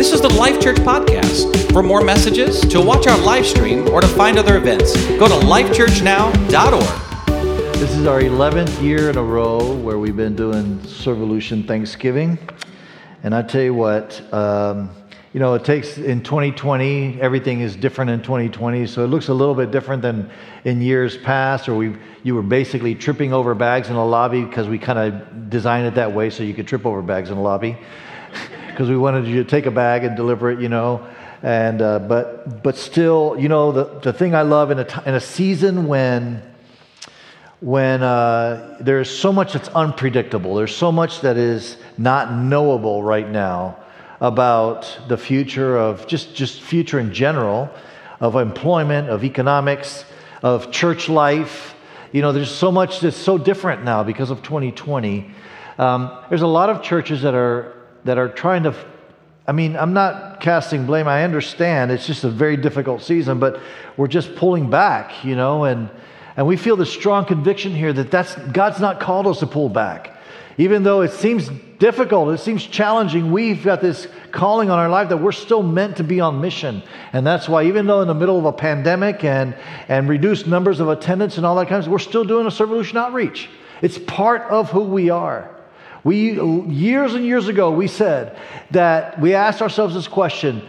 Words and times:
This 0.00 0.12
is 0.12 0.22
the 0.22 0.32
Life 0.32 0.62
Church 0.62 0.78
Podcast. 0.78 1.74
For 1.74 1.82
more 1.82 2.00
messages, 2.00 2.62
to 2.62 2.80
watch 2.80 3.06
our 3.06 3.18
live 3.18 3.44
stream, 3.44 3.86
or 3.90 4.00
to 4.00 4.08
find 4.08 4.38
other 4.38 4.56
events, 4.56 4.96
go 5.18 5.28
to 5.28 5.34
lifechurchnow.org. 5.44 7.74
This 7.74 7.94
is 7.94 8.06
our 8.06 8.22
11th 8.22 8.82
year 8.82 9.10
in 9.10 9.18
a 9.18 9.22
row 9.22 9.76
where 9.76 9.98
we've 9.98 10.16
been 10.16 10.34
doing 10.34 10.78
Servolution 10.78 11.68
Thanksgiving. 11.68 12.38
And 13.24 13.34
I 13.34 13.42
tell 13.42 13.60
you 13.60 13.74
what, 13.74 14.22
um, 14.32 14.88
you 15.34 15.40
know, 15.40 15.52
it 15.52 15.66
takes 15.66 15.98
in 15.98 16.22
2020, 16.22 17.20
everything 17.20 17.60
is 17.60 17.76
different 17.76 18.10
in 18.10 18.22
2020. 18.22 18.86
So 18.86 19.04
it 19.04 19.08
looks 19.08 19.28
a 19.28 19.34
little 19.34 19.54
bit 19.54 19.70
different 19.70 20.00
than 20.00 20.30
in 20.64 20.80
years 20.80 21.18
past, 21.18 21.68
or 21.68 21.74
we 21.74 21.94
you 22.22 22.34
were 22.34 22.42
basically 22.42 22.94
tripping 22.94 23.34
over 23.34 23.54
bags 23.54 23.88
in 23.88 23.96
the 23.96 24.04
lobby 24.04 24.44
because 24.44 24.66
we 24.66 24.78
kind 24.78 24.98
of 24.98 25.50
designed 25.50 25.86
it 25.86 25.94
that 25.96 26.14
way 26.14 26.30
so 26.30 26.42
you 26.42 26.54
could 26.54 26.66
trip 26.66 26.86
over 26.86 27.02
bags 27.02 27.28
in 27.28 27.36
the 27.36 27.42
lobby 27.42 27.76
because 28.70 28.88
we 28.88 28.96
wanted 28.96 29.26
you 29.26 29.42
to 29.42 29.48
take 29.48 29.66
a 29.66 29.70
bag 29.70 30.04
and 30.04 30.16
deliver 30.16 30.50
it, 30.50 30.60
you 30.60 30.68
know. 30.68 31.06
And 31.42 31.80
uh, 31.80 31.98
but 32.00 32.62
but 32.62 32.76
still, 32.76 33.36
you 33.38 33.48
know, 33.48 33.72
the, 33.72 33.84
the 34.00 34.12
thing 34.12 34.34
I 34.34 34.42
love 34.42 34.70
in 34.70 34.78
a, 34.78 34.84
t- 34.84 35.00
in 35.06 35.14
a 35.14 35.20
season 35.20 35.86
when 35.86 36.42
when 37.60 38.02
uh, 38.02 38.78
there's 38.80 39.10
so 39.10 39.32
much 39.32 39.52
that's 39.52 39.68
unpredictable, 39.68 40.54
there's 40.54 40.74
so 40.74 40.90
much 40.90 41.20
that 41.20 41.36
is 41.36 41.76
not 41.98 42.32
knowable 42.32 43.02
right 43.02 43.28
now 43.28 43.76
about 44.20 44.98
the 45.08 45.16
future 45.16 45.78
of 45.78 46.06
just 46.06 46.34
just 46.34 46.60
future 46.60 46.98
in 46.98 47.12
general, 47.12 47.70
of 48.20 48.36
employment, 48.36 49.08
of 49.08 49.24
economics, 49.24 50.04
of 50.42 50.70
church 50.70 51.08
life. 51.08 51.74
You 52.12 52.22
know, 52.22 52.32
there's 52.32 52.50
so 52.50 52.72
much 52.72 53.00
that's 53.00 53.16
so 53.16 53.38
different 53.38 53.84
now 53.84 54.02
because 54.02 54.30
of 54.30 54.42
2020. 54.42 55.30
Um, 55.78 56.18
there's 56.28 56.42
a 56.42 56.46
lot 56.46 56.68
of 56.68 56.82
churches 56.82 57.22
that 57.22 57.34
are 57.34 57.79
that 58.04 58.18
are 58.18 58.28
trying 58.28 58.64
to 58.64 58.74
I 59.50 59.52
mean, 59.52 59.74
I'm 59.74 59.92
not 59.92 60.40
casting 60.40 60.86
blame. 60.86 61.08
I 61.08 61.24
understand 61.24 61.90
it's 61.90 62.06
just 62.06 62.22
a 62.22 62.30
very 62.30 62.56
difficult 62.56 63.02
season, 63.02 63.40
but 63.40 63.60
we're 63.96 64.06
just 64.06 64.36
pulling 64.36 64.70
back, 64.70 65.24
you 65.24 65.34
know, 65.34 65.64
and 65.64 65.90
and 66.36 66.46
we 66.46 66.56
feel 66.56 66.76
the 66.76 66.86
strong 66.86 67.24
conviction 67.24 67.74
here 67.74 67.92
that 67.92 68.12
that's 68.12 68.34
God's 68.52 68.78
not 68.78 69.00
called 69.00 69.26
us 69.26 69.40
to 69.40 69.48
pull 69.48 69.68
back. 69.68 70.16
Even 70.56 70.84
though 70.84 71.00
it 71.00 71.10
seems 71.10 71.48
difficult, 71.80 72.32
it 72.32 72.38
seems 72.38 72.64
challenging, 72.64 73.32
we've 73.32 73.64
got 73.64 73.80
this 73.80 74.06
calling 74.30 74.70
on 74.70 74.78
our 74.78 74.88
life 74.88 75.08
that 75.08 75.16
we're 75.16 75.32
still 75.32 75.64
meant 75.64 75.96
to 75.96 76.04
be 76.04 76.20
on 76.20 76.40
mission. 76.40 76.82
And 77.12 77.26
that's 77.26 77.48
why 77.48 77.64
even 77.64 77.86
though 77.86 78.02
in 78.02 78.08
the 78.08 78.14
middle 78.14 78.38
of 78.38 78.44
a 78.44 78.52
pandemic 78.52 79.24
and 79.24 79.56
and 79.88 80.08
reduced 80.08 80.46
numbers 80.46 80.78
of 80.78 80.88
attendance 80.88 81.38
and 81.38 81.44
all 81.44 81.56
that 81.56 81.66
kind 81.66 81.78
of 81.78 81.84
stuff, 81.84 81.92
we're 81.92 81.98
still 81.98 82.24
doing 82.24 82.46
a 82.46 82.50
Servolution 82.50 82.96
outreach. 82.96 83.48
It's 83.82 83.98
part 83.98 84.42
of 84.42 84.70
who 84.70 84.82
we 84.82 85.10
are. 85.10 85.50
We, 86.02 86.40
years 86.68 87.14
and 87.14 87.24
years 87.24 87.48
ago, 87.48 87.70
we 87.70 87.86
said 87.86 88.38
that 88.70 89.20
we 89.20 89.34
asked 89.34 89.60
ourselves 89.60 89.94
this 89.94 90.08
question 90.08 90.66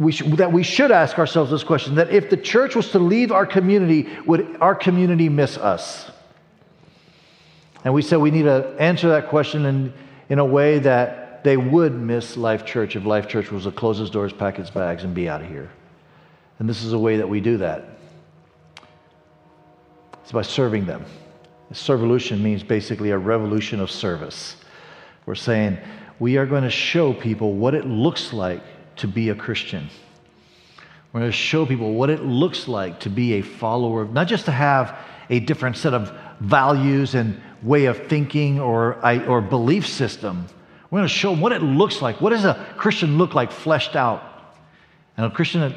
we 0.00 0.12
sh- 0.12 0.22
that 0.22 0.50
we 0.50 0.62
should 0.62 0.90
ask 0.90 1.18
ourselves 1.18 1.50
this 1.50 1.62
question 1.62 1.96
that 1.96 2.10
if 2.10 2.30
the 2.30 2.36
church 2.36 2.74
was 2.74 2.90
to 2.92 2.98
leave 2.98 3.30
our 3.30 3.44
community, 3.44 4.08
would 4.24 4.56
our 4.60 4.74
community 4.74 5.28
miss 5.28 5.58
us? 5.58 6.10
And 7.84 7.92
we 7.92 8.00
said 8.00 8.16
we 8.16 8.30
need 8.30 8.44
to 8.44 8.74
answer 8.78 9.10
that 9.10 9.28
question 9.28 9.66
in, 9.66 9.92
in 10.30 10.38
a 10.38 10.44
way 10.44 10.78
that 10.78 11.44
they 11.44 11.58
would 11.58 11.92
miss 11.92 12.38
Life 12.38 12.64
Church 12.64 12.96
if 12.96 13.04
Life 13.04 13.28
Church 13.28 13.50
was 13.50 13.64
to 13.64 13.72
close 13.72 14.00
its 14.00 14.10
doors, 14.10 14.32
pack 14.32 14.58
its 14.58 14.70
bags, 14.70 15.04
and 15.04 15.14
be 15.14 15.28
out 15.28 15.42
of 15.42 15.48
here. 15.48 15.70
And 16.58 16.68
this 16.68 16.82
is 16.82 16.94
a 16.94 16.98
way 16.98 17.18
that 17.18 17.28
we 17.28 17.40
do 17.40 17.58
that 17.58 17.84
it's 20.22 20.32
by 20.32 20.42
serving 20.42 20.86
them. 20.86 21.04
Servolution 21.72 22.40
means 22.40 22.62
basically 22.62 23.10
a 23.10 23.18
revolution 23.18 23.80
of 23.80 23.90
service. 23.90 24.56
We're 25.26 25.36
saying 25.36 25.78
we 26.18 26.36
are 26.36 26.46
going 26.46 26.64
to 26.64 26.70
show 26.70 27.12
people 27.12 27.54
what 27.54 27.74
it 27.74 27.86
looks 27.86 28.32
like 28.32 28.62
to 28.96 29.06
be 29.08 29.28
a 29.28 29.34
Christian. 29.34 29.88
We're 31.12 31.20
going 31.20 31.32
to 31.32 31.36
show 31.36 31.66
people 31.66 31.94
what 31.94 32.10
it 32.10 32.22
looks 32.22 32.68
like 32.68 33.00
to 33.00 33.10
be 33.10 33.34
a 33.34 33.42
follower, 33.42 34.04
not 34.04 34.28
just 34.28 34.44
to 34.46 34.52
have 34.52 34.98
a 35.28 35.40
different 35.40 35.76
set 35.76 35.94
of 35.94 36.12
values 36.40 37.14
and 37.14 37.40
way 37.62 37.86
of 37.86 38.06
thinking 38.08 38.60
or, 38.60 39.04
or 39.26 39.40
belief 39.40 39.86
system. 39.86 40.46
We're 40.90 40.98
going 40.98 41.08
to 41.08 41.14
show 41.14 41.30
them 41.30 41.40
what 41.40 41.52
it 41.52 41.62
looks 41.62 42.02
like. 42.02 42.20
What 42.20 42.30
does 42.30 42.44
a 42.44 42.66
Christian 42.76 43.16
look 43.16 43.34
like 43.34 43.52
fleshed 43.52 43.94
out? 43.94 44.56
And 45.16 45.26
a 45.26 45.30
Christian, 45.30 45.74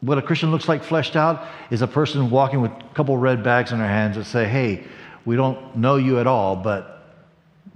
what 0.00 0.18
a 0.18 0.22
Christian 0.22 0.50
looks 0.50 0.68
like 0.68 0.82
fleshed 0.82 1.16
out 1.16 1.46
is 1.70 1.82
a 1.82 1.86
person 1.86 2.30
walking 2.30 2.60
with 2.60 2.70
a 2.70 2.94
couple 2.94 3.16
red 3.16 3.42
bags 3.42 3.72
in 3.72 3.78
their 3.78 3.88
hands 3.88 4.16
that 4.16 4.24
say, 4.24 4.48
hey, 4.48 4.84
we 5.28 5.36
don't 5.36 5.76
know 5.76 5.96
you 5.96 6.18
at 6.20 6.26
all, 6.26 6.56
but, 6.56 7.02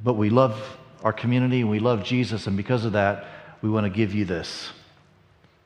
but 0.02 0.14
we 0.14 0.30
love 0.30 0.58
our 1.02 1.12
community 1.12 1.60
and 1.60 1.68
we 1.68 1.80
love 1.80 2.02
Jesus, 2.02 2.46
and 2.46 2.56
because 2.56 2.86
of 2.86 2.92
that, 2.92 3.26
we 3.60 3.68
want 3.68 3.84
to 3.84 3.90
give 3.90 4.14
you 4.14 4.24
this. 4.24 4.70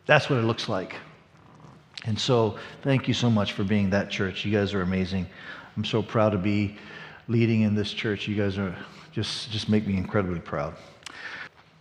That's 0.05 0.29
what 0.29 0.41
it 0.41 0.43
looks 0.43 0.69
like. 0.69 0.97
And 2.05 2.19
so, 2.19 2.59
thank 2.83 3.07
you 3.07 3.15
so 3.15 3.31
much 3.31 3.53
for 3.53 3.63
being 3.63 3.91
that 3.91 4.11
church. 4.11 4.45
You 4.45 4.51
guys 4.51 4.75
are 4.75 4.83
amazing. 4.83 5.29
I'm 5.77 5.85
so 5.85 6.03
proud 6.03 6.31
to 6.31 6.39
be 6.39 6.77
leading 7.29 7.61
in 7.61 7.77
this 7.77 7.93
church. 7.93 8.27
You 8.27 8.35
guys 8.35 8.59
are 8.59 8.75
just, 9.13 9.53
just 9.53 9.69
make 9.69 9.87
me 9.87 9.97
incredibly 9.97 10.41
proud. 10.41 10.75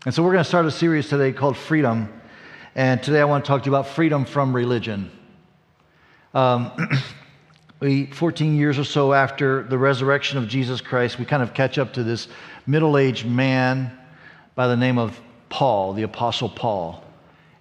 And 0.06 0.14
so, 0.14 0.22
we're 0.22 0.34
going 0.34 0.44
to 0.44 0.48
start 0.48 0.68
a 0.68 0.72
series 0.72 1.10
today 1.10 1.32
called 1.32 1.58
Freedom. 1.58 2.14
And 2.76 3.02
today, 3.02 3.22
I 3.22 3.26
want 3.26 3.44
to 3.44 3.48
talk 3.48 3.64
to 3.64 3.72
you 3.72 3.76
about 3.76 3.88
freedom 3.88 4.24
from 4.26 4.56
religion. 4.56 5.10
Um, 6.36 6.72
we, 7.80 8.06
14 8.06 8.56
years 8.56 8.80
or 8.80 8.86
so 8.86 9.14
after 9.14 9.64
the 9.64 9.78
resurrection 9.78 10.38
of 10.38 10.48
Jesus 10.48 10.80
Christ, 10.80 11.20
we 11.20 11.26
kind 11.26 11.44
of 11.44 11.54
catch 11.54 11.78
up 11.78 11.94
to 11.94 12.04
this 12.04 12.28
middle 12.66 12.98
aged 12.98 13.26
man 13.26 13.92
by 14.56 14.68
the 14.68 14.78
name 14.78 14.98
of 14.98 15.20
Paul, 15.50 15.94
the 15.94 16.04
Apostle 16.04 16.50
Paul. 16.50 17.04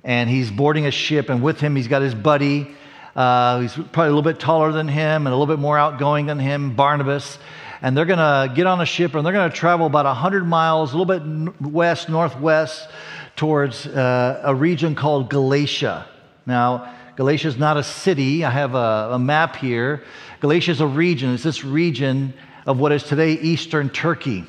And 0.05 0.31
he's 0.31 0.51
boarding 0.51 0.87
a 0.87 0.91
ship, 0.91 1.31
and 1.31 1.43
with 1.43 1.61
him, 1.61 1.75
he's 1.75 1.89
got 1.89 2.03
his 2.03 2.15
buddy. 2.15 2.71
Uh, 3.17 3.61
he's 3.61 3.73
probably 3.73 4.07
a 4.07 4.15
little 4.15 4.23
bit 4.23 4.39
taller 4.39 4.71
than 4.71 4.87
him 4.87 5.27
and 5.27 5.29
a 5.29 5.37
little 5.37 5.53
bit 5.53 5.61
more 5.61 5.79
outgoing 5.79 6.27
than 6.27 6.39
him, 6.39 6.77
Barnabas. 6.77 7.39
And 7.83 7.97
they're 7.97 8.05
going 8.05 8.19
to 8.19 8.55
get 8.55 8.67
on 8.67 8.81
a 8.81 8.87
ship 8.87 9.15
and 9.15 9.27
they're 9.27 9.33
going 9.33 9.51
to 9.51 9.57
travel 9.57 9.87
about 9.87 10.07
100 10.07 10.47
miles, 10.47 10.93
a 10.93 10.97
little 10.97 11.19
bit 11.19 11.61
west, 11.61 12.09
northwest, 12.09 12.89
towards 13.37 13.87
uh, 13.87 14.43
a 14.45 14.55
region 14.55 14.95
called 14.95 15.29
Galatia. 15.29 16.07
Now, 16.47 16.94
Galatia 17.17 17.49
is 17.49 17.57
not 17.57 17.77
a 17.77 17.83
city. 17.83 18.45
I 18.45 18.51
have 18.51 18.75
a, 18.75 19.11
a 19.13 19.19
map 19.19 19.57
here. 19.57 20.03
Galatia 20.41 20.73
is 20.73 20.81
a 20.81 20.87
region. 20.87 21.33
It's 21.33 21.45
this 21.45 21.65
region 21.65 22.35
of 22.67 22.81
what 22.81 22.91
is 22.91 23.05
today 23.05 23.33
Eastern 23.35 23.89
Turkey. 23.89 24.45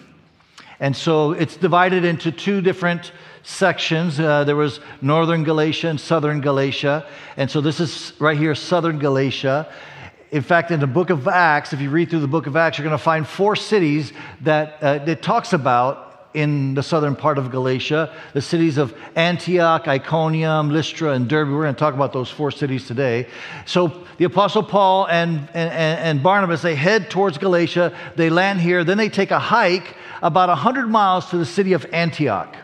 And 0.79 0.95
so 0.95 1.31
it's 1.31 1.57
divided 1.57 2.03
into 2.03 2.31
two 2.31 2.61
different 2.61 3.11
sections. 3.43 4.19
Uh, 4.19 4.43
there 4.43 4.55
was 4.55 4.79
northern 5.01 5.43
Galatia 5.43 5.89
and 5.89 6.01
southern 6.01 6.41
Galatia. 6.41 7.05
And 7.37 7.49
so 7.49 7.61
this 7.61 7.79
is 7.79 8.13
right 8.19 8.37
here, 8.37 8.55
southern 8.55 8.97
Galatia. 8.97 9.71
In 10.31 10.41
fact, 10.41 10.71
in 10.71 10.79
the 10.79 10.87
book 10.87 11.11
of 11.11 11.27
Acts, 11.27 11.71
if 11.71 11.79
you 11.79 11.91
read 11.91 12.09
through 12.09 12.19
the 12.19 12.27
book 12.27 12.47
of 12.47 12.55
Acts, 12.55 12.77
you're 12.77 12.87
going 12.87 12.97
to 12.97 13.03
find 13.03 13.27
four 13.27 13.55
cities 13.55 14.11
that 14.41 14.81
uh, 14.81 14.99
it 15.05 15.21
talks 15.21 15.53
about 15.53 16.04
in 16.35 16.73
the 16.73 16.83
southern 16.83 17.15
part 17.15 17.37
of 17.37 17.49
Galatia, 17.49 18.13
the 18.33 18.41
cities 18.41 18.77
of 18.77 18.93
Antioch, 19.15 19.87
Iconium, 19.87 20.69
Lystra, 20.69 21.13
and 21.13 21.27
Derbe. 21.27 21.49
We're 21.49 21.63
going 21.63 21.75
to 21.75 21.79
talk 21.79 21.93
about 21.93 22.13
those 22.13 22.29
four 22.29 22.51
cities 22.51 22.85
today. 22.85 23.27
So 23.65 24.03
the 24.17 24.25
Apostle 24.25 24.63
Paul 24.63 25.07
and, 25.07 25.49
and, 25.53 25.71
and 25.71 26.23
Barnabas, 26.23 26.61
they 26.61 26.75
head 26.75 27.09
towards 27.09 27.37
Galatia. 27.37 27.95
They 28.15 28.29
land 28.29 28.61
here. 28.61 28.83
Then 28.83 28.97
they 28.97 29.09
take 29.09 29.31
a 29.31 29.39
hike 29.39 29.95
about 30.21 30.49
100 30.49 30.87
miles 30.87 31.29
to 31.29 31.37
the 31.37 31.45
city 31.45 31.73
of 31.73 31.85
Antioch. 31.91 32.55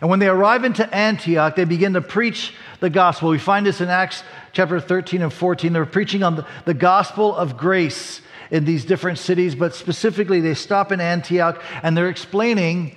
And 0.00 0.10
when 0.10 0.18
they 0.18 0.28
arrive 0.28 0.64
into 0.64 0.92
Antioch, 0.94 1.56
they 1.56 1.64
begin 1.64 1.94
to 1.94 2.00
preach 2.02 2.52
the 2.80 2.90
gospel. 2.90 3.30
We 3.30 3.38
find 3.38 3.64
this 3.64 3.80
in 3.80 3.88
Acts 3.88 4.22
chapter 4.52 4.80
13 4.80 5.22
and 5.22 5.32
14. 5.32 5.72
They're 5.72 5.86
preaching 5.86 6.22
on 6.22 6.36
the, 6.36 6.46
the 6.64 6.74
gospel 6.74 7.34
of 7.34 7.56
grace 7.56 8.20
in 8.54 8.64
these 8.64 8.84
different 8.84 9.18
cities, 9.18 9.56
but 9.56 9.74
specifically 9.74 10.40
they 10.40 10.54
stop 10.54 10.92
in 10.92 11.00
Antioch 11.00 11.60
and 11.82 11.96
they're 11.96 12.08
explaining 12.08 12.94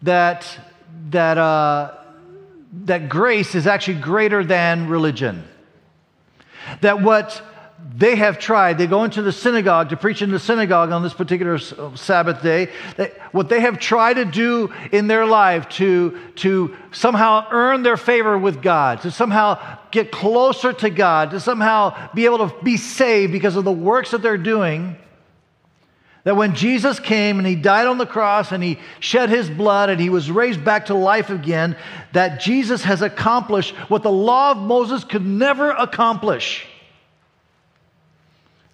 that, 0.00 0.46
that, 1.10 1.36
uh, 1.36 1.92
that 2.84 3.10
grace 3.10 3.54
is 3.54 3.66
actually 3.66 4.00
greater 4.00 4.42
than 4.42 4.88
religion. 4.88 5.46
That 6.80 7.02
what 7.02 7.42
they 7.98 8.14
have 8.16 8.38
tried, 8.38 8.78
they 8.78 8.86
go 8.86 9.04
into 9.04 9.22
the 9.22 9.32
synagogue 9.32 9.88
to 9.88 9.96
preach 9.96 10.22
in 10.22 10.30
the 10.30 10.38
synagogue 10.38 10.92
on 10.92 11.02
this 11.02 11.14
particular 11.14 11.54
uh, 11.54 11.94
Sabbath 11.96 12.42
day. 12.42 12.70
What 13.32 13.48
they 13.48 13.60
have 13.60 13.80
tried 13.80 14.14
to 14.14 14.24
do 14.24 14.72
in 14.92 15.08
their 15.08 15.26
life 15.26 15.68
to, 15.70 16.18
to 16.36 16.76
somehow 16.92 17.46
earn 17.50 17.82
their 17.82 17.96
favor 17.96 18.38
with 18.38 18.62
God, 18.62 19.00
to 19.02 19.10
somehow 19.10 19.78
get 19.90 20.12
closer 20.12 20.72
to 20.74 20.90
God, 20.90 21.30
to 21.30 21.40
somehow 21.40 22.10
be 22.14 22.24
able 22.24 22.48
to 22.48 22.54
be 22.62 22.76
saved 22.76 23.32
because 23.32 23.56
of 23.56 23.64
the 23.64 23.72
works 23.72 24.12
that 24.12 24.22
they're 24.22 24.38
doing. 24.38 24.96
That 26.22 26.36
when 26.36 26.54
Jesus 26.54 27.00
came 27.00 27.38
and 27.38 27.46
he 27.46 27.56
died 27.56 27.86
on 27.86 27.98
the 27.98 28.06
cross 28.06 28.52
and 28.52 28.62
he 28.62 28.78
shed 29.00 29.28
his 29.28 29.48
blood 29.50 29.88
and 29.88 30.00
he 30.00 30.10
was 30.10 30.30
raised 30.30 30.64
back 30.64 30.86
to 30.86 30.94
life 30.94 31.30
again, 31.30 31.76
that 32.12 32.40
Jesus 32.40 32.84
has 32.84 33.02
accomplished 33.02 33.74
what 33.88 34.02
the 34.02 34.10
law 34.12 34.52
of 34.52 34.58
Moses 34.58 35.04
could 35.04 35.24
never 35.24 35.70
accomplish. 35.70 36.66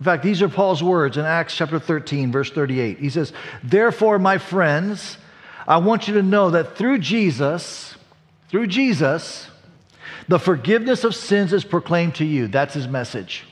In 0.04 0.10
fact, 0.10 0.22
these 0.22 0.42
are 0.42 0.50
Paul's 0.50 0.82
words 0.82 1.16
in 1.16 1.24
Acts 1.24 1.56
chapter 1.56 1.78
13, 1.78 2.30
verse 2.30 2.50
38. 2.50 2.98
He 2.98 3.08
says, 3.08 3.32
Therefore, 3.62 4.18
my 4.18 4.36
friends, 4.36 5.16
I 5.66 5.78
want 5.78 6.08
you 6.08 6.12
to 6.12 6.22
know 6.22 6.50
that 6.50 6.76
through 6.76 6.98
Jesus, 6.98 7.94
through 8.50 8.66
Jesus, 8.66 9.48
the 10.28 10.38
forgiveness 10.38 11.04
of 11.04 11.14
sins 11.14 11.54
is 11.54 11.64
proclaimed 11.64 12.16
to 12.16 12.26
you. 12.26 12.48
That's 12.48 12.74
his 12.74 12.86
message. 12.86 13.44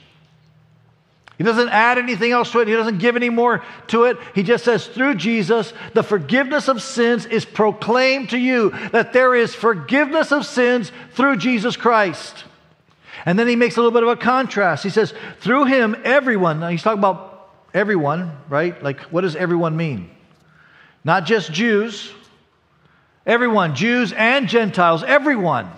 He 1.39 1.45
doesn't 1.45 1.71
add 1.71 1.97
anything 1.97 2.33
else 2.33 2.53
to 2.53 2.59
it. 2.59 2.69
He 2.69 2.75
doesn't 2.75 2.99
give 2.99 3.17
any 3.17 3.31
more 3.31 3.65
to 3.87 4.05
it. 4.05 4.19
He 4.35 4.43
just 4.43 4.63
says, 4.63 4.87
through 4.87 5.15
Jesus, 5.15 5.73
the 5.95 6.03
forgiveness 6.03 6.69
of 6.69 6.83
sins 6.83 7.25
is 7.25 7.47
proclaimed 7.47 8.29
to 8.29 8.39
you, 8.39 8.75
that 8.91 9.15
there 9.15 9.35
is 9.35 9.55
forgiveness 9.55 10.31
of 10.31 10.45
sins 10.45 10.93
through 11.13 11.37
Jesus 11.37 11.79
Christ. 11.79 12.45
And 13.25 13.39
then 13.39 13.47
he 13.47 13.57
makes 13.57 13.77
a 13.77 13.81
little 13.81 13.93
bit 13.93 14.03
of 14.03 14.09
a 14.09 14.17
contrast. 14.17 14.83
He 14.83 14.91
says, 14.91 15.15
through 15.41 15.67
him, 15.67 15.97
everyone, 16.05 16.61
now 16.61 16.69
he's 16.69 16.83
talking 16.83 16.99
about 16.99 17.51
everyone, 17.73 18.37
right? 18.49 18.81
Like, 18.83 19.01
what 19.03 19.21
does 19.21 19.37
everyone 19.37 19.77
mean? 19.77 20.11
Not 21.05 21.25
just 21.25 21.53
Jews, 21.53 22.13
everyone, 23.27 23.75
Jews 23.75 24.13
and 24.13 24.49
Gentiles, 24.49 25.03
everyone. 25.03 25.71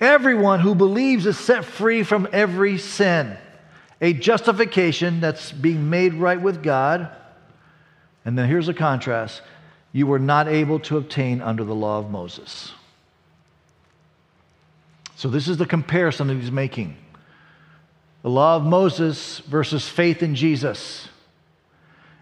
Everyone 0.00 0.60
who 0.60 0.74
believes 0.74 1.26
is 1.26 1.38
set 1.38 1.64
free 1.64 2.02
from 2.02 2.28
every 2.32 2.78
sin 2.78 3.38
a 4.00 4.12
justification 4.12 5.20
that's 5.20 5.52
being 5.52 5.88
made 5.88 6.14
right 6.14 6.40
with 6.40 6.62
God. 6.62 7.10
And 8.24 8.36
then 8.36 8.48
here's 8.48 8.68
a 8.68 8.74
contrast 8.74 9.42
you 9.92 10.06
were 10.06 10.18
not 10.18 10.48
able 10.48 10.78
to 10.80 10.98
obtain 10.98 11.40
under 11.40 11.64
the 11.64 11.74
law 11.74 11.98
of 11.98 12.10
Moses. 12.10 12.72
So, 15.16 15.30
this 15.30 15.48
is 15.48 15.56
the 15.56 15.66
comparison 15.66 16.28
that 16.28 16.34
he's 16.34 16.52
making 16.52 16.96
the 18.22 18.28
law 18.28 18.56
of 18.56 18.64
Moses 18.64 19.38
versus 19.40 19.88
faith 19.88 20.22
in 20.22 20.34
Jesus. 20.34 21.08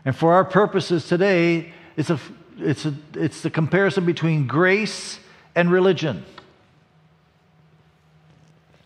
And 0.04 0.14
for 0.14 0.34
our 0.34 0.44
purposes 0.44 1.08
today, 1.08 1.72
it's, 1.96 2.10
a, 2.10 2.20
it's, 2.58 2.84
a, 2.84 2.94
it's 3.14 3.40
the 3.40 3.50
comparison 3.50 4.04
between 4.04 4.46
grace 4.46 5.18
and 5.54 5.72
religion. 5.72 6.24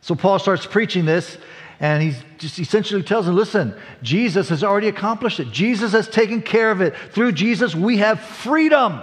So, 0.00 0.14
Paul 0.14 0.38
starts 0.38 0.64
preaching 0.64 1.04
this, 1.04 1.36
and 1.78 2.02
he 2.02 2.14
just 2.38 2.58
essentially 2.58 3.02
tells 3.02 3.26
them 3.26 3.36
listen, 3.36 3.74
Jesus 4.02 4.48
has 4.48 4.64
already 4.64 4.88
accomplished 4.88 5.38
it. 5.38 5.50
Jesus 5.50 5.92
has 5.92 6.08
taken 6.08 6.40
care 6.40 6.70
of 6.70 6.80
it. 6.80 6.96
Through 7.12 7.32
Jesus, 7.32 7.74
we 7.74 7.98
have 7.98 8.20
freedom. 8.20 9.02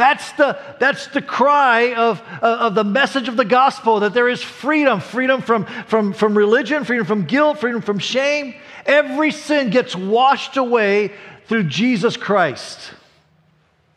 That's 0.00 0.32
the, 0.32 0.58
that's 0.78 1.08
the 1.08 1.20
cry 1.20 1.92
of, 1.92 2.22
uh, 2.40 2.56
of 2.60 2.74
the 2.74 2.84
message 2.84 3.28
of 3.28 3.36
the 3.36 3.44
gospel 3.44 4.00
that 4.00 4.14
there 4.14 4.30
is 4.30 4.42
freedom 4.42 4.98
freedom 4.98 5.42
from, 5.42 5.66
from, 5.66 6.14
from 6.14 6.38
religion, 6.38 6.86
freedom 6.86 7.04
from 7.04 7.26
guilt, 7.26 7.58
freedom 7.58 7.82
from 7.82 7.98
shame. 7.98 8.54
Every 8.86 9.30
sin 9.30 9.68
gets 9.68 9.94
washed 9.94 10.56
away 10.56 11.12
through 11.48 11.64
Jesus 11.64 12.16
Christ. 12.16 12.94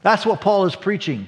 That's 0.02 0.26
what 0.26 0.42
Paul 0.42 0.66
is 0.66 0.76
preaching. 0.76 1.26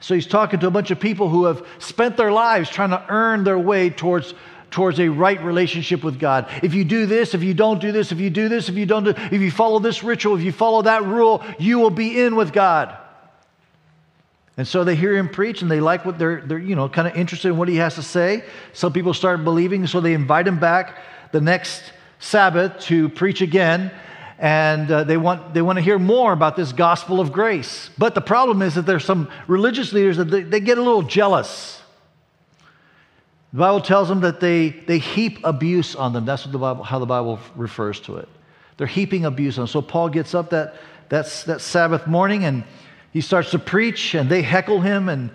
So 0.00 0.16
he's 0.16 0.26
talking 0.26 0.58
to 0.58 0.66
a 0.66 0.72
bunch 0.72 0.90
of 0.90 0.98
people 0.98 1.28
who 1.28 1.44
have 1.44 1.64
spent 1.78 2.16
their 2.16 2.32
lives 2.32 2.68
trying 2.68 2.90
to 2.90 3.04
earn 3.08 3.44
their 3.44 3.60
way 3.60 3.90
towards 3.90 4.34
towards 4.72 4.98
a 4.98 5.08
right 5.08 5.40
relationship 5.44 6.02
with 6.02 6.18
God. 6.18 6.48
If 6.64 6.74
you 6.74 6.84
do 6.84 7.06
this, 7.06 7.32
if 7.32 7.44
you 7.44 7.54
don't 7.54 7.80
do 7.80 7.92
this, 7.92 8.10
if 8.10 8.18
you 8.18 8.30
do 8.30 8.48
this, 8.48 8.68
if 8.68 8.74
you 8.74 8.86
don't 8.86 9.04
do, 9.04 9.10
if 9.16 9.40
you 9.40 9.52
follow 9.52 9.78
this 9.78 10.02
ritual, 10.02 10.36
if 10.36 10.42
you 10.42 10.50
follow 10.50 10.82
that 10.82 11.04
rule, 11.04 11.44
you 11.60 11.78
will 11.78 11.90
be 11.90 12.20
in 12.20 12.34
with 12.34 12.52
God. 12.52 12.98
And 14.56 14.66
so 14.66 14.84
they 14.84 14.96
hear 14.96 15.14
him 15.14 15.28
preach 15.28 15.62
and 15.62 15.70
they 15.70 15.80
like 15.80 16.04
what 16.04 16.18
they're, 16.18 16.40
they're 16.40 16.58
you 16.58 16.74
know, 16.74 16.88
kind 16.88 17.06
of 17.06 17.14
interested 17.14 17.48
in 17.48 17.56
what 17.56 17.68
he 17.68 17.76
has 17.76 17.94
to 17.96 18.02
say. 18.02 18.44
Some 18.72 18.92
people 18.92 19.12
start 19.12 19.44
believing, 19.44 19.86
so 19.86 20.00
they 20.00 20.14
invite 20.14 20.46
him 20.48 20.58
back 20.58 20.98
the 21.32 21.40
next 21.40 21.82
Sabbath 22.18 22.80
to 22.86 23.08
preach 23.10 23.42
again. 23.42 23.90
And 24.38 24.90
uh, 24.90 25.04
they, 25.04 25.16
want, 25.16 25.54
they 25.54 25.62
want 25.62 25.76
to 25.76 25.82
hear 25.82 25.98
more 25.98 26.32
about 26.32 26.56
this 26.56 26.72
gospel 26.72 27.20
of 27.20 27.32
grace. 27.32 27.90
But 27.98 28.14
the 28.14 28.20
problem 28.20 28.62
is 28.62 28.74
that 28.74 28.86
there's 28.86 29.04
some 29.04 29.30
religious 29.46 29.92
leaders 29.92 30.16
that 30.18 30.30
they, 30.30 30.42
they 30.42 30.60
get 30.60 30.78
a 30.78 30.82
little 30.82 31.02
jealous 31.02 31.82
the 33.56 33.60
Bible 33.60 33.80
tells 33.80 34.08
them 34.08 34.20
that 34.20 34.38
they, 34.38 34.68
they 34.68 34.98
heap 34.98 35.38
abuse 35.42 35.94
on 35.96 36.12
them. 36.12 36.26
That's 36.26 36.44
what 36.44 36.52
the 36.52 36.58
Bible, 36.58 36.84
how 36.84 36.98
the 36.98 37.06
Bible 37.06 37.38
refers 37.54 37.98
to 38.00 38.18
it. 38.18 38.28
They're 38.76 38.86
heaping 38.86 39.24
abuse 39.24 39.56
on 39.56 39.62
them. 39.62 39.68
So 39.68 39.80
Paul 39.80 40.10
gets 40.10 40.34
up 40.34 40.50
that, 40.50 40.74
that, 41.08 41.44
that 41.46 41.62
Sabbath 41.62 42.06
morning 42.06 42.44
and 42.44 42.64
he 43.16 43.22
starts 43.22 43.52
to 43.52 43.58
preach, 43.58 44.14
and 44.14 44.28
they 44.28 44.42
heckle 44.42 44.82
him 44.82 45.08
and 45.08 45.30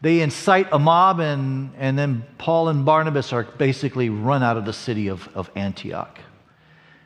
they 0.00 0.22
incite 0.22 0.68
a 0.72 0.78
mob, 0.78 1.20
and, 1.20 1.70
and 1.76 1.98
then 1.98 2.24
Paul 2.38 2.70
and 2.70 2.86
Barnabas 2.86 3.30
are 3.30 3.42
basically 3.42 4.08
run 4.08 4.42
out 4.42 4.56
of 4.56 4.64
the 4.64 4.72
city 4.72 5.08
of, 5.08 5.28
of 5.34 5.50
Antioch. 5.54 6.18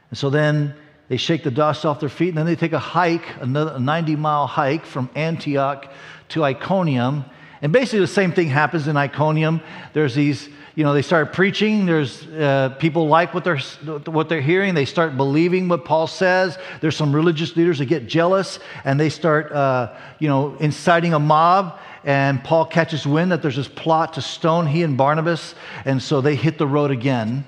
And 0.08 0.16
so 0.16 0.30
then 0.30 0.76
they 1.08 1.16
shake 1.16 1.42
the 1.42 1.50
dust 1.50 1.84
off 1.84 1.98
their 1.98 2.08
feet, 2.08 2.28
and 2.28 2.38
then 2.38 2.46
they 2.46 2.54
take 2.54 2.72
a 2.72 2.78
hike, 2.78 3.24
another 3.40 3.80
90 3.80 4.14
mile 4.14 4.46
hike 4.46 4.86
from 4.86 5.10
Antioch 5.16 5.90
to 6.28 6.44
Iconium. 6.44 7.24
And 7.60 7.72
basically, 7.72 7.98
the 7.98 8.06
same 8.06 8.30
thing 8.30 8.50
happens 8.50 8.86
in 8.86 8.96
Iconium. 8.96 9.60
There's 9.94 10.14
these 10.14 10.48
you 10.74 10.84
know, 10.84 10.94
they 10.94 11.02
start 11.02 11.32
preaching. 11.32 11.86
There's 11.86 12.26
uh, 12.28 12.76
people 12.78 13.08
like 13.08 13.34
what 13.34 13.44
they're, 13.44 13.58
what 14.06 14.28
they're 14.28 14.40
hearing. 14.40 14.74
They 14.74 14.84
start 14.84 15.16
believing 15.16 15.68
what 15.68 15.84
Paul 15.84 16.06
says. 16.06 16.58
There's 16.80 16.96
some 16.96 17.14
religious 17.14 17.56
leaders 17.56 17.78
that 17.78 17.86
get 17.86 18.06
jealous 18.06 18.60
and 18.84 18.98
they 18.98 19.08
start, 19.08 19.50
uh, 19.52 19.94
you 20.18 20.28
know, 20.28 20.54
inciting 20.56 21.12
a 21.12 21.18
mob. 21.18 21.78
And 22.04 22.42
Paul 22.42 22.66
catches 22.66 23.06
wind 23.06 23.32
that 23.32 23.42
there's 23.42 23.56
this 23.56 23.68
plot 23.68 24.14
to 24.14 24.22
stone 24.22 24.66
he 24.66 24.82
and 24.82 24.96
Barnabas. 24.96 25.54
And 25.84 26.00
so 26.00 26.20
they 26.20 26.36
hit 26.36 26.56
the 26.56 26.66
road 26.66 26.90
again 26.90 27.44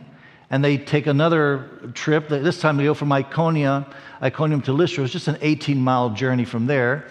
and 0.51 0.63
they 0.63 0.77
take 0.77 1.07
another 1.07 1.71
trip. 1.95 2.29
This 2.29 2.61
time 2.61 2.77
they 2.77 2.85
go 2.85 2.95
from 2.95 3.11
Iconium, 3.13 3.87
Iconium 4.21 4.61
to 4.63 4.73
Lystra. 4.73 5.05
It's 5.05 5.13
just 5.13 5.29
an 5.29 5.39
18 5.41 5.81
mile 5.81 6.11
journey 6.11 6.45
from 6.45 6.67
there. 6.67 7.09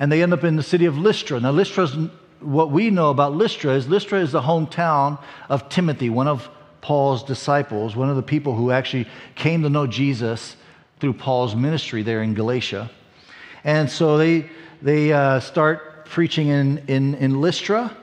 And 0.00 0.10
they 0.10 0.22
end 0.22 0.32
up 0.32 0.42
in 0.42 0.56
the 0.56 0.62
city 0.62 0.86
of 0.86 0.98
Lystra. 0.98 1.38
Now, 1.38 1.52
Lystra's 1.52 1.94
what 2.40 2.70
we 2.70 2.90
know 2.90 3.10
about 3.10 3.34
Lystra 3.34 3.74
is 3.74 3.88
Lystra 3.88 4.20
is 4.20 4.32
the 4.32 4.40
hometown 4.40 5.18
of 5.48 5.68
Timothy, 5.68 6.10
one 6.10 6.28
of 6.28 6.48
Paul's 6.80 7.22
disciples, 7.22 7.94
one 7.94 8.08
of 8.08 8.16
the 8.16 8.22
people 8.22 8.54
who 8.54 8.70
actually 8.70 9.06
came 9.34 9.62
to 9.62 9.68
know 9.68 9.86
Jesus 9.86 10.56
through 10.98 11.14
Paul's 11.14 11.54
ministry 11.54 12.02
there 12.02 12.22
in 12.22 12.34
Galatia. 12.34 12.90
And 13.64 13.90
so 13.90 14.16
they, 14.16 14.48
they 14.80 15.12
uh, 15.12 15.40
start 15.40 16.06
preaching 16.06 16.48
in, 16.48 16.78
in, 16.88 17.14
in 17.16 17.40
Lystra. 17.40 17.96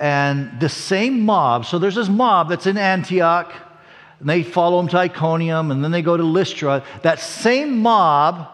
And 0.00 0.60
the 0.60 0.68
same 0.68 1.20
mob, 1.20 1.66
so 1.66 1.78
there's 1.78 1.94
this 1.94 2.08
mob 2.08 2.48
that's 2.48 2.66
in 2.66 2.76
Antioch, 2.76 3.52
and 4.18 4.28
they 4.28 4.42
follow 4.42 4.80
him 4.80 4.88
to 4.88 4.98
Iconium, 4.98 5.70
and 5.70 5.84
then 5.84 5.92
they 5.92 6.02
go 6.02 6.16
to 6.16 6.24
Lystra. 6.24 6.84
That 7.02 7.20
same 7.20 7.78
mob 7.78 8.48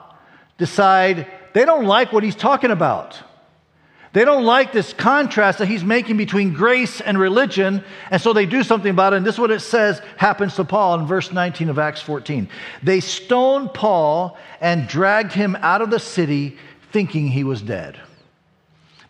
decide 0.59 1.27
they 1.55 1.65
don't 1.65 1.87
like 1.87 2.13
what 2.13 2.23
he's 2.23 2.37
talking 2.37 2.71
about. 2.71 3.19
They 4.13 4.25
don't 4.25 4.45
like 4.45 4.73
this 4.73 4.93
contrast 4.93 5.59
that 5.59 5.67
he's 5.67 5.85
making 5.85 6.17
between 6.17 6.53
grace 6.53 7.01
and 7.01 7.17
religion, 7.17 7.85
and 8.11 8.21
so 8.21 8.33
they 8.33 8.45
do 8.45 8.65
something 8.65 8.91
about 8.91 9.13
it. 9.13 9.19
And 9.19 9.27
this 9.27 9.37
is 9.37 9.41
what 9.41 9.53
it 9.53 9.61
says 9.61 10.03
happens 10.17 10.57
to 10.57 10.65
Paul 10.65 10.99
in 10.99 11.07
verse 11.07 11.31
19 11.31 11.69
of 11.69 11.79
Acts 11.79 12.03
14. 12.03 12.49
They 12.83 12.99
stoned 12.99 13.73
Paul 13.73 14.37
and 14.61 14.89
dragged 14.89 15.33
him 15.33 15.57
out 15.61 15.81
of 15.81 15.91
the 15.91 16.01
city, 16.01 16.59
thinking 16.91 17.29
he 17.29 17.45
was 17.45 17.63
dead. 17.63 18.01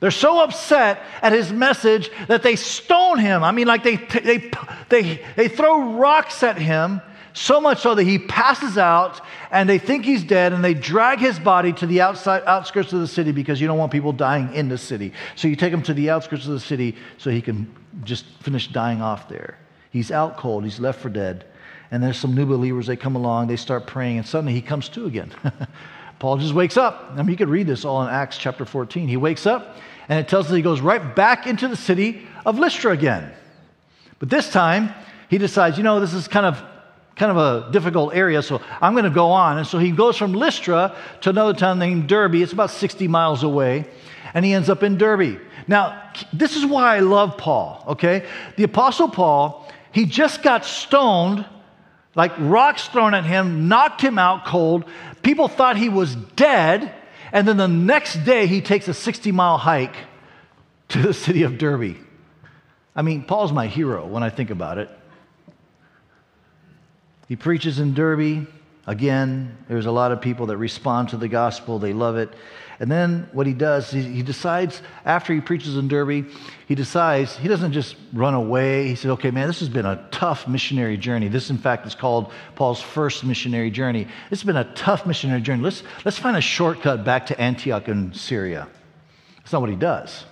They're 0.01 0.11
so 0.11 0.43
upset 0.43 1.03
at 1.23 1.33
his 1.33 1.51
message 1.51 2.11
that 2.29 2.43
they 2.43 2.57
stone 2.57 3.19
him. 3.19 3.43
I 3.43 3.53
mean, 3.53 3.67
like 3.67 3.83
they, 3.83 3.97
they, 3.97 4.51
they, 4.89 5.25
they 5.37 5.49
throw 5.49 5.95
rocks 5.95 6.43
at 6.43 6.59
him 6.59 7.01
so 7.41 7.59
much 7.59 7.81
so 7.81 7.95
that 7.95 8.05
he 8.05 8.19
passes 8.19 8.77
out 8.77 9.21
and 9.51 9.67
they 9.67 9.79
think 9.79 10.05
he's 10.05 10.23
dead 10.23 10.53
and 10.53 10.63
they 10.63 10.75
drag 10.75 11.19
his 11.19 11.39
body 11.39 11.73
to 11.73 11.87
the 11.87 12.03
outside 12.03 12.43
outskirts 12.45 12.93
of 12.93 13.01
the 13.01 13.07
city 13.07 13.33
because 13.33 13.61
you 13.61 13.67
don't 13.67 13.79
want 13.79 13.91
people 13.91 14.13
dying 14.13 14.53
in 14.55 14.69
the 14.69 14.77
city. 14.77 15.13
So 15.37 15.49
you 15.49 15.57
take 15.57 15.73
him 15.73 15.83
to 15.85 15.95
the 15.95 16.11
outskirts 16.11 16.47
of 16.47 16.53
the 16.53 16.61
city 16.61 16.97
so 17.17 17.31
he 17.31 17.41
can 17.41 17.75
just 18.05 18.27
finish 18.43 18.69
dying 18.69 19.01
off 19.01 19.27
there. 19.29 19.59
He's 19.91 20.13
out 20.13 20.37
cold, 20.37 20.65
he's 20.65 20.79
left 20.79 21.01
for 21.01 21.09
dead. 21.09 21.47
And 21.91 22.03
there's 22.03 22.19
some 22.19 22.35
new 22.35 22.45
believers, 22.45 22.87
they 22.87 22.97
come 22.97 23.17
along, 23.17 23.49
they 23.49 23.57
start 23.57 23.87
praying, 23.87 24.19
and 24.19 24.27
suddenly 24.27 24.53
he 24.53 24.61
comes 24.61 24.91
to 24.91 25.07
again. 25.07 25.33
Paul 26.19 26.37
just 26.37 26.53
wakes 26.53 26.77
up. 26.77 27.13
I 27.15 27.17
mean, 27.23 27.31
you 27.31 27.37
could 27.37 27.49
read 27.49 27.67
this 27.67 27.87
all 27.87 28.03
in 28.03 28.11
Acts 28.11 28.37
chapter 28.37 28.67
14. 28.67 29.09
He 29.09 29.17
wakes 29.17 29.47
up, 29.47 29.79
and 30.09 30.21
it 30.21 30.29
tells 30.29 30.47
us 30.47 30.53
he 30.53 30.61
goes 30.61 30.83
right 30.83 31.17
back 31.17 31.47
into 31.47 31.67
the 31.67 31.77
city 31.77 32.27
of 32.45 32.59
Lystra 32.59 32.93
again. 32.93 33.33
But 34.19 34.29
this 34.29 34.53
time, 34.53 34.95
he 35.31 35.39
decides, 35.39 35.79
you 35.79 35.83
know, 35.83 35.99
this 35.99 36.13
is 36.13 36.29
kind 36.29 36.45
of 36.45 36.63
kind 37.17 37.31
of 37.31 37.37
a 37.37 37.71
difficult 37.71 38.15
area, 38.15 38.43
so 38.43 38.63
I'm 38.81 38.93
going 38.93 39.05
to 39.05 39.11
go 39.11 39.31
on. 39.31 39.59
And 39.59 39.67
so 39.67 39.79
he 39.79 39.91
goes 39.91 40.17
from 40.17 40.33
Lystra 40.33 40.97
to 41.23 41.31
another 41.31 41.53
town 41.53 41.79
named 41.79 42.09
Derbe. 42.09 42.37
It's 42.37 42.53
about 42.53 42.71
60 42.71 43.09
miles 43.09 43.43
away, 43.43 43.87
and 44.35 44.45
he 44.45 44.53
ends 44.53 44.71
up 44.71 44.83
in 44.83 44.97
Derbe. 44.97 45.41
Now, 45.67 46.13
this 46.33 46.57
is 46.57 46.65
why 46.65 46.97
I 46.97 47.01
love 47.01 47.37
Paul, 47.37 47.85
okay? 47.89 48.27
The 48.57 48.65
Apostle 48.65 49.09
Paul, 49.09 49.71
he 49.93 50.07
just 50.07 50.43
got 50.43 50.65
stoned, 50.65 51.45
like 52.15 52.33
rocks 52.39 52.89
thrown 52.89 53.15
at 53.15 53.25
him, 53.25 53.69
knocked 53.69 54.01
him 54.01 54.19
out 54.19 54.47
cold. 54.47 54.85
People 55.23 55.49
thought 55.49 55.77
he 55.77 55.89
was 55.89 56.15
dead, 56.15 56.95
and 57.33 57.47
then 57.47 57.57
the 57.57 57.69
next 57.69 58.25
day 58.25 58.47
he 58.47 58.61
takes 58.61 58.89
a 58.89 58.95
60 58.95 59.31
mile 59.33 59.59
hike 59.59 59.97
to 60.89 61.03
the 61.03 61.15
city 61.15 61.43
of 61.43 61.59
Derbe. 61.59 61.97
I 62.97 63.03
mean, 63.03 63.23
Paul's 63.23 63.53
my 63.53 63.67
hero 63.67 64.07
when 64.07 64.23
I 64.23 64.31
think 64.31 64.51
about 64.51 64.79
it. 64.79 64.91
He 67.31 67.37
preaches 67.37 67.79
in 67.79 67.95
Derbe. 67.95 68.49
Again, 68.89 69.57
there's 69.69 69.87
a 69.87 69.93
lot 69.93 70.11
of 70.11 70.21
people 70.21 70.47
that 70.47 70.57
respond 70.57 71.11
to 71.11 71.17
the 71.17 71.29
gospel, 71.29 71.79
they 71.79 71.93
love 71.93 72.17
it. 72.17 72.29
And 72.81 72.91
then 72.91 73.29
what 73.31 73.47
he 73.47 73.53
does, 73.53 73.89
he, 73.89 74.03
he 74.03 74.23
decides, 74.25 74.83
after 75.05 75.33
he 75.33 75.41
preaches 75.41 75.77
in 75.77 75.87
Derbe, 75.87 76.27
he 76.67 76.75
decides, 76.75 77.37
he 77.37 77.47
doesn't 77.47 77.71
just 77.71 77.95
run 78.13 78.35
away. 78.35 78.89
He 78.89 78.97
said, 78.97 79.13
okay, 79.13 79.31
man, 79.31 79.47
this 79.47 79.61
has 79.61 79.69
been 79.69 79.87
a 79.87 80.09
tough 80.11 80.49
missionary 80.49 80.97
journey. 80.97 81.29
This, 81.29 81.51
in 81.51 81.59
fact, 81.59 81.87
is 81.87 81.95
called 81.95 82.33
Paul's 82.57 82.83
first 82.83 83.23
missionary 83.23 83.71
journey. 83.71 84.09
Has 84.31 84.43
been 84.43 84.57
a 84.57 84.75
tough 84.75 85.07
missionary 85.07 85.41
journey. 85.41 85.63
Let's, 85.63 85.85
let's 86.05 86.19
find 86.19 86.37
a 86.37 86.41
shortcut 86.41 87.05
back 87.05 87.27
to 87.27 87.41
Antioch 87.41 87.87
in 87.87 88.13
Syria. 88.13 88.67
That's 89.37 89.53
not 89.53 89.61
what 89.61 89.71
he 89.71 89.77
does. 89.77 90.25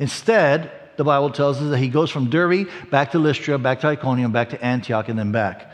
Instead, 0.00 0.72
the 0.96 1.04
Bible 1.04 1.30
tells 1.30 1.62
us 1.62 1.70
that 1.70 1.78
he 1.78 1.86
goes 1.86 2.10
from 2.10 2.28
Derbe 2.28 2.66
back 2.90 3.12
to 3.12 3.20
Lystra, 3.20 3.56
back 3.56 3.82
to 3.82 3.86
Iconium, 3.86 4.32
back 4.32 4.48
to 4.48 4.64
Antioch, 4.64 5.08
and 5.08 5.16
then 5.16 5.30
back. 5.30 5.70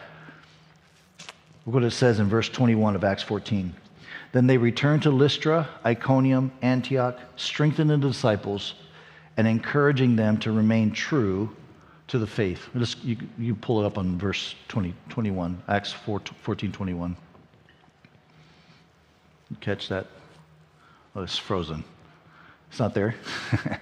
Look 1.66 1.74
what 1.74 1.84
it 1.84 1.92
says 1.92 2.20
in 2.20 2.28
verse 2.28 2.48
21 2.48 2.94
of 2.94 3.04
Acts 3.04 3.22
14. 3.22 3.74
Then 4.32 4.46
they 4.46 4.58
returned 4.58 5.02
to 5.04 5.10
Lystra, 5.10 5.68
Iconium, 5.84 6.52
Antioch, 6.60 7.18
strengthening 7.36 8.00
the 8.00 8.08
disciples 8.08 8.74
and 9.36 9.46
encouraging 9.46 10.16
them 10.16 10.38
to 10.38 10.52
remain 10.52 10.90
true 10.90 11.54
to 12.08 12.18
the 12.18 12.26
faith. 12.26 12.68
Just, 12.76 13.02
you, 13.02 13.16
you 13.38 13.54
pull 13.54 13.82
it 13.82 13.86
up 13.86 13.96
on 13.96 14.18
verse 14.18 14.54
20, 14.68 14.94
21, 15.08 15.62
Acts 15.68 15.92
4, 15.92 16.20
14, 16.42 16.72
21. 16.72 17.16
You 19.50 19.56
catch 19.60 19.88
that? 19.88 20.06
Oh, 21.16 21.22
it's 21.22 21.38
frozen. 21.38 21.84
It's 22.70 22.78
not 22.78 22.92
there. 22.92 23.14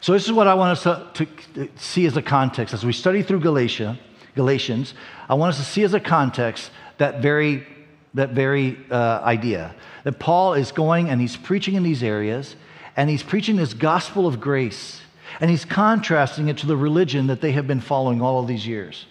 so 0.00 0.12
this 0.12 0.24
is 0.24 0.32
what 0.32 0.46
I 0.46 0.54
want 0.54 0.78
us 0.78 0.84
to, 0.84 1.26
to 1.54 1.68
see 1.76 2.06
as 2.06 2.16
a 2.16 2.22
context. 2.22 2.72
As 2.72 2.86
we 2.86 2.92
study 2.92 3.22
through 3.22 3.40
Galatia, 3.40 3.98
Galatians, 4.34 4.94
I 5.28 5.34
want 5.34 5.50
us 5.50 5.58
to 5.58 5.64
see 5.64 5.82
as 5.82 5.94
a 5.94 6.00
context 6.00 6.70
that 6.98 7.20
very 7.20 7.66
that 8.14 8.30
very 8.30 8.78
uh, 8.90 9.20
idea 9.24 9.74
that 10.04 10.20
Paul 10.20 10.54
is 10.54 10.70
going 10.70 11.10
and 11.10 11.20
he's 11.20 11.36
preaching 11.36 11.74
in 11.74 11.82
these 11.82 12.02
areas 12.02 12.54
and 12.96 13.10
he's 13.10 13.24
preaching 13.24 13.56
this 13.56 13.74
gospel 13.74 14.26
of 14.26 14.40
grace 14.40 15.00
and 15.40 15.50
he's 15.50 15.64
contrasting 15.64 16.48
it 16.48 16.58
to 16.58 16.66
the 16.66 16.76
religion 16.76 17.26
that 17.26 17.40
they 17.40 17.52
have 17.52 17.66
been 17.66 17.80
following 17.80 18.22
all 18.22 18.40
of 18.40 18.46
these 18.46 18.66
years. 18.66 19.06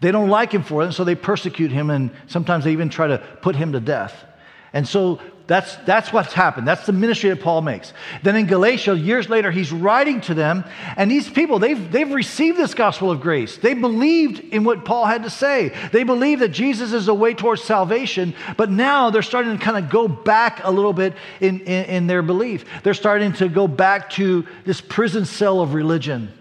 They 0.00 0.10
don't 0.10 0.28
like 0.28 0.52
him 0.52 0.64
for 0.64 0.82
it, 0.82 0.86
and 0.86 0.94
so 0.94 1.04
they 1.04 1.14
persecute 1.14 1.70
him 1.70 1.88
and 1.88 2.10
sometimes 2.26 2.64
they 2.64 2.72
even 2.72 2.88
try 2.88 3.06
to 3.06 3.18
put 3.40 3.54
him 3.54 3.72
to 3.72 3.80
death. 3.80 4.24
And 4.72 4.88
so 4.88 5.20
that's, 5.46 5.76
that's 5.84 6.12
what's 6.12 6.32
happened. 6.32 6.66
That's 6.66 6.86
the 6.86 6.92
ministry 6.92 7.28
that 7.28 7.42
Paul 7.42 7.62
makes. 7.62 7.92
Then 8.22 8.36
in 8.36 8.46
Galatia, 8.46 8.96
years 8.96 9.28
later, 9.28 9.50
he's 9.50 9.72
writing 9.72 10.20
to 10.22 10.34
them, 10.34 10.64
and 10.96 11.10
these 11.10 11.28
people, 11.28 11.58
they've, 11.58 11.92
they've 11.92 12.10
received 12.10 12.56
this 12.56 12.72
gospel 12.72 13.10
of 13.10 13.20
grace. 13.20 13.58
They 13.58 13.74
believed 13.74 14.38
in 14.38 14.64
what 14.64 14.84
Paul 14.84 15.04
had 15.04 15.24
to 15.24 15.30
say. 15.30 15.76
They 15.92 16.04
believe 16.04 16.38
that 16.38 16.50
Jesus 16.50 16.92
is 16.92 17.06
the 17.06 17.14
way 17.14 17.34
towards 17.34 17.62
salvation, 17.62 18.34
but 18.56 18.70
now 18.70 19.10
they're 19.10 19.20
starting 19.20 19.58
to 19.58 19.62
kind 19.62 19.84
of 19.84 19.90
go 19.90 20.08
back 20.08 20.60
a 20.64 20.70
little 20.70 20.92
bit 20.94 21.14
in, 21.40 21.60
in, 21.60 21.84
in 21.86 22.06
their 22.06 22.22
belief. 22.22 22.64
They're 22.82 22.94
starting 22.94 23.32
to 23.34 23.48
go 23.48 23.68
back 23.68 24.10
to 24.10 24.46
this 24.64 24.80
prison 24.80 25.26
cell 25.26 25.60
of 25.60 25.74
religion, 25.74 26.32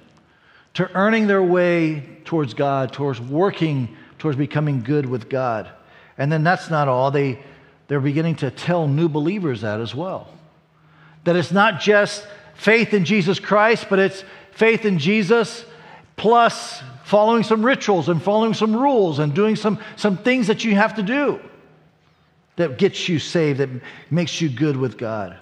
to 0.75 0.89
earning 0.95 1.27
their 1.27 1.43
way 1.43 2.07
towards 2.23 2.53
God, 2.53 2.93
towards 2.93 3.19
working 3.19 3.97
towards 4.19 4.37
becoming 4.37 4.83
good 4.83 5.05
with 5.05 5.27
God. 5.27 5.69
And 6.17 6.31
then 6.31 6.43
that's 6.43 6.69
not 6.69 6.87
all. 6.87 7.09
They 7.09 7.39
they're 7.91 7.99
beginning 7.99 8.35
to 8.35 8.49
tell 8.49 8.87
new 8.87 9.09
believers 9.09 9.59
that 9.59 9.81
as 9.81 9.93
well. 9.93 10.29
That 11.25 11.35
it's 11.35 11.51
not 11.51 11.81
just 11.81 12.25
faith 12.55 12.93
in 12.93 13.03
Jesus 13.03 13.37
Christ, 13.37 13.87
but 13.89 13.99
it's 13.99 14.23
faith 14.51 14.85
in 14.85 14.97
Jesus 14.97 15.65
plus 16.15 16.81
following 17.03 17.43
some 17.43 17.65
rituals 17.65 18.07
and 18.07 18.23
following 18.23 18.53
some 18.53 18.73
rules 18.73 19.19
and 19.19 19.33
doing 19.33 19.57
some, 19.57 19.77
some 19.97 20.15
things 20.15 20.47
that 20.47 20.63
you 20.63 20.73
have 20.73 20.95
to 20.95 21.03
do 21.03 21.37
that 22.55 22.77
gets 22.77 23.09
you 23.09 23.19
saved, 23.19 23.59
that 23.59 23.69
makes 24.09 24.39
you 24.39 24.47
good 24.47 24.77
with 24.77 24.97
God. 24.97 25.37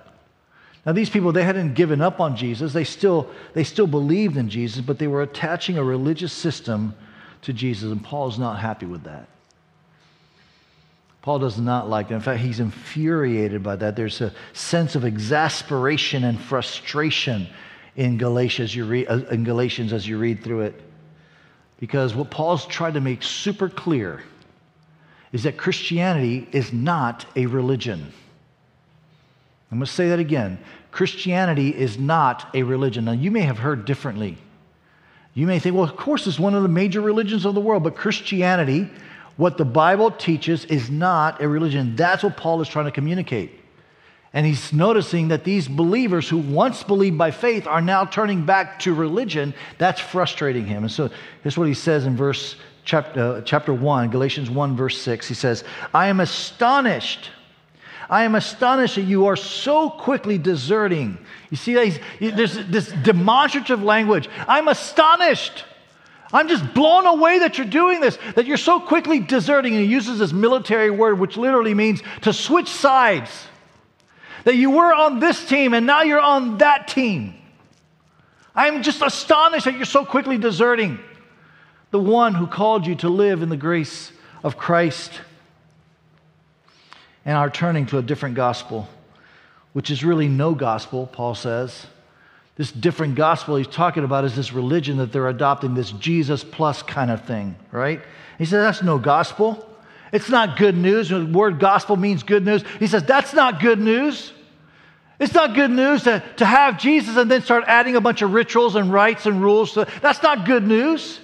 Now, 0.87 0.93
these 0.93 1.11
people, 1.11 1.31
they 1.31 1.43
hadn't 1.43 1.75
given 1.75 2.01
up 2.01 2.19
on 2.19 2.35
Jesus. 2.35 2.73
They 2.73 2.83
still, 2.83 3.29
they 3.53 3.63
still 3.63 3.85
believed 3.85 4.37
in 4.37 4.49
Jesus, 4.49 4.81
but 4.81 4.97
they 4.97 5.05
were 5.05 5.21
attaching 5.21 5.77
a 5.77 5.83
religious 5.83 6.33
system 6.33 6.95
to 7.43 7.53
Jesus, 7.53 7.91
and 7.91 8.03
Paul 8.03 8.27
is 8.27 8.39
not 8.39 8.57
happy 8.57 8.87
with 8.87 9.03
that. 9.03 9.27
Paul 11.21 11.39
does 11.39 11.57
not 11.57 11.89
like 11.89 12.07
that. 12.09 12.15
In 12.15 12.21
fact, 12.21 12.39
he's 12.39 12.59
infuriated 12.59 13.61
by 13.61 13.75
that. 13.75 13.95
There's 13.95 14.21
a 14.21 14.33
sense 14.53 14.95
of 14.95 15.03
exasperation 15.03 16.23
and 16.23 16.39
frustration 16.39 17.47
in 17.95 18.17
Galatians, 18.17 18.73
you 18.73 18.85
read, 18.85 19.07
uh, 19.09 19.25
in 19.29 19.43
Galatians 19.43 19.91
as 19.91 20.07
you 20.07 20.17
read 20.17 20.43
through 20.43 20.61
it. 20.61 20.81
Because 21.79 22.15
what 22.15 22.29
Paul's 22.29 22.65
tried 22.65 22.93
to 22.93 23.01
make 23.01 23.23
super 23.23 23.67
clear 23.67 24.23
is 25.31 25.43
that 25.43 25.57
Christianity 25.57 26.47
is 26.51 26.71
not 26.71 27.25
a 27.35 27.45
religion. 27.45 28.11
I'm 29.71 29.77
going 29.77 29.85
to 29.85 29.91
say 29.91 30.09
that 30.09 30.19
again. 30.19 30.57
Christianity 30.91 31.69
is 31.69 31.99
not 31.99 32.49
a 32.55 32.63
religion. 32.63 33.05
Now, 33.05 33.11
you 33.11 33.29
may 33.29 33.41
have 33.41 33.59
heard 33.59 33.85
differently. 33.85 34.37
You 35.33 35.45
may 35.45 35.59
think, 35.59 35.75
well, 35.75 35.83
of 35.83 35.95
course, 35.95 36.25
it's 36.25 36.39
one 36.39 36.55
of 36.55 36.63
the 36.63 36.69
major 36.69 37.01
religions 37.01 37.45
of 37.45 37.53
the 37.53 37.61
world, 37.61 37.83
but 37.83 37.95
Christianity 37.95 38.89
what 39.39 39.57
the 39.57 39.63
Bible 39.63 40.11
teaches 40.11 40.65
is 40.65 40.89
not 40.89 41.41
a 41.41 41.47
religion. 41.47 41.95
That's 41.95 42.23
what 42.23 42.35
Paul 42.35 42.59
is 42.59 42.67
trying 42.67 42.87
to 42.87 42.91
communicate. 42.91 43.57
And 44.33 44.45
he's 44.45 44.73
noticing 44.73 45.29
that 45.29 45.45
these 45.45 45.65
believers 45.65 46.27
who 46.27 46.39
once 46.39 46.83
believed 46.83 47.17
by 47.17 47.31
faith 47.31 47.65
are 47.65 47.79
now 47.79 48.03
turning 48.03 48.45
back 48.45 48.79
to 48.79 48.93
religion. 48.93 49.53
That's 49.77 50.01
frustrating 50.01 50.65
him. 50.65 50.83
And 50.83 50.91
so 50.91 51.09
here's 51.41 51.57
what 51.57 51.69
he 51.69 51.73
says 51.73 52.05
in 52.05 52.17
verse 52.17 52.57
chapter, 52.83 53.21
uh, 53.21 53.41
chapter 53.43 53.73
1, 53.73 54.09
Galatians 54.09 54.49
1, 54.49 54.75
verse 54.75 55.01
6. 55.01 55.29
He 55.29 55.35
says, 55.35 55.63
I 55.93 56.07
am 56.07 56.19
astonished. 56.19 57.29
I 58.09 58.25
am 58.25 58.35
astonished 58.35 58.95
that 58.95 59.03
you 59.03 59.27
are 59.27 59.37
so 59.37 59.89
quickly 59.89 60.37
deserting. 60.37 61.17
You 61.49 61.55
see, 61.55 61.75
there's 62.19 62.57
this 62.67 62.91
demonstrative 63.03 63.81
language. 63.83 64.27
I'm 64.49 64.67
astonished. 64.67 65.63
I'm 66.31 66.47
just 66.47 66.73
blown 66.73 67.07
away 67.07 67.39
that 67.39 67.57
you're 67.57 67.67
doing 67.67 68.01
this, 68.01 68.17
that 68.35 68.45
you're 68.45 68.57
so 68.57 68.79
quickly 68.79 69.19
deserting. 69.19 69.73
And 69.73 69.83
he 69.83 69.89
uses 69.89 70.19
this 70.19 70.31
military 70.31 70.91
word, 70.91 71.19
which 71.19 71.37
literally 71.37 71.73
means 71.73 72.03
to 72.21 72.33
switch 72.33 72.69
sides. 72.69 73.31
That 74.43 74.55
you 74.55 74.71
were 74.71 74.93
on 74.93 75.19
this 75.19 75.45
team 75.45 75.73
and 75.73 75.85
now 75.85 76.03
you're 76.03 76.19
on 76.19 76.59
that 76.59 76.87
team. 76.87 77.33
I'm 78.55 78.83
just 78.83 79.01
astonished 79.01 79.65
that 79.65 79.75
you're 79.75 79.85
so 79.85 80.05
quickly 80.05 80.37
deserting 80.37 80.99
the 81.91 81.99
one 81.99 82.35
who 82.35 82.47
called 82.47 82.85
you 82.85 82.95
to 82.95 83.09
live 83.09 83.41
in 83.41 83.49
the 83.49 83.57
grace 83.57 84.11
of 84.43 84.57
Christ 84.57 85.11
and 87.25 87.35
are 87.35 87.49
turning 87.49 87.85
to 87.87 87.97
a 87.97 88.01
different 88.01 88.35
gospel, 88.35 88.87
which 89.73 89.89
is 89.91 90.03
really 90.03 90.27
no 90.27 90.53
gospel, 90.53 91.07
Paul 91.07 91.35
says 91.35 91.85
this 92.59 92.73
different 92.73 93.15
gospel 93.15 93.55
he's 93.55 93.67
talking 93.67 94.03
about 94.03 94.25
is 94.25 94.35
this 94.35 94.51
religion 94.51 94.97
that 94.97 95.13
they're 95.13 95.29
adopting, 95.29 95.75
this 95.75 95.91
Jesus 95.93 96.43
plus 96.43 96.83
kind 96.83 97.09
of 97.09 97.23
thing, 97.23 97.55
right? 97.71 98.01
He 98.37 98.43
says, 98.43 98.51
that's 98.51 98.83
no 98.83 98.99
gospel. 98.99 99.65
It's 100.11 100.27
not 100.27 100.57
good 100.57 100.75
news. 100.75 101.07
The 101.07 101.25
word 101.25 101.57
gospel 101.57 101.95
means 101.95 102.21
good 102.21 102.43
news. 102.43 102.65
He 102.77 102.87
says, 102.87 103.03
that's 103.05 103.33
not 103.33 103.61
good 103.61 103.79
news. 103.79 104.33
It's 105.19 105.33
not 105.33 105.55
good 105.55 105.71
news 105.71 106.03
to, 106.03 106.21
to 106.35 106.45
have 106.45 106.77
Jesus 106.77 107.15
and 107.15 107.31
then 107.31 107.43
start 107.43 107.63
adding 107.65 107.95
a 107.95 108.01
bunch 108.01 108.21
of 108.23 108.33
rituals 108.33 108.75
and 108.75 108.91
rites 108.91 109.25
and 109.25 109.41
rules. 109.41 109.71
To, 109.75 109.87
that's 110.01 110.21
not 110.21 110.45
good 110.45 110.67
news. 110.67 111.21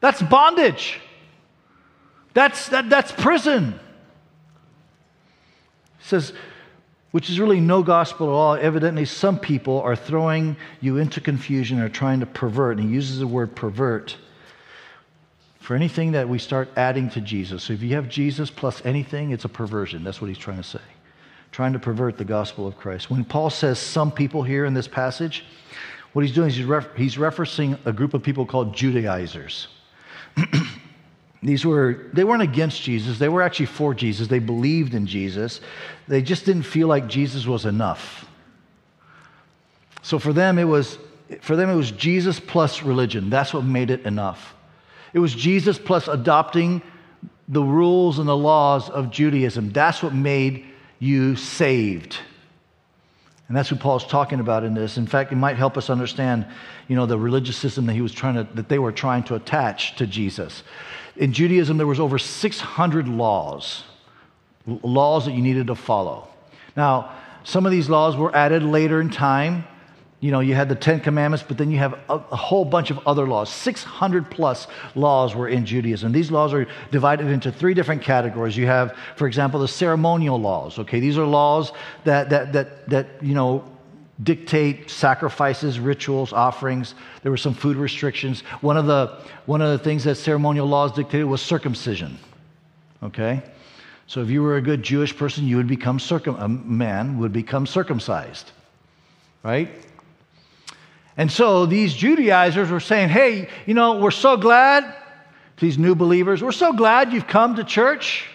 That's 0.00 0.20
bondage. 0.20 1.00
That's, 2.34 2.68
that, 2.68 2.90
that's 2.90 3.12
prison. 3.12 3.80
He 6.00 6.04
says, 6.04 6.34
which 7.12 7.30
is 7.30 7.40
really 7.40 7.60
no 7.60 7.82
gospel 7.82 8.28
at 8.28 8.32
all. 8.32 8.54
Evidently, 8.54 9.04
some 9.04 9.38
people 9.38 9.80
are 9.80 9.96
throwing 9.96 10.56
you 10.80 10.98
into 10.98 11.20
confusion 11.20 11.80
or 11.80 11.88
trying 11.88 12.20
to 12.20 12.26
pervert. 12.26 12.78
And 12.78 12.88
he 12.88 12.94
uses 12.94 13.18
the 13.18 13.26
word 13.26 13.54
pervert 13.54 14.16
for 15.60 15.74
anything 15.74 16.12
that 16.12 16.28
we 16.28 16.38
start 16.38 16.68
adding 16.76 17.10
to 17.10 17.20
Jesus. 17.20 17.64
So 17.64 17.72
if 17.72 17.82
you 17.82 17.94
have 17.94 18.08
Jesus 18.08 18.50
plus 18.50 18.84
anything, 18.84 19.30
it's 19.30 19.44
a 19.44 19.48
perversion. 19.48 20.04
That's 20.04 20.20
what 20.20 20.28
he's 20.28 20.38
trying 20.38 20.58
to 20.58 20.62
say. 20.62 20.80
Trying 21.52 21.72
to 21.72 21.78
pervert 21.78 22.18
the 22.18 22.24
gospel 22.24 22.66
of 22.66 22.76
Christ. 22.76 23.10
When 23.10 23.24
Paul 23.24 23.50
says 23.50 23.78
some 23.78 24.12
people 24.12 24.42
here 24.42 24.64
in 24.64 24.74
this 24.74 24.86
passage, 24.86 25.44
what 26.12 26.24
he's 26.24 26.34
doing 26.34 26.48
is 26.48 26.56
he's, 26.56 26.66
ref- 26.66 26.94
he's 26.94 27.16
referencing 27.16 27.78
a 27.84 27.92
group 27.92 28.14
of 28.14 28.22
people 28.22 28.46
called 28.46 28.74
Judaizers. 28.74 29.68
These 31.42 31.64
were, 31.64 32.06
they 32.12 32.24
weren't 32.24 32.42
against 32.42 32.82
Jesus. 32.82 33.18
They 33.18 33.28
were 33.28 33.42
actually 33.42 33.66
for 33.66 33.94
Jesus. 33.94 34.28
They 34.28 34.38
believed 34.38 34.94
in 34.94 35.06
Jesus. 35.06 35.60
They 36.08 36.22
just 36.22 36.44
didn't 36.44 36.62
feel 36.62 36.88
like 36.88 37.06
Jesus 37.06 37.46
was 37.46 37.66
enough. 37.66 38.26
So 40.02 40.18
for 40.18 40.32
them, 40.32 40.58
it 40.58 40.64
was, 40.64 40.98
for 41.40 41.56
them, 41.56 41.68
it 41.68 41.74
was 41.74 41.90
Jesus 41.90 42.40
plus 42.40 42.82
religion. 42.82 43.28
That's 43.28 43.52
what 43.52 43.64
made 43.64 43.90
it 43.90 44.02
enough. 44.02 44.54
It 45.12 45.18
was 45.18 45.34
Jesus 45.34 45.78
plus 45.78 46.08
adopting 46.08 46.82
the 47.48 47.62
rules 47.62 48.18
and 48.18 48.28
the 48.28 48.36
laws 48.36 48.90
of 48.90 49.10
Judaism. 49.10 49.70
That's 49.70 50.02
what 50.02 50.14
made 50.14 50.64
you 50.98 51.36
saved. 51.36 52.18
And 53.48 53.56
that's 53.56 53.70
what 53.70 53.80
Paul's 53.80 54.06
talking 54.06 54.40
about 54.40 54.64
in 54.64 54.74
this. 54.74 54.96
In 54.96 55.06
fact, 55.06 55.30
it 55.30 55.36
might 55.36 55.56
help 55.56 55.76
us 55.76 55.88
understand, 55.88 56.46
you 56.88 56.96
know, 56.96 57.06
the 57.06 57.18
religious 57.18 57.56
system 57.56 57.86
that 57.86 57.92
he 57.92 58.00
was 58.00 58.12
trying 58.12 58.34
to, 58.34 58.44
that 58.54 58.68
they 58.68 58.78
were 58.78 58.90
trying 58.90 59.22
to 59.24 59.36
attach 59.36 59.96
to 59.96 60.06
Jesus. 60.06 60.64
In 61.16 61.32
Judaism, 61.32 61.76
there 61.76 61.86
was 61.86 62.00
over 62.00 62.18
600 62.18 63.08
laws, 63.08 63.84
laws 64.66 65.26
that 65.26 65.32
you 65.32 65.42
needed 65.42 65.68
to 65.68 65.74
follow. 65.74 66.28
Now, 66.76 67.12
some 67.44 67.64
of 67.64 67.72
these 67.72 67.88
laws 67.88 68.16
were 68.16 68.34
added 68.34 68.62
later 68.62 69.00
in 69.00 69.10
time. 69.10 69.64
You 70.20 70.32
know, 70.32 70.40
you 70.40 70.54
had 70.54 70.68
the 70.68 70.74
Ten 70.74 71.00
Commandments, 71.00 71.44
but 71.46 71.58
then 71.58 71.70
you 71.70 71.78
have 71.78 71.92
a, 72.08 72.14
a, 72.14 72.36
whole 72.36 72.64
bunch 72.64 72.90
of 72.90 72.98
other 73.06 73.26
laws. 73.28 73.50
600 73.50 74.30
plus 74.30 74.66
laws 74.94 75.34
were 75.34 75.46
in 75.46 75.66
Judaism. 75.66 76.10
These 76.10 76.30
laws 76.30 76.52
are 76.52 76.66
divided 76.90 77.28
into 77.28 77.52
three 77.52 77.74
different 77.74 78.02
categories. 78.02 78.56
You 78.56 78.66
have, 78.66 78.96
for 79.16 79.26
example, 79.26 79.60
the 79.60 79.68
ceremonial 79.68 80.40
laws. 80.40 80.78
Okay, 80.78 81.00
these 81.00 81.18
are 81.18 81.26
laws 81.26 81.72
that, 82.04 82.30
that, 82.30 82.52
that, 82.54 82.88
that 82.88 83.06
you 83.22 83.34
know, 83.34 83.64
dictate 84.22 84.90
sacrifices, 84.90 85.78
rituals, 85.78 86.32
offerings. 86.32 86.94
There 87.22 87.30
were 87.30 87.36
some 87.36 87.54
food 87.54 87.76
restrictions. 87.76 88.40
One 88.60 88.76
of 88.76 88.86
the, 88.86 89.18
one 89.44 89.60
of 89.60 89.76
the 89.76 89.82
things 89.82 90.04
that 90.04 90.14
ceremonial 90.14 90.66
laws 90.66 90.92
dictated 90.92 91.26
was 91.26 91.42
circumcision. 91.42 92.18
Okay? 93.02 93.42
So 94.06 94.22
if 94.22 94.30
you 94.30 94.42
were 94.42 94.56
a 94.56 94.62
good 94.62 94.82
Jewish 94.82 95.16
person, 95.16 95.46
you 95.46 95.56
would 95.56 95.66
become 95.66 95.98
circum, 95.98 96.36
a 96.36 96.48
man 96.48 97.18
would 97.18 97.32
become 97.32 97.66
circumcised. 97.66 98.52
Right? 99.42 99.70
And 101.16 101.30
so 101.30 101.66
these 101.66 101.94
Judaizers 101.94 102.70
were 102.70 102.80
saying, 102.80 103.08
hey, 103.08 103.48
you 103.66 103.74
know, 103.74 103.98
we're 103.98 104.10
so 104.10 104.36
glad, 104.36 104.94
these 105.58 105.78
new 105.78 105.94
believers, 105.94 106.42
we're 106.42 106.52
so 106.52 106.72
glad 106.72 107.12
you've 107.12 107.26
come 107.26 107.56
to 107.56 107.64
church. 107.64 108.26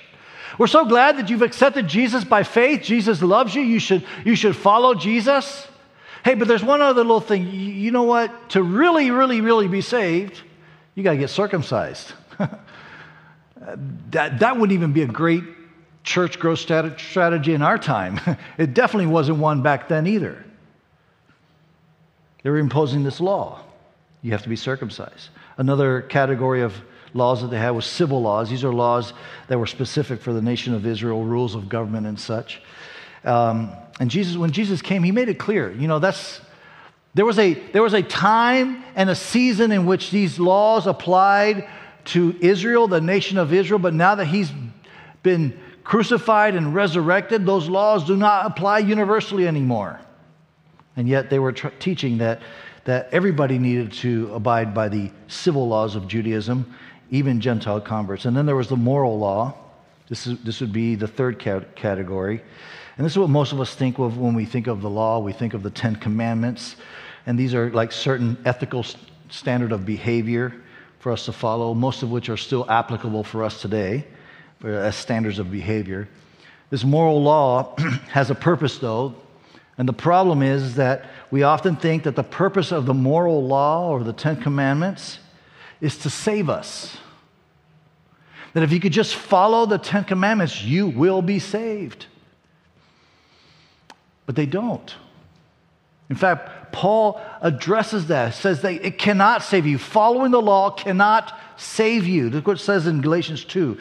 We're 0.57 0.67
so 0.67 0.85
glad 0.85 1.17
that 1.17 1.29
you've 1.29 1.41
accepted 1.41 1.87
Jesus 1.87 2.23
by 2.23 2.43
faith. 2.43 2.81
Jesus 2.83 3.21
loves 3.21 3.55
you. 3.55 3.61
You 3.61 3.79
should, 3.79 4.05
you 4.25 4.35
should 4.35 4.55
follow 4.55 4.93
Jesus. 4.93 5.67
Hey, 6.23 6.35
but 6.35 6.47
there's 6.47 6.63
one 6.63 6.81
other 6.81 7.01
little 7.01 7.21
thing. 7.21 7.51
You 7.51 7.91
know 7.91 8.03
what? 8.03 8.51
To 8.51 8.63
really, 8.63 9.11
really, 9.11 9.41
really 9.41 9.67
be 9.67 9.81
saved, 9.81 10.41
you 10.95 11.03
got 11.03 11.11
to 11.11 11.17
get 11.17 11.29
circumcised. 11.29 12.13
that, 14.11 14.39
that 14.39 14.57
wouldn't 14.57 14.73
even 14.73 14.93
be 14.93 15.01
a 15.01 15.07
great 15.07 15.43
church 16.03 16.39
growth 16.39 16.59
strategy 16.59 17.53
in 17.53 17.61
our 17.61 17.77
time. 17.77 18.19
It 18.57 18.73
definitely 18.73 19.07
wasn't 19.07 19.39
one 19.39 19.61
back 19.61 19.87
then 19.87 20.07
either. 20.07 20.43
They 22.43 22.49
were 22.49 22.57
imposing 22.57 23.03
this 23.03 23.19
law. 23.19 23.61
You 24.21 24.31
have 24.31 24.43
to 24.43 24.49
be 24.49 24.55
circumcised. 24.55 25.29
Another 25.57 26.01
category 26.01 26.61
of 26.61 26.73
laws 27.13 27.41
that 27.41 27.47
they 27.47 27.57
had 27.57 27.71
was 27.71 27.85
civil 27.85 28.21
laws. 28.21 28.49
These 28.49 28.63
are 28.63 28.73
laws 28.73 29.13
that 29.47 29.59
were 29.59 29.67
specific 29.67 30.21
for 30.21 30.33
the 30.33 30.41
nation 30.41 30.73
of 30.73 30.85
Israel, 30.85 31.23
rules 31.23 31.55
of 31.55 31.69
government 31.69 32.07
and 32.07 32.19
such. 32.19 32.61
Um, 33.23 33.71
and 33.99 34.09
Jesus, 34.09 34.35
when 34.35 34.51
Jesus 34.51 34.81
came, 34.81 35.03
he 35.03 35.11
made 35.11 35.29
it 35.29 35.37
clear. 35.37 35.71
You 35.71 35.87
know, 35.87 35.99
that's 35.99 36.41
there 37.13 37.25
was 37.25 37.37
a 37.37 37.53
there 37.53 37.83
was 37.83 37.93
a 37.93 38.01
time 38.01 38.83
and 38.95 39.09
a 39.09 39.15
season 39.15 39.71
in 39.71 39.85
which 39.85 40.11
these 40.11 40.39
laws 40.39 40.87
applied 40.87 41.69
to 42.05 42.35
Israel, 42.41 42.87
the 42.87 43.01
nation 43.01 43.37
of 43.37 43.53
Israel. 43.53 43.79
But 43.79 43.93
now 43.93 44.15
that 44.15 44.25
he's 44.25 44.51
been 45.23 45.59
crucified 45.83 46.55
and 46.55 46.73
resurrected, 46.73 47.45
those 47.45 47.67
laws 47.67 48.05
do 48.05 48.15
not 48.15 48.45
apply 48.45 48.79
universally 48.79 49.47
anymore. 49.47 49.99
And 50.95 51.07
yet 51.07 51.29
they 51.29 51.39
were 51.39 51.51
tr- 51.51 51.67
teaching 51.79 52.17
that 52.19 52.41
that 52.85 53.09
everybody 53.11 53.59
needed 53.59 53.91
to 53.91 54.33
abide 54.33 54.73
by 54.73 54.89
the 54.89 55.11
civil 55.27 55.67
laws 55.67 55.95
of 55.95 56.07
Judaism, 56.07 56.73
even 57.11 57.39
Gentile 57.39 57.79
converts. 57.79 58.25
And 58.25 58.35
then 58.35 58.45
there 58.45 58.55
was 58.55 58.69
the 58.69 58.75
moral 58.75 59.19
law. 59.19 59.53
This, 60.09 60.27
is, 60.27 60.39
this 60.43 60.61
would 60.61 60.73
be 60.73 60.95
the 60.95 61.07
third 61.07 61.39
category. 61.39 62.41
And 62.97 63.05
this 63.05 63.13
is 63.13 63.17
what 63.17 63.29
most 63.29 63.51
of 63.53 63.61
us 63.61 63.73
think 63.73 63.99
of 63.99 64.17
when 64.17 64.33
we 64.33 64.45
think 64.45 64.67
of 64.67 64.81
the 64.81 64.89
law. 64.89 65.19
We 65.19 65.33
think 65.33 65.53
of 65.53 65.63
the 65.63 65.69
Ten 65.69 65.95
Commandments. 65.95 66.75
And 67.25 67.37
these 67.37 67.53
are 67.53 67.69
like 67.71 67.91
certain 67.91 68.37
ethical 68.45 68.85
standard 69.29 69.71
of 69.71 69.85
behavior 69.85 70.53
for 70.99 71.11
us 71.11 71.25
to 71.25 71.31
follow, 71.31 71.73
most 71.73 72.03
of 72.03 72.11
which 72.11 72.29
are 72.29 72.37
still 72.37 72.69
applicable 72.69 73.23
for 73.23 73.43
us 73.43 73.61
today 73.61 74.05
uh, 74.63 74.67
as 74.67 74.95
standards 74.95 75.39
of 75.39 75.51
behavior. 75.51 76.07
This 76.69 76.83
moral 76.83 77.21
law 77.21 77.75
has 78.09 78.29
a 78.29 78.35
purpose, 78.35 78.77
though. 78.77 79.15
And 79.77 79.87
the 79.87 79.93
problem 79.93 80.43
is 80.43 80.75
that 80.75 81.05
we 81.31 81.43
often 81.43 81.75
think 81.75 82.03
that 82.03 82.15
the 82.15 82.23
purpose 82.23 82.71
of 82.71 82.85
the 82.85 82.93
moral 82.93 83.45
law 83.45 83.89
or 83.89 84.03
the 84.03 84.13
Ten 84.13 84.39
Commandments 84.39 85.19
is 85.79 85.97
to 85.99 86.09
save 86.09 86.49
us. 86.49 86.97
That 88.53 88.63
if 88.63 88.71
you 88.71 88.79
could 88.79 88.91
just 88.91 89.15
follow 89.15 89.65
the 89.65 89.77
Ten 89.77 90.03
Commandments, 90.03 90.63
you 90.63 90.87
will 90.87 91.21
be 91.21 91.39
saved. 91.39 92.05
But 94.31 94.37
they 94.37 94.45
don't. 94.45 94.95
In 96.09 96.15
fact, 96.15 96.71
Paul 96.71 97.19
addresses 97.41 98.07
that, 98.07 98.33
says 98.33 98.61
that 98.61 98.75
it 98.75 98.97
cannot 98.97 99.43
save 99.43 99.65
you. 99.65 99.77
Following 99.77 100.31
the 100.31 100.41
law 100.41 100.69
cannot 100.69 101.37
save 101.57 102.07
you. 102.07 102.29
Look 102.29 102.47
what 102.47 102.55
it 102.55 102.63
says 102.63 102.87
in 102.87 103.01
Galatians 103.01 103.43
2. 103.43 103.77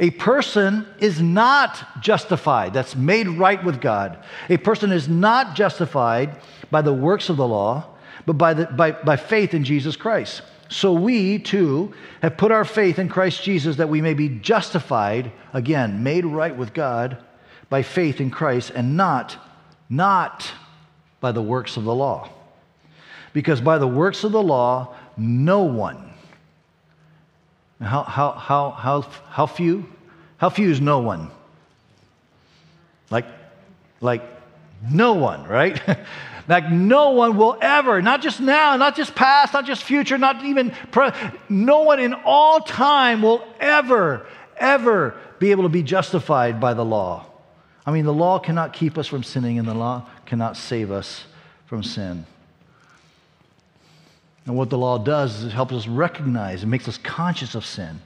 A 0.00 0.10
person 0.10 0.86
is 0.98 1.22
not 1.22 2.02
justified, 2.02 2.74
that's 2.74 2.94
made 2.94 3.28
right 3.28 3.64
with 3.64 3.80
God. 3.80 4.18
A 4.50 4.58
person 4.58 4.92
is 4.92 5.08
not 5.08 5.56
justified 5.56 6.36
by 6.70 6.82
the 6.82 6.92
works 6.92 7.30
of 7.30 7.38
the 7.38 7.48
law, 7.48 7.86
but 8.26 8.34
by, 8.34 8.52
the, 8.52 8.66
by, 8.66 8.90
by 8.90 9.16
faith 9.16 9.54
in 9.54 9.64
Jesus 9.64 9.96
Christ. 9.96 10.42
So 10.68 10.92
we 10.92 11.38
too 11.38 11.94
have 12.20 12.36
put 12.36 12.52
our 12.52 12.66
faith 12.66 12.98
in 12.98 13.08
Christ 13.08 13.42
Jesus 13.42 13.76
that 13.76 13.88
we 13.88 14.02
may 14.02 14.12
be 14.12 14.28
justified, 14.28 15.32
again, 15.54 16.02
made 16.02 16.26
right 16.26 16.54
with 16.54 16.74
God 16.74 17.16
by 17.74 17.82
faith 17.82 18.20
in 18.20 18.30
Christ 18.30 18.70
and 18.70 18.96
not, 18.96 19.36
not 19.96 20.50
by 21.20 21.32
the 21.32 21.42
works 21.42 21.76
of 21.76 21.84
the 21.84 21.94
law. 21.94 22.28
Because 23.32 23.60
by 23.60 23.78
the 23.78 23.86
works 23.86 24.24
of 24.24 24.32
the 24.32 24.42
law, 24.42 24.94
no 25.16 25.62
one, 25.62 26.12
how, 27.80 28.02
how, 28.02 28.32
how, 28.32 28.70
how, 28.70 29.00
how 29.28 29.46
few? 29.46 29.86
How 30.38 30.48
few 30.48 30.70
is 30.70 30.80
no 30.80 31.00
one? 31.00 31.30
Like, 33.10 33.26
like 34.00 34.22
no 34.90 35.14
one, 35.14 35.44
right? 35.44 35.80
like 36.48 36.70
no 36.70 37.10
one 37.10 37.36
will 37.36 37.56
ever, 37.60 38.00
not 38.02 38.22
just 38.22 38.40
now, 38.40 38.76
not 38.76 38.96
just 38.96 39.14
past, 39.14 39.52
not 39.52 39.66
just 39.66 39.82
future, 39.82 40.18
not 40.18 40.44
even, 40.44 40.74
no 41.48 41.82
one 41.82 42.00
in 42.00 42.14
all 42.24 42.60
time 42.60 43.22
will 43.22 43.44
ever, 43.60 44.26
ever 44.56 45.14
be 45.38 45.50
able 45.50 45.64
to 45.64 45.68
be 45.68 45.82
justified 45.82 46.60
by 46.60 46.74
the 46.74 46.84
law. 46.84 47.26
I 47.86 47.92
mean, 47.92 48.04
the 48.04 48.12
law 48.12 48.38
cannot 48.38 48.72
keep 48.72 48.96
us 48.96 49.06
from 49.06 49.22
sinning, 49.22 49.58
and 49.58 49.68
the 49.68 49.74
law 49.74 50.06
cannot 50.24 50.56
save 50.56 50.90
us 50.90 51.24
from 51.66 51.82
sin. 51.82 52.24
And 54.46 54.56
what 54.56 54.70
the 54.70 54.78
law 54.78 54.98
does 54.98 55.36
is 55.36 55.44
it 55.44 55.52
helps 55.52 55.72
us 55.72 55.86
recognize, 55.86 56.62
it 56.62 56.66
makes 56.66 56.88
us 56.88 56.98
conscious 56.98 57.54
of 57.54 57.64
sin. 57.64 58.00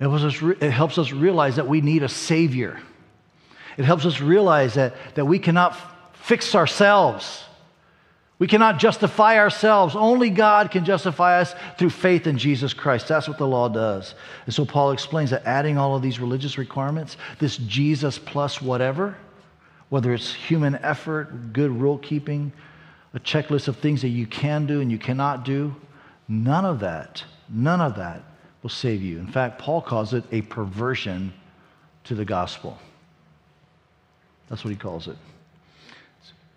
It 0.00 0.04
helps 0.04 0.24
us, 0.24 0.42
re- 0.42 0.56
it 0.60 0.70
helps 0.70 0.98
us 0.98 1.12
realize 1.12 1.56
that 1.56 1.68
we 1.68 1.80
need 1.80 2.02
a 2.02 2.08
Savior. 2.08 2.80
It 3.76 3.84
helps 3.84 4.04
us 4.04 4.20
realize 4.20 4.74
that, 4.74 4.94
that 5.14 5.24
we 5.24 5.38
cannot 5.38 5.72
f- 5.72 5.94
fix 6.14 6.54
ourselves. 6.54 7.44
We 8.38 8.48
cannot 8.48 8.78
justify 8.78 9.38
ourselves. 9.38 9.94
Only 9.94 10.28
God 10.28 10.70
can 10.70 10.84
justify 10.84 11.40
us 11.40 11.54
through 11.78 11.90
faith 11.90 12.26
in 12.26 12.36
Jesus 12.36 12.74
Christ. 12.74 13.06
That's 13.06 13.28
what 13.28 13.38
the 13.38 13.46
law 13.46 13.68
does. 13.68 14.14
And 14.46 14.54
so 14.54 14.64
Paul 14.64 14.90
explains 14.90 15.30
that 15.30 15.46
adding 15.46 15.78
all 15.78 15.94
of 15.94 16.02
these 16.02 16.18
religious 16.18 16.58
requirements, 16.58 17.16
this 17.38 17.56
Jesus 17.58 18.18
plus 18.18 18.60
whatever, 18.60 19.16
whether 19.88 20.12
it's 20.12 20.34
human 20.34 20.74
effort, 20.76 21.52
good 21.52 21.70
rule 21.70 21.98
keeping, 21.98 22.52
a 23.14 23.20
checklist 23.20 23.68
of 23.68 23.76
things 23.76 24.02
that 24.02 24.08
you 24.08 24.26
can 24.26 24.66
do 24.66 24.80
and 24.80 24.90
you 24.90 24.98
cannot 24.98 25.44
do. 25.44 25.74
None 26.26 26.64
of 26.64 26.80
that, 26.80 27.22
none 27.48 27.80
of 27.80 27.94
that 27.96 28.22
will 28.62 28.70
save 28.70 29.02
you. 29.02 29.18
In 29.18 29.28
fact, 29.28 29.60
Paul 29.60 29.80
calls 29.80 30.12
it 30.12 30.24
a 30.32 30.42
perversion 30.42 31.32
to 32.04 32.16
the 32.16 32.24
gospel. 32.24 32.78
That's 34.48 34.64
what 34.64 34.70
he 34.70 34.76
calls 34.76 35.06
it. 35.06 35.16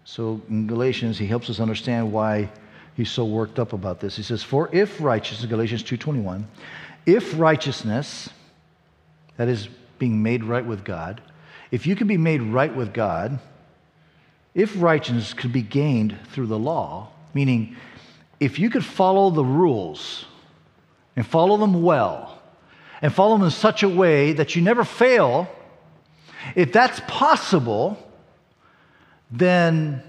So 0.07 0.41
in 0.49 0.67
Galatians, 0.67 1.17
he 1.17 1.25
helps 1.27 1.49
us 1.49 1.59
understand 1.59 2.13
why 2.13 2.49
he's 2.95 3.11
so 3.11 3.25
worked 3.25 3.59
up 3.59 3.73
about 3.73 3.99
this. 3.99 4.15
He 4.15 4.23
says, 4.23 4.41
For 4.41 4.69
if 4.71 5.01
righteousness, 5.01 5.49
Galatians 5.49 5.83
2.21, 5.83 6.45
if 7.05 7.37
righteousness, 7.37 8.29
that 9.35 9.49
is 9.49 9.67
being 9.99 10.23
made 10.23 10.45
right 10.45 10.65
with 10.65 10.85
God, 10.85 11.21
if 11.71 11.85
you 11.85 11.93
can 11.93 12.07
be 12.07 12.15
made 12.15 12.41
right 12.41 12.73
with 12.73 12.93
God, 12.93 13.37
if 14.55 14.81
righteousness 14.81 15.33
could 15.33 15.51
be 15.51 15.61
gained 15.61 16.17
through 16.31 16.47
the 16.47 16.57
law, 16.57 17.09
meaning 17.33 17.75
if 18.39 18.59
you 18.59 18.69
could 18.69 18.85
follow 18.85 19.29
the 19.29 19.43
rules 19.43 20.23
and 21.17 21.27
follow 21.27 21.57
them 21.57 21.83
well 21.83 22.41
and 23.01 23.13
follow 23.13 23.35
them 23.35 23.43
in 23.43 23.51
such 23.51 23.83
a 23.83 23.89
way 23.89 24.31
that 24.31 24.55
you 24.55 24.61
never 24.61 24.85
fail, 24.85 25.49
if 26.55 26.71
that's 26.71 27.01
possible, 27.07 28.01
then, 29.31 30.01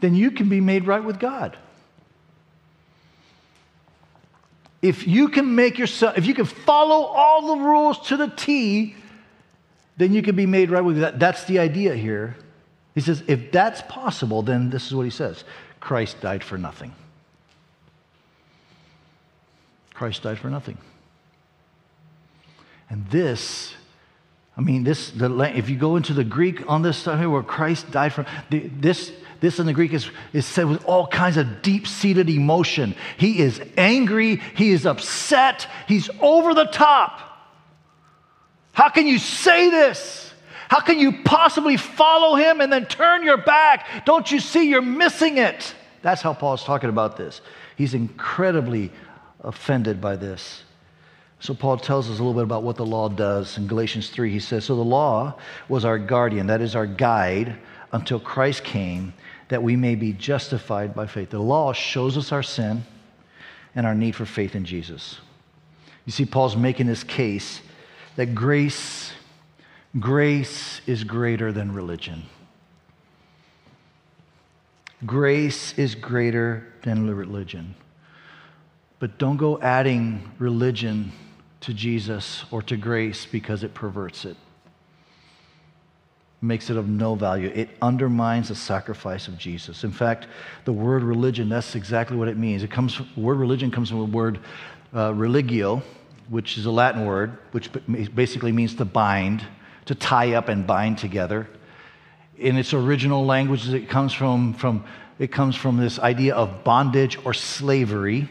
then 0.00 0.14
you 0.14 0.30
can 0.30 0.48
be 0.48 0.60
made 0.60 0.86
right 0.86 1.02
with 1.02 1.18
God. 1.18 1.56
If 4.82 5.06
you 5.06 5.28
can 5.28 5.54
make 5.54 5.78
yourself, 5.78 6.18
if 6.18 6.26
you 6.26 6.34
can 6.34 6.44
follow 6.44 7.06
all 7.06 7.56
the 7.56 7.62
rules 7.62 8.08
to 8.08 8.18
the 8.18 8.28
T, 8.28 8.94
then 9.96 10.12
you 10.12 10.22
can 10.22 10.36
be 10.36 10.46
made 10.46 10.70
right 10.70 10.82
with 10.82 11.00
God. 11.00 11.18
That's 11.18 11.44
the 11.44 11.58
idea 11.58 11.94
here. 11.94 12.36
He 12.94 13.00
says, 13.00 13.22
if 13.26 13.50
that's 13.50 13.82
possible, 13.82 14.42
then 14.42 14.70
this 14.70 14.86
is 14.86 14.94
what 14.94 15.04
he 15.04 15.10
says 15.10 15.44
Christ 15.80 16.20
died 16.20 16.44
for 16.44 16.58
nothing. 16.58 16.94
Christ 19.94 20.22
died 20.22 20.38
for 20.38 20.50
nothing. 20.50 20.78
And 22.90 23.06
this, 23.08 23.74
I 24.56 24.60
mean, 24.60 24.84
this, 24.84 25.10
the, 25.10 25.30
if 25.56 25.68
you 25.68 25.76
go 25.76 25.96
into 25.96 26.14
the 26.14 26.24
Greek 26.24 26.68
on 26.70 26.82
this 26.82 26.96
stuff 26.96 27.18
here 27.18 27.28
where 27.28 27.42
Christ 27.42 27.90
died 27.90 28.12
from, 28.12 28.26
the, 28.50 28.60
this, 28.68 29.12
this 29.40 29.58
in 29.58 29.66
the 29.66 29.72
Greek 29.72 29.92
is, 29.92 30.08
is 30.32 30.46
said 30.46 30.66
with 30.66 30.84
all 30.84 31.08
kinds 31.08 31.36
of 31.36 31.60
deep 31.62 31.88
seated 31.88 32.30
emotion. 32.30 32.94
He 33.16 33.40
is 33.40 33.60
angry, 33.76 34.36
he 34.54 34.70
is 34.70 34.86
upset, 34.86 35.66
he's 35.88 36.08
over 36.20 36.54
the 36.54 36.66
top. 36.66 37.20
How 38.72 38.88
can 38.88 39.06
you 39.06 39.18
say 39.18 39.70
this? 39.70 40.32
How 40.68 40.80
can 40.80 40.98
you 40.98 41.22
possibly 41.24 41.76
follow 41.76 42.36
him 42.36 42.60
and 42.60 42.72
then 42.72 42.86
turn 42.86 43.22
your 43.22 43.36
back? 43.36 44.04
Don't 44.04 44.30
you 44.30 44.40
see 44.40 44.68
you're 44.68 44.82
missing 44.82 45.38
it? 45.38 45.74
That's 46.02 46.22
how 46.22 46.32
Paul's 46.32 46.64
talking 46.64 46.88
about 46.88 47.16
this. 47.16 47.40
He's 47.76 47.94
incredibly 47.94 48.90
offended 49.40 50.00
by 50.00 50.16
this. 50.16 50.62
So 51.40 51.52
Paul 51.52 51.76
tells 51.76 52.08
us 52.08 52.18
a 52.18 52.22
little 52.22 52.34
bit 52.34 52.44
about 52.44 52.62
what 52.62 52.76
the 52.76 52.86
law 52.86 53.08
does. 53.08 53.58
In 53.58 53.66
Galatians 53.66 54.10
3, 54.10 54.30
he 54.30 54.40
says, 54.40 54.64
So 54.64 54.76
the 54.76 54.82
law 54.82 55.38
was 55.68 55.84
our 55.84 55.98
guardian, 55.98 56.46
that 56.46 56.60
is 56.60 56.74
our 56.74 56.86
guide, 56.86 57.56
until 57.92 58.18
Christ 58.18 58.64
came, 58.64 59.12
that 59.48 59.62
we 59.62 59.76
may 59.76 59.94
be 59.94 60.12
justified 60.12 60.94
by 60.94 61.06
faith. 61.06 61.30
The 61.30 61.38
law 61.38 61.72
shows 61.72 62.16
us 62.16 62.32
our 62.32 62.42
sin 62.42 62.84
and 63.74 63.86
our 63.86 63.94
need 63.94 64.16
for 64.16 64.24
faith 64.24 64.54
in 64.54 64.64
Jesus. 64.64 65.20
You 66.06 66.12
see, 66.12 66.24
Paul's 66.24 66.56
making 66.56 66.86
this 66.86 67.04
case 67.04 67.60
that 68.16 68.34
grace, 68.34 69.12
grace 69.98 70.80
is 70.86 71.04
greater 71.04 71.52
than 71.52 71.72
religion. 71.72 72.24
Grace 75.04 75.76
is 75.76 75.94
greater 75.94 76.72
than 76.82 77.14
religion. 77.14 77.74
But 79.04 79.18
don't 79.18 79.36
go 79.36 79.60
adding 79.60 80.30
religion 80.38 81.12
to 81.60 81.74
Jesus 81.74 82.46
or 82.50 82.62
to 82.62 82.74
grace 82.74 83.26
because 83.26 83.62
it 83.62 83.74
perverts 83.74 84.24
it. 84.24 84.34
Makes 86.40 86.70
it 86.70 86.78
of 86.78 86.88
no 86.88 87.14
value. 87.14 87.52
It 87.54 87.68
undermines 87.82 88.48
the 88.48 88.54
sacrifice 88.54 89.28
of 89.28 89.36
Jesus. 89.36 89.84
In 89.84 89.90
fact, 89.92 90.26
the 90.64 90.72
word 90.72 91.02
religion, 91.02 91.50
that's 91.50 91.74
exactly 91.74 92.16
what 92.16 92.28
it 92.28 92.38
means. 92.38 92.62
It 92.62 92.70
comes, 92.70 92.98
word 93.14 93.36
religion 93.36 93.70
comes 93.70 93.90
from 93.90 93.98
the 93.98 94.06
word 94.06 94.38
uh, 94.96 95.12
religio, 95.12 95.82
which 96.30 96.56
is 96.56 96.64
a 96.64 96.70
Latin 96.70 97.04
word, 97.04 97.36
which 97.52 97.68
basically 98.14 98.52
means 98.52 98.74
to 98.76 98.86
bind, 98.86 99.44
to 99.84 99.94
tie 99.94 100.32
up 100.32 100.48
and 100.48 100.66
bind 100.66 100.96
together. 100.96 101.46
In 102.38 102.56
its 102.56 102.72
original 102.72 103.26
language, 103.26 103.68
it 103.68 103.90
comes 103.90 104.14
from, 104.14 104.54
from, 104.54 104.82
it 105.18 105.30
comes 105.30 105.56
from 105.56 105.76
this 105.76 105.98
idea 105.98 106.34
of 106.34 106.64
bondage 106.64 107.18
or 107.26 107.34
slavery. 107.34 108.30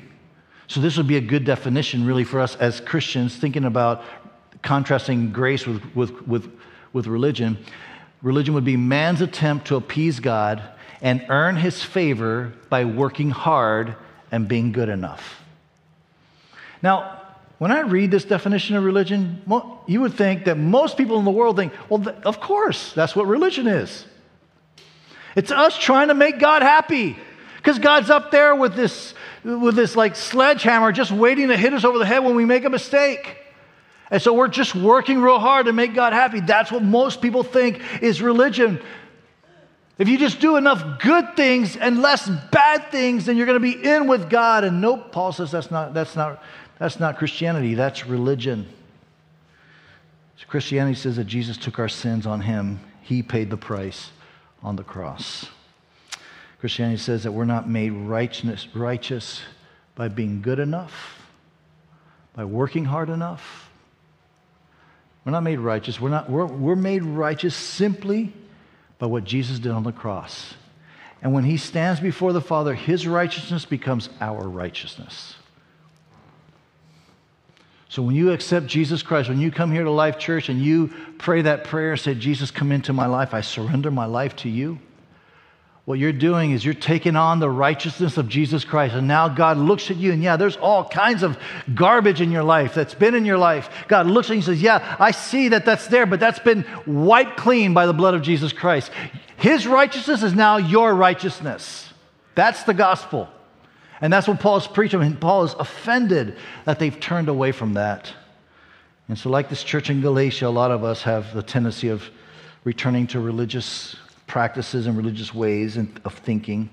So, 0.67 0.80
this 0.80 0.97
would 0.97 1.08
be 1.08 1.17
a 1.17 1.21
good 1.21 1.43
definition, 1.43 2.06
really, 2.06 2.23
for 2.23 2.39
us 2.39 2.56
as 2.56 2.80
Christians, 2.80 3.36
thinking 3.36 3.65
about 3.65 4.04
contrasting 4.62 5.32
grace 5.32 5.67
with, 5.67 5.84
with, 5.95 6.28
with, 6.28 6.49
with 6.93 7.08
religion. 7.08 7.58
Religion 8.21 8.54
would 8.54 8.63
be 8.63 8.78
man's 8.78 9.21
attempt 9.21 9.67
to 9.67 9.76
appease 9.76 10.19
God 10.19 10.63
and 11.02 11.26
earn 11.28 11.58
his 11.58 11.84
favor 11.84 12.54
by 12.69 12.86
working 12.86 13.30
hard 13.30 13.95
and 14.32 14.47
being 14.47 14.71
good 14.71 14.89
enough. 14.89 15.41
Now, 16.82 17.21
when 17.60 17.71
I 17.71 17.82
read 17.82 18.10
this 18.10 18.26
definition 18.26 18.76
of 18.76 18.84
religion, 18.84 19.41
you 19.86 20.02
would 20.02 20.13
think 20.13 20.45
that 20.45 20.58
most 20.58 20.97
people 20.97 21.19
in 21.19 21.26
the 21.26 21.32
world 21.32 21.58
think, 21.58 21.73
well, 21.89 22.04
of 22.23 22.39
course, 22.39 22.93
that's 22.93 23.15
what 23.15 23.28
religion 23.28 23.67
is. 23.67 24.06
It's 25.36 25.52
us 25.52 25.78
trying 25.78 26.08
to 26.08 26.13
make 26.13 26.39
God 26.39 26.62
happy. 26.62 27.17
Because 27.63 27.80
God's 27.80 28.10
up 28.10 28.30
there 28.30 28.54
with 28.56 28.76
this, 28.76 29.13
with 29.45 29.76
this 29.76 29.95
like 29.95 30.17
sledgehammer 30.17 30.91
just 30.91 31.13
waiting 31.13 31.47
to 31.47 31.56
hit 31.56 31.73
us 31.73 31.86
over 31.86 31.97
the 31.97 32.06
head 32.06 32.19
when 32.19 32.36
we 32.36 32.43
make 32.43 32.65
a 32.65 32.69
mistake. 32.69 33.38
And 34.12 34.21
so 34.21 34.34
we're 34.34 34.49
just 34.49 34.76
working 34.76 35.21
real 35.21 35.39
hard 35.39 35.67
to 35.67 35.73
make 35.73 35.93
God 35.93 36.12
happy. 36.12 36.41
That's 36.41 36.73
what 36.73 36.84
most 36.84 37.21
people 37.21 37.41
think 37.41 37.82
is 38.02 38.21
religion. 38.21 38.82
If 39.97 40.10
you 40.10 40.17
just 40.17 40.41
do 40.41 40.58
enough 40.58 40.99
good 40.99 41.38
things 41.38 41.78
and 41.78 42.02
less 42.02 42.28
bad 42.52 42.91
things, 42.91 43.28
then 43.28 43.38
you're 43.38 43.45
going 43.45 43.62
to 43.62 43.62
be 43.62 43.82
in 43.82 44.08
with 44.08 44.30
God. 44.30 44.65
And 44.65 44.82
nope, 44.82 45.13
Paul 45.13 45.32
says 45.32 45.49
that's 45.49 45.71
not, 45.71 45.93
that's 45.93 46.17
not, 46.17 46.43
that's 46.80 46.99
not 46.99 47.17
Christianity, 47.17 47.76
that's 47.76 48.06
religion. 48.06 48.67
So 50.36 50.47
Christianity 50.47 50.95
says 50.95 51.15
that 51.15 51.28
Jesus 51.28 51.56
took 51.56 51.80
our 51.80 51.88
sins 51.88 52.28
on 52.28 52.41
him, 52.41 52.82
he 53.02 53.23
paid 53.23 53.49
the 53.49 53.58
price 53.58 54.12
on 54.62 54.76
the 54.76 54.84
cross. 54.84 55.45
Christianity 56.63 56.95
says 56.95 57.23
that 57.23 57.34
we're 57.34 57.43
not 57.43 57.67
made 57.67 57.89
righteous, 57.89 58.73
righteous 58.73 59.41
by 59.95 60.08
being 60.08 60.41
good 60.41 60.60
enough, 60.60 61.21
by 62.34 62.45
working 62.45 62.86
hard 62.86 63.10
enough. 63.10 63.69
We're 65.26 65.34
not 65.34 65.43
made 65.43 65.60
righteous. 65.60 65.99
We're, 65.99 66.12
not, 66.12 66.30
we're, 66.30 66.45
we're 66.45 66.78
made 66.78 67.04
righteous 67.04 67.54
simply 67.54 68.32
by 68.97 69.08
what 69.08 69.26
Jesus 69.26 69.60
did 69.60 69.73
on 69.73 69.84
the 69.84 69.91
cross. 69.91 70.54
And 71.21 71.34
when 71.34 71.43
he 71.43 71.58
stands 71.58 71.99
before 71.99 72.32
the 72.32 72.39
Father, 72.39 72.73
his 72.73 73.06
righteousness 73.06 73.65
becomes 73.65 74.08
our 74.21 74.47
righteousness. 74.47 75.36
So 77.89 78.02
when 78.04 78.15
you 78.15 78.32
accept 78.32 78.67
Jesus 78.67 79.04
Christ, 79.04 79.28
when 79.28 79.41
you 79.41 79.52
come 79.52 79.69
here 79.69 79.84
to 79.84 79.91
Life 79.91 80.17
Church 80.17 80.47
and 80.47 80.62
you 80.62 80.93
pray 81.17 81.41
that 81.41 81.65
prayer 81.65 81.97
say, 81.97 82.15
Jesus, 82.15 82.52
come 82.52 82.71
into 82.71 82.93
my 82.93 83.08
life, 83.08 83.34
I 83.34 83.41
surrender 83.41 83.91
my 83.91 84.06
life 84.06 84.38
to 84.38 84.49
you. 84.49 84.80
What 85.86 86.00
you're 86.00 86.13
doing 86.13 86.52
is 86.52 86.63
you're 86.63 86.74
taking 86.74 87.17
on 87.17 87.39
the 87.39 87.50
righteousness 87.50 88.17
of 88.17 88.30
Jesus 88.30 88.63
Christ. 88.63 88.96
And 88.96 89.06
now 89.06 89.28
God 89.28 89.58
looks 89.58 89.91
at 89.91 89.98
you, 89.98 90.13
and 90.13 90.24
yeah, 90.24 90.38
there's 90.38 90.56
all 90.56 90.88
kinds 90.88 91.24
of 91.24 91.38
garbage 91.76 92.22
in 92.22 92.32
your 92.32 92.43
life 92.43 92.74
that's 92.74 92.93
been 92.93 93.15
in 93.15 93.26
your 93.26 93.38
life. 93.38 93.69
God 93.89 94.08
looks 94.08 94.28
at 94.28 94.32
you 94.32 94.36
and 94.36 94.43
says, 94.46 94.62
Yeah, 94.62 94.96
I 94.98 95.12
see 95.12 95.50
that 95.50 95.65
that's 95.65 95.88
there, 95.88 96.06
but 96.06 96.22
that's 96.22 96.39
been 96.39 96.65
wiped 96.88 97.36
clean 97.36 97.74
by 97.74 97.86
the 97.86 97.93
blood 97.93 98.13
of 98.13 98.22
Jesus 98.22 98.54
Christ. 98.54 98.91
His 99.36 99.67
righteousness 99.67 100.24
is 100.24 100.34
now 100.34 100.56
your 100.56 100.96
righteousness. 100.96 101.91
That's 102.34 102.63
the 102.63 102.74
gospel. 102.74 103.28
And 104.00 104.12
that's 104.12 104.28
what 104.28 104.39
Paul 104.39 104.58
is 104.58 104.67
preaching. 104.67 105.02
And 105.02 105.19
Paul 105.19 105.43
is 105.43 105.54
offended 105.54 106.38
that 106.63 106.80
they've 106.80 106.98
turned 106.98 107.28
away 107.28 107.52
from 107.52 107.74
that. 107.74 108.12
And 109.10 109.17
so, 109.17 109.30
like 109.30 109.50
this 109.50 109.63
church 109.63 109.89
in 109.89 110.00
Galatia, 110.00 110.48
a 110.48 110.50
lot 110.50 110.72
of 110.72 110.86
us 110.86 111.02
have 111.04 111.34
the 111.34 111.43
tendency 111.43 111.89
of 111.89 112.10
returning 112.63 113.06
to 113.08 113.19
religious 113.19 113.98
practices 114.28 114.88
and 114.88 114.98
religious 114.98 115.34
ways 115.34 115.78
of 115.78 116.14
thinking. 116.14 116.70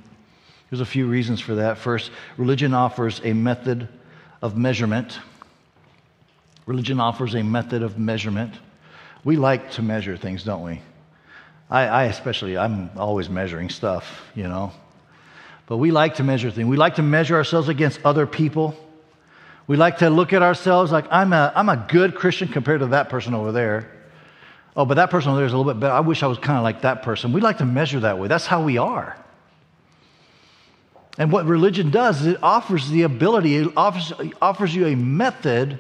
There's 0.71 0.81
a 0.81 0.87
few 0.87 1.07
reasons 1.07 1.41
for 1.41 1.57
that. 1.57 1.79
First, 1.79 2.11
religion 2.37 2.75
offers 2.75 3.21
a 3.25 3.33
method 3.33 3.89
of 4.41 4.57
measurement. 4.57 5.19
Religion 6.67 7.01
offers 7.01 7.35
a 7.35 7.43
method 7.43 7.83
of 7.83 7.99
measurement. 7.99 8.55
We 9.25 9.37
like 9.37 9.73
to 9.73 9.83
measure 9.83 10.17
things, 10.17 10.45
don't 10.45 10.63
we? 10.63 10.81
I, 11.69 11.83
I 11.87 12.05
especially, 12.05 12.57
I'm 12.57 12.91
always 12.97 13.29
measuring 13.29 13.69
stuff, 13.69 14.23
you 14.35 14.45
know. 14.45 14.73
But 15.67 15.77
we 15.77 15.91
like 15.91 16.17
to 16.17 16.25
measure 16.25 16.51
things. 16.51 16.69
We 16.69 16.77
like 16.77 16.97
to 16.97 17.03
measure 17.03 17.37
ourselves 17.37 17.69
against 17.69 18.01
other 18.05 18.27
people. 18.27 18.75
We 19.67 19.77
like 19.77 19.99
to 19.99 20.11
look 20.11 20.33
at 20.33 20.43
ourselves 20.43 20.91
like, 20.91 21.07
I'm 21.13 21.33
a, 21.33 21.53
I'm 21.55 21.69
a 21.69 21.87
good 21.89 22.17
Christian 22.17 22.49
compared 22.49 22.81
to 22.81 22.87
that 22.89 23.09
person 23.09 23.35
over 23.35 23.53
there. 23.53 23.89
Oh, 24.77 24.85
but 24.85 24.95
that 24.95 25.11
person 25.11 25.31
over 25.31 25.39
there 25.39 25.47
is 25.47 25.53
a 25.53 25.57
little 25.57 25.73
bit 25.73 25.81
better. 25.81 25.93
I 25.93 26.01
wish 26.01 26.23
I 26.23 26.27
was 26.27 26.39
kind 26.39 26.57
of 26.57 26.63
like 26.63 26.83
that 26.83 27.03
person. 27.03 27.33
We 27.33 27.41
like 27.41 27.59
to 27.59 27.65
measure 27.65 28.01
that 28.01 28.19
way. 28.19 28.29
That's 28.29 28.47
how 28.47 28.63
we 28.63 28.79
are. 28.79 29.17
And 31.19 31.33
what 31.33 31.45
religion 31.47 31.91
does 31.91 32.21
is 32.21 32.29
it 32.29 32.43
offers 32.43 32.89
the 32.89 33.03
ability, 33.03 33.57
it 33.57 33.73
offers, 33.77 34.13
it 34.21 34.33
offers 34.41 34.75
you 34.75 34.87
a 34.87 34.95
method 34.95 35.79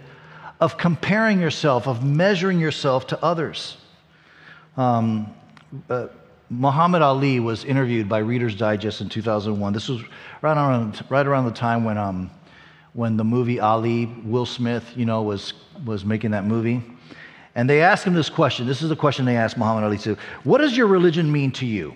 of 0.60 0.76
comparing 0.76 1.40
yourself, 1.40 1.86
of 1.86 2.04
measuring 2.04 2.58
yourself 2.58 3.06
to 3.08 3.24
others. 3.24 3.76
Um, 4.76 5.32
uh, 5.88 6.08
Muhammad 6.50 7.00
Ali 7.00 7.38
was 7.38 7.64
interviewed 7.64 8.08
by 8.08 8.18
Reader's 8.18 8.56
Digest 8.56 9.00
in 9.00 9.08
2001. 9.08 9.72
This 9.72 9.88
was 9.88 10.02
right 10.42 10.56
around, 10.56 11.02
right 11.08 11.26
around 11.26 11.44
the 11.44 11.52
time 11.52 11.84
when, 11.84 11.96
um, 11.96 12.30
when 12.92 13.16
the 13.16 13.24
movie 13.24 13.60
Ali, 13.60 14.06
Will 14.24 14.46
Smith, 14.46 14.92
you 14.96 15.06
know, 15.06 15.22
was, 15.22 15.54
was 15.84 16.04
making 16.04 16.32
that 16.32 16.44
movie. 16.44 16.82
And 17.54 17.68
they 17.68 17.82
asked 17.82 18.04
him 18.04 18.14
this 18.14 18.28
question. 18.28 18.66
This 18.66 18.82
is 18.82 18.88
the 18.88 18.96
question 18.96 19.24
they 19.24 19.36
asked 19.36 19.56
Muhammad 19.56 19.84
Ali 19.84 19.98
too. 19.98 20.16
What 20.44 20.58
does 20.58 20.76
your 20.76 20.86
religion 20.86 21.30
mean 21.30 21.50
to 21.52 21.66
you? 21.66 21.94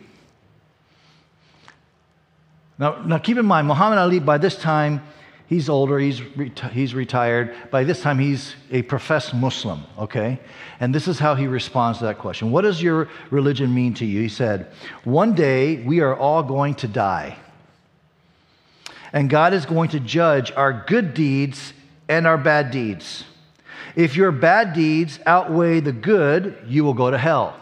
Now, 2.78 3.02
now 3.04 3.18
keep 3.18 3.38
in 3.38 3.46
mind, 3.46 3.68
Muhammad 3.68 3.98
Ali, 3.98 4.18
by 4.18 4.36
this 4.38 4.56
time, 4.56 5.00
He's 5.46 5.68
older, 5.68 5.98
he's, 5.98 6.20
reti- 6.20 6.70
he's 6.70 6.94
retired. 6.94 7.54
By 7.70 7.84
this 7.84 8.00
time, 8.00 8.18
he's 8.18 8.54
a 8.70 8.82
professed 8.82 9.34
Muslim, 9.34 9.84
okay? 9.98 10.40
And 10.80 10.94
this 10.94 11.06
is 11.06 11.18
how 11.18 11.34
he 11.34 11.46
responds 11.46 11.98
to 11.98 12.04
that 12.06 12.18
question 12.18 12.50
What 12.50 12.62
does 12.62 12.82
your 12.82 13.08
religion 13.30 13.74
mean 13.74 13.94
to 13.94 14.06
you? 14.06 14.20
He 14.22 14.28
said, 14.28 14.72
One 15.04 15.34
day 15.34 15.82
we 15.84 16.00
are 16.00 16.16
all 16.16 16.42
going 16.42 16.76
to 16.76 16.88
die. 16.88 17.36
And 19.12 19.30
God 19.30 19.52
is 19.54 19.66
going 19.66 19.90
to 19.90 20.00
judge 20.00 20.50
our 20.52 20.84
good 20.88 21.14
deeds 21.14 21.72
and 22.08 22.26
our 22.26 22.38
bad 22.38 22.70
deeds. 22.70 23.24
If 23.96 24.16
your 24.16 24.32
bad 24.32 24.72
deeds 24.72 25.20
outweigh 25.24 25.80
the 25.80 25.92
good, 25.92 26.58
you 26.66 26.84
will 26.84 26.94
go 26.94 27.10
to 27.10 27.18
hell. 27.18 27.56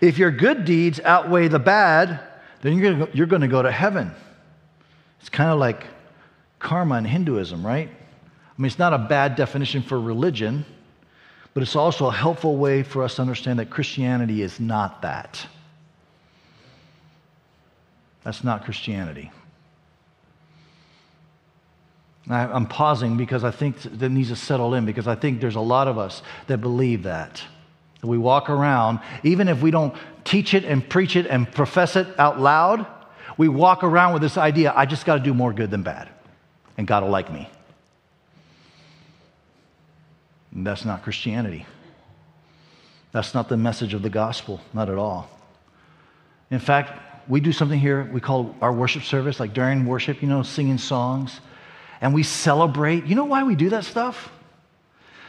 If 0.00 0.18
your 0.18 0.30
good 0.30 0.64
deeds 0.64 1.00
outweigh 1.00 1.48
the 1.48 1.58
bad, 1.58 2.20
then 2.62 2.78
you're 3.12 3.26
going 3.26 3.42
to 3.42 3.48
go 3.48 3.62
to 3.62 3.70
heaven. 3.70 4.10
It's 5.20 5.28
kind 5.28 5.50
of 5.50 5.58
like 5.58 5.86
karma 6.58 6.96
in 6.98 7.04
Hinduism, 7.04 7.64
right? 7.64 7.88
I 7.88 8.60
mean, 8.62 8.66
it's 8.66 8.78
not 8.78 8.94
a 8.94 8.98
bad 8.98 9.36
definition 9.36 9.82
for 9.82 10.00
religion. 10.00 10.64
but 11.56 11.62
it's 11.62 11.74
also 11.74 12.08
a 12.08 12.12
helpful 12.12 12.58
way 12.58 12.82
for 12.82 13.02
us 13.02 13.14
to 13.14 13.22
understand 13.22 13.58
that 13.58 13.70
Christianity 13.70 14.42
is 14.42 14.60
not 14.60 15.00
that. 15.00 15.46
That's 18.24 18.44
not 18.44 18.66
Christianity. 18.66 19.30
I'm 22.28 22.66
pausing 22.66 23.16
because 23.16 23.44
I 23.44 23.52
think 23.52 23.80
that 23.82 24.08
needs 24.08 24.30
to 24.30 24.36
settle 24.36 24.74
in 24.74 24.84
because 24.84 25.06
I 25.06 25.14
think 25.14 25.40
there's 25.40 25.54
a 25.54 25.60
lot 25.60 25.86
of 25.86 25.96
us 25.96 26.22
that 26.48 26.58
believe 26.58 27.04
that. 27.04 27.42
We 28.02 28.18
walk 28.18 28.50
around, 28.50 29.00
even 29.22 29.48
if 29.48 29.62
we 29.62 29.70
don't 29.70 29.94
teach 30.24 30.54
it 30.54 30.64
and 30.64 30.88
preach 30.88 31.16
it 31.16 31.26
and 31.26 31.50
profess 31.50 31.96
it 31.96 32.06
out 32.18 32.40
loud, 32.40 32.86
we 33.38 33.48
walk 33.48 33.84
around 33.84 34.12
with 34.12 34.22
this 34.22 34.36
idea 34.36 34.72
I 34.74 34.86
just 34.86 35.06
got 35.06 35.16
to 35.16 35.22
do 35.22 35.34
more 35.34 35.52
good 35.52 35.70
than 35.70 35.82
bad, 35.82 36.08
and 36.76 36.86
God 36.86 37.02
will 37.02 37.10
like 37.10 37.32
me. 37.32 37.48
And 40.52 40.66
that's 40.66 40.84
not 40.84 41.02
Christianity. 41.02 41.66
That's 43.12 43.34
not 43.34 43.48
the 43.48 43.56
message 43.56 43.94
of 43.94 44.02
the 44.02 44.10
gospel, 44.10 44.60
not 44.72 44.88
at 44.88 44.98
all. 44.98 45.30
In 46.50 46.58
fact, 46.58 47.02
we 47.28 47.40
do 47.40 47.52
something 47.52 47.78
here 47.78 48.08
we 48.12 48.20
call 48.20 48.54
our 48.60 48.72
worship 48.72 49.02
service, 49.02 49.40
like 49.40 49.52
during 49.52 49.84
worship, 49.86 50.22
you 50.22 50.28
know, 50.28 50.42
singing 50.42 50.78
songs, 50.78 51.40
and 52.00 52.14
we 52.14 52.22
celebrate. 52.22 53.06
You 53.06 53.14
know 53.14 53.24
why 53.24 53.42
we 53.42 53.54
do 53.54 53.70
that 53.70 53.84
stuff? 53.84 54.30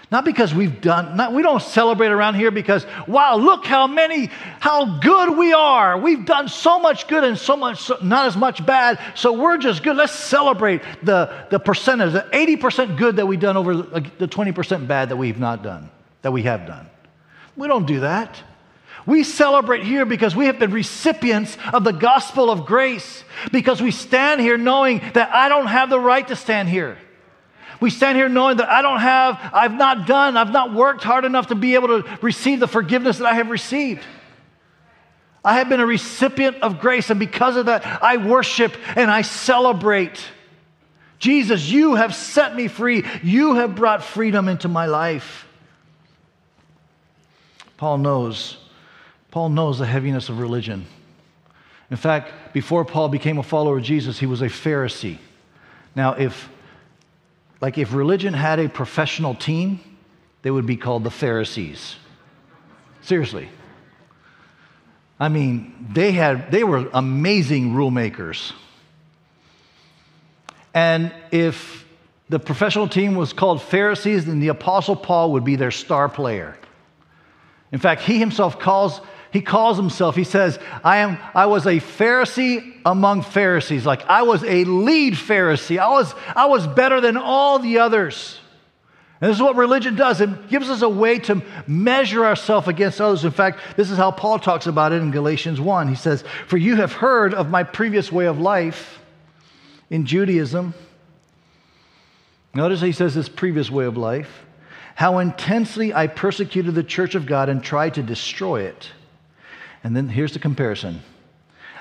Not 0.10 0.24
because 0.24 0.54
we've 0.54 0.80
done, 0.80 1.18
not, 1.18 1.34
we 1.34 1.42
don't 1.42 1.62
celebrate 1.62 2.08
around 2.08 2.36
here 2.36 2.50
because, 2.50 2.86
wow, 3.08 3.36
look 3.36 3.66
how 3.66 3.88
many, 3.88 4.28
how 4.62 5.00
good 5.00 5.38
we 5.38 5.52
are. 5.52 5.98
We've 5.98 6.26
done 6.26 6.48
so 6.48 6.80
much 6.80 7.10
good 7.10 7.26
and 7.26 7.38
so 7.38 7.58
much, 7.58 7.92
not 8.02 8.26
as 8.26 8.38
much 8.38 8.66
bad. 8.66 9.00
So 9.16 9.34
we're 9.34 9.58
just 9.58 9.84
good. 9.84 9.98
Let's 9.98 10.14
celebrate 10.14 10.82
the, 11.04 11.48
the 11.50 11.60
percentage, 11.60 12.14
the 12.14 12.26
80% 12.32 12.98
good 12.98 13.18
that 13.18 13.26
we've 13.26 13.40
done 13.40 13.58
over 13.58 13.76
the 13.76 14.28
20% 14.30 14.88
bad 14.88 15.10
that 15.10 15.18
we've 15.18 15.40
not 15.40 15.62
done, 15.62 15.90
that 16.22 16.32
we 16.32 16.44
have 16.44 16.66
done. 16.66 16.88
We 17.58 17.68
don't 17.68 17.86
do 17.86 18.00
that. 18.00 18.42
We 19.08 19.24
celebrate 19.24 19.84
here 19.84 20.06
because 20.06 20.36
we 20.36 20.48
have 20.48 20.60
been 20.60 20.72
recipients 20.72 21.58
of 21.72 21.86
the 21.86 21.94
gospel 21.94 22.52
of 22.52 22.66
grace, 22.66 23.24
because 23.54 23.82
we 23.82 23.92
stand 23.92 24.42
here 24.42 24.58
knowing 24.58 25.02
that 25.14 25.34
I 25.34 25.48
don't 25.48 25.68
have 25.68 25.90
the 25.90 26.00
right 26.00 26.28
to 26.28 26.36
stand 26.36 26.68
here. 26.68 26.98
We 27.80 27.90
stand 27.90 28.18
here 28.18 28.28
knowing 28.28 28.58
that 28.58 28.68
I 28.68 28.82
don't 28.82 29.00
have, 29.00 29.40
I've 29.54 29.74
not 29.74 30.08
done, 30.08 30.36
I've 30.36 30.52
not 30.52 30.74
worked 30.74 31.06
hard 31.06 31.24
enough 31.24 31.48
to 31.48 31.56
be 31.56 31.76
able 31.76 31.88
to 31.88 32.20
receive 32.22 32.60
the 32.60 32.68
forgiveness 32.68 33.20
that 33.20 33.28
I 33.28 33.36
have 33.36 33.50
received. 33.50 34.04
I 35.46 35.54
have 35.54 35.70
been 35.70 35.80
a 35.80 35.86
recipient 35.86 36.58
of 36.58 36.82
grace, 36.82 37.10
and 37.10 37.18
because 37.18 37.56
of 37.56 37.68
that, 37.68 38.04
I 38.04 38.18
worship 38.18 38.76
and 38.98 39.10
I 39.10 39.22
celebrate. 39.22 40.22
Jesus, 41.18 41.70
you 41.70 41.96
have 41.96 42.14
set 42.14 42.58
me 42.58 42.68
free. 42.68 43.06
You 43.24 43.56
have 43.56 43.74
brought 43.74 44.04
freedom 44.04 44.50
into 44.50 44.68
my 44.68 44.86
life. 44.86 45.48
Paul 47.78 48.00
knows 48.00 48.58
Paul 49.38 49.50
knows 49.50 49.78
the 49.78 49.86
heaviness 49.86 50.30
of 50.30 50.40
religion. 50.40 50.88
In 51.92 51.98
fact, 51.98 52.54
before 52.54 52.84
Paul 52.84 53.08
became 53.08 53.38
a 53.38 53.44
follower 53.44 53.78
of 53.78 53.84
Jesus, 53.84 54.18
he 54.18 54.26
was 54.26 54.42
a 54.42 54.48
Pharisee. 54.48 55.20
Now, 55.94 56.14
if 56.14 56.50
like 57.62 57.78
if 57.78 57.94
religion 57.94 58.34
had 58.34 58.58
a 58.58 58.68
professional 58.68 59.36
team, 59.36 59.80
they 60.42 60.50
would 60.50 60.66
be 60.66 60.76
called 60.76 61.04
the 61.04 61.12
Pharisees. 61.12 61.98
Seriously. 63.04 63.48
I 65.20 65.30
mean, 65.30 65.86
they 65.94 66.14
had 66.14 66.50
they 66.50 66.64
were 66.64 66.90
amazing 66.92 67.76
rule 67.76 67.92
makers. 67.92 68.54
And 70.74 71.14
if 71.30 71.86
the 72.28 72.40
professional 72.40 72.88
team 72.88 73.14
was 73.14 73.34
called 73.34 73.62
Pharisees, 73.62 74.26
then 74.26 74.40
the 74.40 74.48
apostle 74.48 74.96
Paul 74.96 75.34
would 75.34 75.44
be 75.44 75.58
their 75.58 75.70
star 75.70 76.10
player. 76.10 76.58
In 77.72 77.78
fact, 77.78 78.02
he 78.02 78.18
himself 78.18 78.58
calls 78.58 79.00
he 79.32 79.42
calls 79.42 79.78
himself, 79.78 80.16
he 80.16 80.24
says, 80.24 80.58
I, 80.84 80.98
am, 80.98 81.18
I 81.36 81.48
was 81.48 81.66
a 81.66 81.80
Pharisee 81.80 82.76
among 82.86 83.24
Pharisees. 83.24 83.86
Like 83.86 84.06
I 84.06 84.24
was 84.24 84.44
a 84.44 84.64
lead 84.64 85.14
Pharisee. 85.14 85.78
I 85.78 85.90
was, 85.90 86.14
I 86.36 86.46
was 86.46 86.66
better 86.66 87.02
than 87.02 87.18
all 87.18 87.60
the 87.60 87.80
others. 87.80 88.40
And 89.20 89.30
this 89.30 89.38
is 89.38 89.42
what 89.42 89.56
religion 89.56 89.96
does. 89.96 90.22
It 90.22 90.48
gives 90.48 90.70
us 90.70 90.84
a 90.84 90.90
way 90.90 91.18
to 91.20 91.42
measure 91.66 92.26
ourselves 92.26 92.68
against 92.68 93.02
others. 93.02 93.26
In 93.26 93.32
fact, 93.32 93.60
this 93.76 93.90
is 93.90 93.98
how 93.98 94.12
Paul 94.12 94.38
talks 94.38 94.68
about 94.68 94.92
it 94.92 95.02
in 95.02 95.12
Galatians 95.12 95.60
1. 95.60 95.88
He 95.88 95.96
says, 95.96 96.24
For 96.48 96.58
you 96.58 96.76
have 96.76 96.94
heard 96.94 97.34
of 97.34 97.50
my 97.50 97.64
previous 97.64 98.12
way 98.12 98.28
of 98.28 98.40
life 98.40 99.00
in 99.90 100.06
Judaism. 100.06 100.76
Notice 102.54 102.82
he 102.82 102.92
says 102.92 103.16
this 103.16 103.28
previous 103.28 103.72
way 103.72 103.86
of 103.86 103.98
life. 103.98 104.46
How 104.94 105.20
intensely 105.20 105.94
I 105.94 106.08
persecuted 106.08 106.76
the 106.76 106.84
church 106.84 107.16
of 107.16 107.26
God 107.26 107.50
and 107.50 107.64
tried 107.64 107.96
to 107.96 108.04
destroy 108.04 108.62
it. 108.64 108.92
And 109.84 109.96
then 109.96 110.10
here's 110.10 110.34
the 110.34 110.40
comparison 110.40 111.02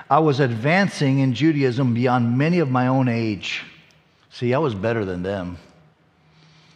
I 0.09 0.19
was 0.19 0.39
advancing 0.39 1.19
in 1.19 1.33
Judaism 1.33 1.93
beyond 1.93 2.37
many 2.37 2.59
of 2.59 2.69
my 2.69 2.87
own 2.87 3.07
age. 3.07 3.63
See, 4.29 4.53
I 4.53 4.59
was 4.59 4.75
better 4.75 5.03
than 5.03 5.23
them. 5.23 5.57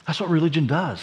That's 0.08 0.20
what 0.20 0.30
religion 0.30 0.68
does. 0.68 1.02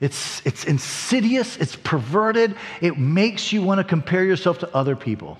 It's, 0.00 0.44
it's 0.44 0.64
insidious, 0.64 1.56
it's 1.56 1.74
perverted, 1.74 2.54
it 2.82 2.98
makes 2.98 3.52
you 3.52 3.62
want 3.62 3.78
to 3.78 3.84
compare 3.84 4.24
yourself 4.24 4.58
to 4.58 4.76
other 4.76 4.94
people. 4.94 5.38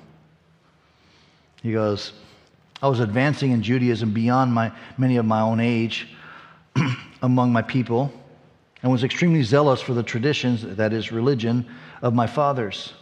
He 1.63 1.73
goes, 1.73 2.13
I 2.83 2.89
was 2.89 3.01
advancing 3.01 3.53
in 3.53 3.63
Judaism 3.63 4.13
beyond 4.13 4.53
my, 4.53 4.73
many 4.97 5.17
of 5.19 5.27
my 5.27 5.41
own 5.41 5.61
age 5.61 6.09
among 7.23 7.53
my 7.53 7.63
people 7.63 8.13
and 8.83 8.91
was 8.91 9.05
extremely 9.05 9.43
zealous 9.43 9.81
for 9.81 9.93
the 9.93 10.03
traditions, 10.03 10.63
that 10.77 10.93
is, 10.93 11.13
religion, 11.13 11.67
of 12.03 12.15
my 12.15 12.27
fathers. 12.27 12.95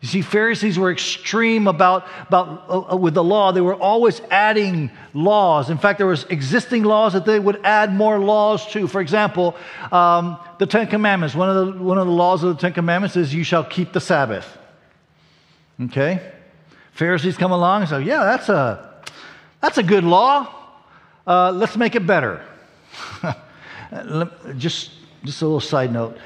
You 0.00 0.06
see, 0.06 0.22
Pharisees 0.22 0.78
were 0.78 0.92
extreme 0.92 1.66
about, 1.66 2.06
about 2.28 2.64
uh, 2.68 2.92
uh, 2.92 2.96
with 2.96 3.14
the 3.14 3.24
law. 3.24 3.50
They 3.50 3.60
were 3.60 3.74
always 3.74 4.20
adding 4.30 4.92
laws. 5.12 5.70
In 5.70 5.78
fact, 5.78 5.98
there 5.98 6.06
was 6.06 6.24
existing 6.24 6.84
laws 6.84 7.14
that 7.14 7.24
they 7.24 7.40
would 7.40 7.60
add 7.64 7.92
more 7.92 8.18
laws 8.20 8.64
to. 8.72 8.86
For 8.86 9.00
example, 9.00 9.56
um, 9.90 10.38
the 10.58 10.66
Ten 10.66 10.86
Commandments. 10.86 11.34
One 11.34 11.50
of 11.50 11.74
the, 11.74 11.82
one 11.82 11.98
of 11.98 12.06
the 12.06 12.12
laws 12.12 12.44
of 12.44 12.54
the 12.54 12.60
Ten 12.60 12.72
Commandments 12.72 13.16
is 13.16 13.34
you 13.34 13.42
shall 13.42 13.64
keep 13.64 13.92
the 13.92 14.00
Sabbath. 14.00 14.56
Okay? 15.80 16.32
Pharisees 16.92 17.36
come 17.36 17.50
along 17.50 17.82
and 17.82 17.90
say, 17.90 18.02
yeah, 18.02 18.22
that's 18.22 18.48
a, 18.48 19.02
that's 19.60 19.78
a 19.78 19.82
good 19.82 20.04
law. 20.04 20.54
Uh, 21.26 21.50
let's 21.50 21.76
make 21.76 21.96
it 21.96 22.06
better. 22.06 22.44
just, 24.56 24.92
just 25.24 25.42
a 25.42 25.44
little 25.44 25.60
side 25.60 25.92
note 25.92 26.16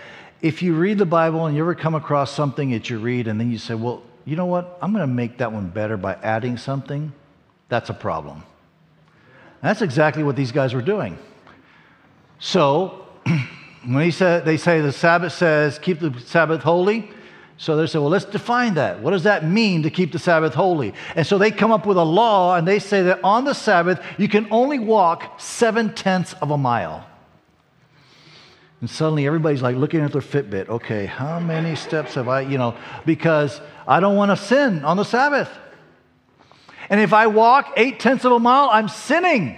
if 0.43 0.61
you 0.61 0.75
read 0.75 0.99
the 0.99 1.07
Bible 1.07 1.47
and 1.47 1.57
you 1.57 1.63
ever 1.63 1.77
come 1.77 1.95
across 1.95 2.33
something 2.33 2.73
that 2.73 2.91
you 2.91 2.99
read 2.99 3.29
and 3.29 3.39
then 3.39 3.51
you 3.51 3.59
say, 3.59 3.75
well, 3.75 4.03
you 4.25 4.35
know 4.35 4.47
what? 4.47 4.77
I'm 4.83 4.93
going 4.93 5.09
to 5.09 5.13
make 5.13 5.39
that 5.39 5.53
one 5.53 5.69
better 5.69 5.97
by 5.97 6.15
adding 6.15 6.57
something, 6.57 7.13
that's 7.69 7.91
a 7.91 7.95
problem. 7.95 8.43
And 9.63 9.71
that's 9.71 9.83
exactly 9.83 10.25
what 10.25 10.35
these 10.35 10.51
guys 10.51 10.75
were 10.75 10.83
doing. 10.83 11.17
So, 12.41 13.07
when 13.87 14.05
he 14.05 14.11
said, 14.11 14.45
they 14.45 14.57
say 14.57 14.81
the 14.81 14.93
Sabbath 14.93 15.33
says, 15.33 15.79
keep 15.79 16.01
the 16.01 16.13
Sabbath 16.27 16.63
holy. 16.63 17.09
So 17.57 17.77
they 17.77 17.87
say, 17.87 18.01
well, 18.01 18.09
let's 18.09 18.25
define 18.25 18.75
that. 18.75 19.01
What 19.01 19.13
does 19.13 19.23
that 19.23 19.45
mean 19.45 19.85
to 19.85 19.91
keep 19.91 20.11
the 20.11 20.19
Sabbath 20.19 20.55
holy? 20.55 20.95
And 21.15 21.25
so 21.25 21.39
they 21.39 21.53
come 21.53 21.71
up 21.71 21.87
with 21.87 21.97
a 21.97 22.05
law 22.05 22.57
and 22.57 22.67
they 22.67 22.81
say 22.81 23.03
that 23.03 23.21
on 23.23 23.45
the 23.45 23.55
Sabbath, 23.55 24.05
you 24.19 24.29
can 24.29 24.49
only 24.51 24.81
walk 24.81 25.41
seven 25.41 25.95
tenths 25.95 26.33
of 26.35 26.51
a 26.51 26.59
mile. 26.59 27.07
And 28.83 28.91
suddenly 28.91 29.29
everybody's 29.29 29.63
like 29.63 29.77
looking 29.77 30.01
at 30.01 30.13
their 30.13 30.21
Fitbit. 30.21 30.69
Okay, 30.69 31.07
how 31.07 31.39
many 31.39 31.77
steps 31.77 32.15
have 32.15 32.27
I, 32.29 32.41
you 32.41 32.59
know, 32.59 32.77
because 33.07 33.61
I 33.87 34.01
don't 34.01 34.17
want 34.17 34.33
to 34.33 34.37
sin 34.37 34.85
on 34.85 34.97
the 34.97 35.05
Sabbath. 35.05 35.49
And 36.91 37.01
if 37.01 37.13
I 37.13 37.29
walk 37.29 37.75
eight 37.77 38.01
tenths 38.01 38.25
of 38.25 38.33
a 38.33 38.41
mile, 38.41 38.69
I'm 38.73 38.89
sinning. 38.89 39.57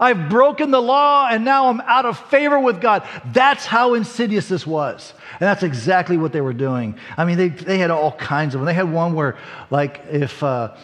I've 0.00 0.28
broken 0.28 0.72
the 0.72 0.82
law 0.82 1.28
and 1.30 1.44
now 1.44 1.68
I'm 1.68 1.80
out 1.82 2.06
of 2.06 2.18
favor 2.28 2.58
with 2.58 2.80
God. 2.80 3.08
That's 3.26 3.66
how 3.66 3.94
insidious 3.94 4.48
this 4.48 4.66
was. 4.66 5.14
And 5.34 5.42
that's 5.42 5.62
exactly 5.62 6.16
what 6.16 6.32
they 6.32 6.40
were 6.40 6.52
doing. 6.52 6.98
I 7.16 7.24
mean, 7.24 7.38
they, 7.38 7.50
they 7.50 7.78
had 7.78 7.92
all 7.92 8.10
kinds 8.10 8.56
of 8.56 8.60
them. 8.60 8.66
They 8.66 8.74
had 8.74 8.92
one 8.92 9.14
where, 9.14 9.38
like, 9.70 10.02
if, 10.10 10.42
uh, 10.42 10.74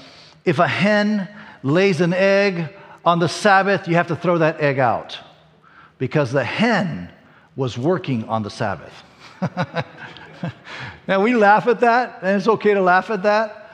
if 0.45 0.61
a 0.61 0.69
hen 0.69 1.29
lays 1.65 2.01
an 2.01 2.13
egg 2.13 2.73
on 3.05 3.19
the 3.19 3.29
Sabbath, 3.29 3.89
you 3.89 3.97
have 3.97 4.07
to 4.07 4.17
throw 4.17 4.39
that 4.39 4.61
egg 4.61 4.79
out 4.79 5.19
because 5.99 6.31
the 6.31 6.45
hen 6.45 7.11
was 7.57 7.77
working 7.77 8.25
on 8.25 8.43
the 8.43 8.51
Sabbath. 8.51 8.93
now, 11.07 11.23
we 11.23 11.35
laugh 11.35 11.67
at 11.67 11.81
that, 11.81 12.19
and 12.23 12.37
it's 12.37 12.49
okay 12.49 12.75
to 12.75 12.81
laugh 12.81 13.11
at 13.11 13.23
that. 13.23 13.73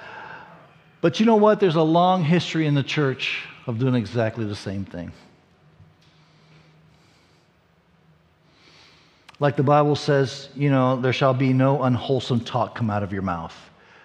But 1.01 1.21
you 1.21 1.27
know 1.27 1.37
what? 1.37 1.61
There's 1.61 1.77
a 1.77 1.83
long 1.83 2.25
history 2.25 2.67
in 2.67 2.75
the 2.75 2.83
church 2.83 3.45
of 3.67 3.79
doing 3.79 3.95
exactly 3.95 4.45
the 4.45 4.57
same 4.57 4.85
thing. 4.85 5.13
Like 9.39 9.57
the 9.57 9.63
Bible 9.63 9.97
says, 9.97 10.49
you 10.55 10.71
know, 10.71 10.99
there 11.01 11.13
shall 11.13 11.35
be 11.35 11.53
no 11.53 11.83
unwholesome 11.83 12.41
talk 12.41 12.75
come 12.75 12.91
out 12.91 13.03
of 13.03 13.13
your 13.13 13.23
mouth. 13.23 13.55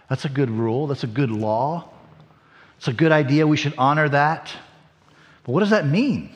That's 0.10 0.26
a 0.26 0.30
good 0.30 0.50
rule. 0.50 0.88
That's 0.88 1.06
a 1.06 1.08
good 1.08 1.32
law. 1.32 1.90
It's 2.78 2.90
a 2.90 2.94
good 2.94 3.14
idea. 3.14 3.48
We 3.48 3.56
should 3.56 3.74
honor 3.78 4.10
that. 4.10 4.52
But 5.44 5.54
what 5.54 5.62
does 5.62 5.70
that 5.70 5.88
mean? 5.88 6.32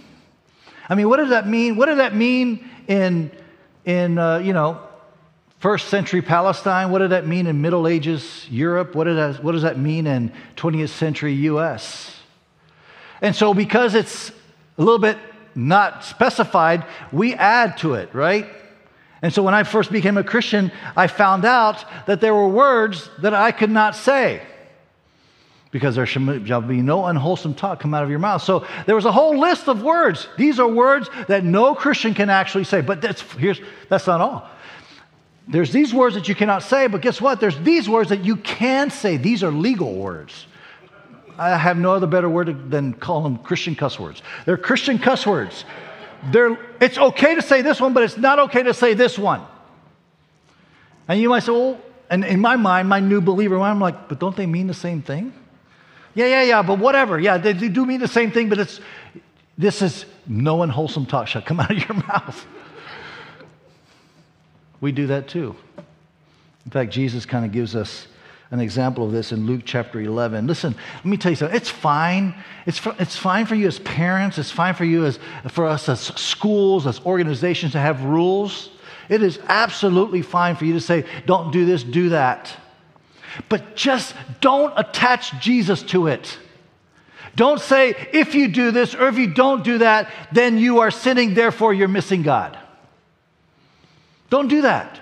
I 0.88 0.96
mean, 0.96 1.10
what 1.10 1.18
does 1.18 1.30
that 1.30 1.48
mean? 1.48 1.76
What 1.76 1.88
does 1.88 1.98
that 1.98 2.16
mean 2.16 2.70
in 2.88 3.32
in, 3.86 4.18
uh, 4.18 4.40
you 4.40 4.54
know, 4.54 4.82
first 5.60 5.88
century 5.88 6.22
Palestine? 6.22 6.92
What 6.92 7.00
did 7.00 7.12
that 7.12 7.26
mean 7.26 7.48
in 7.48 7.62
Middle 7.62 7.88
Ages 7.88 8.48
Europe? 8.50 8.96
What, 8.96 9.06
that, 9.06 9.44
what 9.44 9.54
does 9.54 9.62
that 9.62 9.80
mean 9.80 10.08
in 10.08 10.34
20th 10.58 10.90
century 10.90 11.34
US? 11.34 12.20
And 13.22 13.36
so, 13.36 13.54
because 13.54 13.96
it's 13.96 14.30
a 14.78 14.82
little 14.84 15.00
bit 15.00 15.18
not 15.54 16.04
specified, 16.04 16.86
we 17.12 17.34
add 17.34 17.78
to 17.78 17.94
it, 17.94 18.14
right? 18.14 18.48
And 19.22 19.34
so, 19.34 19.42
when 19.42 19.54
I 19.54 19.64
first 19.64 19.92
became 19.92 20.18
a 20.18 20.24
Christian, 20.24 20.72
I 20.98 21.08
found 21.08 21.46
out 21.46 21.86
that 22.08 22.20
there 22.20 22.36
were 22.36 22.50
words 22.50 23.10
that 23.22 23.34
I 23.34 23.52
could 23.52 23.72
not 23.72 23.96
say 23.96 24.42
because 25.76 25.94
there 25.94 26.06
shall 26.06 26.62
be 26.62 26.82
no 26.82 27.06
unwholesome 27.06 27.54
talk 27.54 27.82
come 27.82 27.94
out 27.94 28.02
of 28.02 28.10
your 28.10 28.18
mouth. 28.18 28.42
So 28.42 28.66
there 28.86 28.96
was 28.96 29.04
a 29.04 29.12
whole 29.12 29.38
list 29.38 29.68
of 29.68 29.84
words. 29.84 30.30
These 30.38 30.58
are 30.58 30.66
words 30.70 31.10
that 31.28 31.44
no 31.44 31.76
Christian 31.76 32.14
can 32.14 32.30
actually 32.30 32.64
say. 32.64 32.80
But 32.80 33.02
that's, 33.02 33.20
here's, 33.34 33.60
that's 33.90 34.08
not 34.08 34.22
all. 34.22 34.50
There's 35.50 35.74
these 35.74 35.94
words 35.94 36.16
that 36.16 36.30
you 36.30 36.34
cannot 36.34 36.64
say, 36.64 36.88
but 36.88 37.02
guess 37.02 37.20
what? 37.20 37.42
There's 37.42 37.60
these 37.60 37.90
words 37.90 38.08
that 38.08 38.24
you 38.24 38.38
can 38.38 38.90
say. 38.90 39.18
These 39.18 39.44
are 39.44 39.52
legal 39.52 39.96
words. 39.96 40.46
I 41.38 41.58
have 41.58 41.76
no 41.76 41.92
other 41.92 42.08
better 42.08 42.30
word 42.30 42.72
than 42.72 42.94
call 42.94 43.22
them 43.24 43.38
Christian 43.40 43.76
cuss 43.76 44.00
words. 44.00 44.22
They're 44.46 44.56
Christian 44.56 44.98
cuss 44.98 45.28
words. 45.28 45.66
They're, 46.32 46.58
it's 46.80 46.98
okay 46.98 47.36
to 47.36 47.42
say 47.42 47.64
this 47.64 47.82
one, 47.82 47.92
but 47.92 48.04
it's 48.04 48.16
not 48.16 48.40
okay 48.40 48.64
to 48.64 48.74
say 48.74 48.94
this 48.94 49.20
one. 49.20 49.42
And 51.10 51.20
you 51.20 51.28
might 51.28 51.44
say, 51.44 51.52
well, 51.52 51.82
and 52.10 52.24
in 52.24 52.40
my 52.40 52.56
mind, 52.56 52.88
my 52.88 53.02
new 53.02 53.20
believer, 53.20 53.60
I'm 53.60 53.82
like, 53.82 54.08
but 54.08 54.22
don't 54.22 54.38
they 54.38 54.46
mean 54.46 54.68
the 54.68 54.74
same 54.74 55.02
thing? 55.02 55.34
Yeah, 56.16 56.28
yeah, 56.28 56.44
yeah, 56.44 56.62
but 56.62 56.80
whatever. 56.80 57.20
Yeah, 57.20 57.38
they, 57.38 57.54
they 57.54 57.70
do 57.70 57.86
mean 57.86 58.00
the 58.00 58.08
same 58.08 58.32
thing, 58.32 58.50
but 58.50 58.58
it's 58.58 58.80
this 59.58 59.82
is 59.82 60.06
no 60.28 60.64
unwholesome 60.64 61.06
talk 61.06 61.28
shall 61.28 61.42
come 61.42 61.60
out 61.62 61.72
of 61.72 61.78
your 61.78 61.94
mouth. 61.94 62.46
We 64.82 64.92
do 64.92 65.08
that 65.08 65.28
too. 65.28 65.56
In 66.66 66.72
fact, 66.72 66.92
Jesus 66.92 67.26
kind 67.26 67.46
of 67.46 67.52
gives 67.52 67.76
us 67.76 68.08
an 68.52 68.60
example 68.60 69.06
of 69.06 69.12
this 69.12 69.32
in 69.32 69.46
Luke 69.46 69.62
chapter 69.66 70.00
11. 70.00 70.48
Listen, 70.48 70.76
let 70.98 71.06
me 71.06 71.18
tell 71.18 71.32
you 71.32 71.36
something. 71.36 71.56
It's 71.56 71.70
fine. 71.70 72.36
It's, 72.66 72.78
for, 72.78 72.96
it's 73.00 73.16
fine 73.16 73.46
for 73.46 73.56
you 73.56 73.68
as 73.68 73.80
parents. 73.80 74.38
It's 74.38 74.52
fine 74.52 74.74
for 74.74 74.86
you 74.86 75.06
as 75.06 75.20
for 75.50 75.66
us 75.66 75.90
as 75.90 76.00
schools, 76.00 76.88
as 76.88 77.00
organizations 77.02 77.74
to 77.74 77.80
have 77.80 78.04
rules. 78.04 78.70
It 79.10 79.22
is 79.22 79.40
absolutely 79.48 80.22
fine 80.22 80.56
for 80.56 80.66
you 80.66 80.74
to 80.74 80.82
say, 80.82 81.06
don't 81.26 81.52
do 81.52 81.66
this, 81.66 81.84
do 81.84 82.10
that. 82.10 82.56
But 83.50 83.76
just 83.76 84.16
don't 84.42 84.74
attach 84.78 85.40
Jesus 85.40 85.84
to 85.84 86.08
it. 86.08 86.38
Don't 87.36 87.60
say, 87.60 87.96
if 88.14 88.34
you 88.34 88.48
do 88.48 88.72
this 88.72 88.96
or 88.96 89.08
if 89.08 89.18
you 89.18 89.34
don't 89.34 89.64
do 89.64 89.80
that, 89.80 90.10
then 90.32 90.58
you 90.58 90.80
are 90.80 90.92
sinning, 90.92 91.34
therefore 91.34 91.74
you're 91.74 91.88
missing 91.88 92.22
God. 92.22 92.58
Don't 94.30 94.48
do 94.48 94.62
that. 94.62 95.00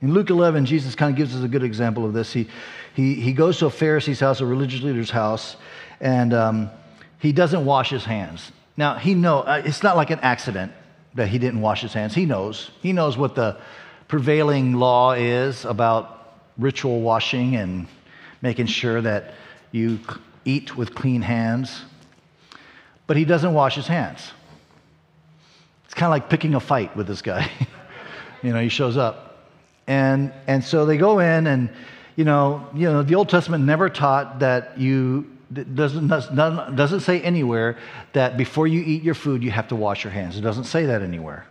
In 0.00 0.14
Luke 0.14 0.30
11, 0.30 0.64
Jesus 0.64 0.94
kind 0.94 1.10
of 1.10 1.16
gives 1.16 1.36
us 1.36 1.42
a 1.42 1.48
good 1.48 1.62
example 1.62 2.06
of 2.06 2.12
this. 2.12 2.32
He, 2.32 2.48
he, 2.94 3.14
he 3.14 3.32
goes 3.32 3.58
to 3.58 3.66
a 3.66 3.70
Pharisee's 3.70 4.20
house, 4.20 4.40
a 4.40 4.46
religious 4.46 4.80
leader's 4.80 5.10
house, 5.10 5.56
and 6.00 6.32
um, 6.32 6.70
he 7.18 7.32
doesn't 7.32 7.64
wash 7.64 7.90
his 7.90 8.04
hands. 8.04 8.50
Now, 8.76 8.94
he 8.94 9.14
know 9.14 9.40
uh, 9.40 9.62
it's 9.64 9.82
not 9.82 9.96
like 9.96 10.10
an 10.10 10.20
accident 10.20 10.72
that 11.14 11.28
he 11.28 11.38
didn't 11.38 11.60
wash 11.60 11.82
his 11.82 11.92
hands. 11.92 12.14
He 12.14 12.24
knows. 12.24 12.70
He 12.80 12.92
knows 12.92 13.18
what 13.18 13.34
the 13.34 13.58
prevailing 14.10 14.74
law 14.74 15.12
is 15.12 15.64
about 15.64 16.34
ritual 16.58 17.00
washing 17.00 17.54
and 17.54 17.86
making 18.42 18.66
sure 18.66 19.00
that 19.00 19.34
you 19.70 20.00
eat 20.44 20.76
with 20.76 20.96
clean 20.96 21.22
hands. 21.22 21.82
But 23.06 23.16
he 23.16 23.24
doesn't 23.24 23.54
wash 23.54 23.76
his 23.76 23.86
hands. 23.86 24.32
It's 25.84 25.94
kind 25.94 26.08
of 26.08 26.10
like 26.10 26.28
picking 26.28 26.56
a 26.56 26.60
fight 26.60 26.96
with 26.96 27.06
this 27.06 27.22
guy. 27.22 27.48
you 28.42 28.52
know, 28.52 28.60
he 28.60 28.68
shows 28.68 28.96
up. 28.96 29.46
And, 29.86 30.32
and 30.48 30.64
so 30.64 30.86
they 30.86 30.96
go 30.96 31.20
in, 31.20 31.46
and, 31.46 31.70
you 32.16 32.24
know, 32.24 32.68
you 32.74 32.90
know, 32.90 33.04
the 33.04 33.14
Old 33.14 33.28
Testament 33.28 33.64
never 33.64 33.88
taught 33.88 34.40
that 34.40 34.76
you 34.76 35.30
doesn't, 35.52 36.08
doesn't 36.08 37.00
say 37.00 37.20
anywhere 37.20 37.78
that 38.12 38.36
before 38.36 38.66
you 38.66 38.80
eat 38.80 39.04
your 39.04 39.14
food, 39.14 39.44
you 39.44 39.52
have 39.52 39.68
to 39.68 39.76
wash 39.76 40.02
your 40.02 40.12
hands. 40.12 40.36
It 40.36 40.40
doesn't 40.40 40.64
say 40.64 40.86
that 40.86 41.00
anywhere. 41.00 41.46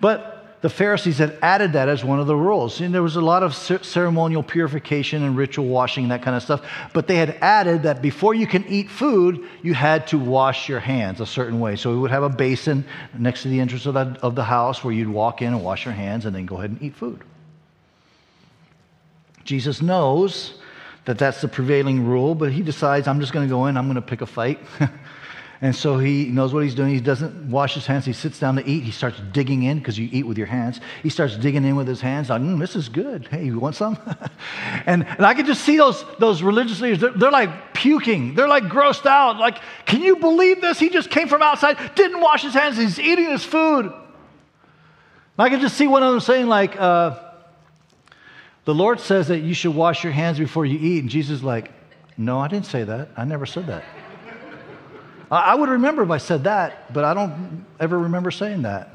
But 0.00 0.33
the 0.64 0.70
Pharisees 0.70 1.18
had 1.18 1.36
added 1.42 1.74
that 1.74 1.90
as 1.90 2.02
one 2.02 2.20
of 2.20 2.26
the 2.26 2.34
rules. 2.34 2.80
And 2.80 2.94
there 2.94 3.02
was 3.02 3.16
a 3.16 3.20
lot 3.20 3.42
of 3.42 3.54
ceremonial 3.54 4.42
purification 4.42 5.22
and 5.22 5.36
ritual 5.36 5.66
washing 5.66 6.04
and 6.04 6.10
that 6.10 6.22
kind 6.22 6.34
of 6.34 6.42
stuff. 6.42 6.62
But 6.94 7.06
they 7.06 7.16
had 7.16 7.36
added 7.42 7.82
that 7.82 8.00
before 8.00 8.32
you 8.32 8.46
can 8.46 8.64
eat 8.66 8.88
food, 8.88 9.46
you 9.62 9.74
had 9.74 10.06
to 10.06 10.18
wash 10.18 10.66
your 10.66 10.80
hands 10.80 11.20
a 11.20 11.26
certain 11.26 11.60
way. 11.60 11.76
So 11.76 11.90
we 11.90 11.98
would 11.98 12.10
have 12.10 12.22
a 12.22 12.30
basin 12.30 12.86
next 13.18 13.42
to 13.42 13.48
the 13.48 13.60
entrance 13.60 13.84
of 13.84 13.92
the, 13.92 14.18
of 14.22 14.36
the 14.36 14.44
house 14.44 14.82
where 14.82 14.94
you'd 14.94 15.06
walk 15.06 15.42
in 15.42 15.48
and 15.48 15.62
wash 15.62 15.84
your 15.84 15.92
hands 15.92 16.24
and 16.24 16.34
then 16.34 16.46
go 16.46 16.56
ahead 16.56 16.70
and 16.70 16.82
eat 16.82 16.94
food. 16.94 17.22
Jesus 19.44 19.82
knows 19.82 20.54
that 21.04 21.18
that's 21.18 21.42
the 21.42 21.48
prevailing 21.48 22.06
rule, 22.06 22.34
but 22.34 22.50
he 22.50 22.62
decides, 22.62 23.06
I'm 23.06 23.20
just 23.20 23.34
going 23.34 23.46
to 23.46 23.52
go 23.52 23.66
in, 23.66 23.76
I'm 23.76 23.84
going 23.84 23.96
to 23.96 24.00
pick 24.00 24.22
a 24.22 24.26
fight. 24.26 24.60
and 25.64 25.74
so 25.74 25.96
he 25.96 26.26
knows 26.26 26.52
what 26.52 26.62
he's 26.62 26.74
doing. 26.74 26.92
He 26.92 27.00
doesn't 27.00 27.50
wash 27.50 27.72
his 27.72 27.86
hands. 27.86 28.04
He 28.04 28.12
sits 28.12 28.38
down 28.38 28.56
to 28.56 28.68
eat. 28.68 28.82
He 28.82 28.90
starts 28.90 29.18
digging 29.32 29.62
in 29.62 29.78
because 29.78 29.98
you 29.98 30.10
eat 30.12 30.26
with 30.26 30.36
your 30.36 30.46
hands. 30.46 30.78
He 31.02 31.08
starts 31.08 31.38
digging 31.38 31.64
in 31.64 31.74
with 31.74 31.88
his 31.88 32.02
hands. 32.02 32.28
Like, 32.28 32.42
mm, 32.42 32.58
this 32.58 32.76
is 32.76 32.90
good. 32.90 33.28
Hey, 33.28 33.46
you 33.46 33.58
want 33.58 33.74
some? 33.74 33.96
and, 34.84 35.06
and 35.06 35.24
I 35.24 35.32
can 35.32 35.46
just 35.46 35.64
see 35.64 35.78
those, 35.78 36.04
those 36.18 36.42
religious 36.42 36.82
leaders. 36.82 37.00
They're, 37.00 37.12
they're 37.12 37.30
like 37.30 37.72
puking. 37.72 38.34
They're 38.34 38.46
like 38.46 38.64
grossed 38.64 39.06
out. 39.06 39.38
Like, 39.38 39.56
can 39.86 40.02
you 40.02 40.16
believe 40.16 40.60
this? 40.60 40.78
He 40.78 40.90
just 40.90 41.08
came 41.08 41.28
from 41.28 41.40
outside, 41.40 41.94
didn't 41.94 42.20
wash 42.20 42.42
his 42.42 42.52
hands. 42.52 42.76
He's 42.76 43.00
eating 43.00 43.30
his 43.30 43.42
food. 43.42 43.86
And 43.86 43.94
I 45.38 45.48
can 45.48 45.60
just 45.60 45.78
see 45.78 45.86
one 45.86 46.02
of 46.02 46.10
them 46.10 46.20
saying, 46.20 46.46
like, 46.46 46.78
uh, 46.78 47.18
the 48.66 48.74
Lord 48.74 49.00
says 49.00 49.28
that 49.28 49.38
you 49.38 49.54
should 49.54 49.74
wash 49.74 50.04
your 50.04 50.12
hands 50.12 50.38
before 50.38 50.66
you 50.66 50.78
eat. 50.78 51.00
And 51.00 51.08
Jesus 51.08 51.38
is 51.38 51.42
like, 51.42 51.72
No, 52.18 52.38
I 52.38 52.48
didn't 52.48 52.66
say 52.66 52.84
that. 52.84 53.08
I 53.16 53.24
never 53.24 53.46
said 53.46 53.66
that. 53.68 53.82
I 55.30 55.54
would 55.54 55.68
remember 55.68 56.02
if 56.02 56.10
I 56.10 56.18
said 56.18 56.44
that, 56.44 56.92
but 56.92 57.04
I 57.04 57.14
don't 57.14 57.66
ever 57.80 57.98
remember 57.98 58.30
saying 58.30 58.62
that. 58.62 58.90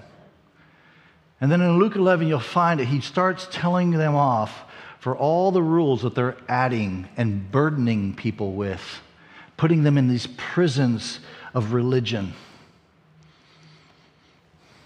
And 1.41 1.51
then 1.51 1.61
in 1.61 1.79
Luke 1.79 1.95
11, 1.95 2.27
you'll 2.27 2.39
find 2.39 2.79
that 2.79 2.85
he 2.85 3.01
starts 3.01 3.47
telling 3.51 3.91
them 3.91 4.15
off 4.15 4.63
for 4.99 5.15
all 5.15 5.51
the 5.51 5.63
rules 5.63 6.01
that 6.01 6.13
they're 6.13 6.37
adding 6.47 7.07
and 7.15 7.49
burdening 7.51 8.13
people 8.13 8.53
with, 8.53 9.01
putting 9.55 9.83
them 9.83 9.97
in 9.97 10.09
these 10.09 10.27
prisons 10.37 11.19
of 11.53 11.73
religion. 11.73 12.33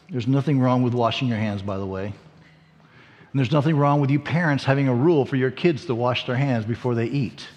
There's 0.09 0.27
nothing 0.27 0.59
wrong 0.59 0.83
with 0.83 0.93
washing 0.93 1.27
your 1.27 1.39
hands, 1.39 1.63
by 1.63 1.77
the 1.77 1.85
way. 1.85 2.05
And 2.05 3.39
there's 3.39 3.51
nothing 3.51 3.75
wrong 3.75 3.99
with 3.99 4.11
you 4.11 4.19
parents 4.19 4.63
having 4.63 4.87
a 4.87 4.93
rule 4.93 5.25
for 5.25 5.35
your 5.35 5.49
kids 5.49 5.85
to 5.85 5.95
wash 5.95 6.27
their 6.27 6.35
hands 6.35 6.65
before 6.65 6.93
they 6.93 7.07
eat. 7.07 7.47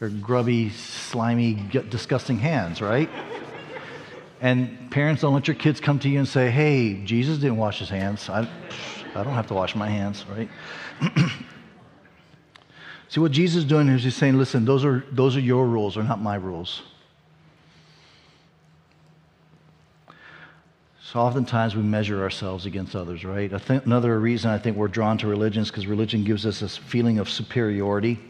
Their 0.00 0.08
grubby, 0.10 0.70
slimy, 0.70 1.54
disgusting 1.88 2.38
hands, 2.38 2.80
right? 2.80 3.10
And 4.40 4.90
parents 4.90 5.22
don't 5.22 5.34
let 5.34 5.48
your 5.48 5.56
kids 5.56 5.80
come 5.80 5.98
to 6.00 6.08
you 6.08 6.20
and 6.20 6.28
say, 6.28 6.50
hey, 6.50 7.02
Jesus 7.04 7.38
didn't 7.38 7.56
wash 7.56 7.80
his 7.80 7.88
hands. 7.88 8.28
I, 8.28 8.48
I 9.14 9.24
don't 9.24 9.34
have 9.34 9.48
to 9.48 9.54
wash 9.54 9.74
my 9.74 9.88
hands, 9.88 10.24
right? 10.30 10.48
See, 13.08 13.20
what 13.20 13.32
Jesus 13.32 13.58
is 13.58 13.64
doing 13.64 13.88
is 13.88 14.04
he's 14.04 14.14
saying, 14.14 14.36
listen, 14.38 14.64
those 14.64 14.84
are, 14.84 15.04
those 15.10 15.34
are 15.36 15.40
your 15.40 15.66
rules, 15.66 15.94
they're 15.94 16.04
not 16.04 16.20
my 16.20 16.36
rules. 16.36 16.82
So 21.02 21.20
oftentimes 21.20 21.74
we 21.74 21.82
measure 21.82 22.22
ourselves 22.22 22.66
against 22.66 22.94
others, 22.94 23.24
right? 23.24 23.50
Another 23.70 24.20
reason 24.20 24.50
I 24.50 24.58
think 24.58 24.76
we're 24.76 24.88
drawn 24.88 25.16
to 25.18 25.26
religion 25.26 25.62
is 25.62 25.70
because 25.70 25.86
religion 25.86 26.22
gives 26.22 26.44
us 26.44 26.60
this 26.60 26.76
feeling 26.76 27.18
of 27.18 27.30
superiority. 27.30 28.20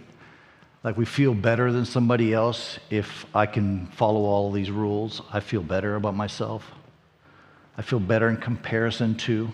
Like 0.89 0.97
we 0.97 1.05
feel 1.05 1.35
better 1.35 1.71
than 1.71 1.85
somebody 1.85 2.33
else 2.33 2.79
if 2.89 3.27
I 3.35 3.45
can 3.45 3.89
follow 3.89 4.21
all 4.21 4.51
these 4.51 4.71
rules. 4.71 5.21
I 5.31 5.41
feel 5.41 5.63
better 5.63 5.97
about 5.97 6.15
myself. 6.15 6.65
I 7.77 7.83
feel 7.83 8.01
better 8.01 8.31
in 8.31 8.39
comparison 8.39 9.15
to. 9.17 9.51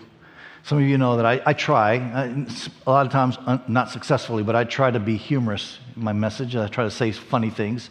Some 0.63 0.77
of 0.77 0.85
you 0.85 0.97
know 0.97 1.17
that 1.17 1.25
I, 1.25 1.41
I 1.45 1.51
try, 1.51 1.95
a 1.95 2.89
lot 2.89 3.05
of 3.05 3.11
times 3.11 3.37
not 3.67 3.89
successfully, 3.89 4.43
but 4.43 4.55
I 4.55 4.63
try 4.63 4.89
to 4.89 4.99
be 5.01 5.17
humorous 5.17 5.79
in 5.97 6.05
my 6.05 6.13
message. 6.13 6.55
I 6.55 6.69
try 6.69 6.85
to 6.85 6.89
say 6.89 7.11
funny 7.11 7.49
things. 7.49 7.89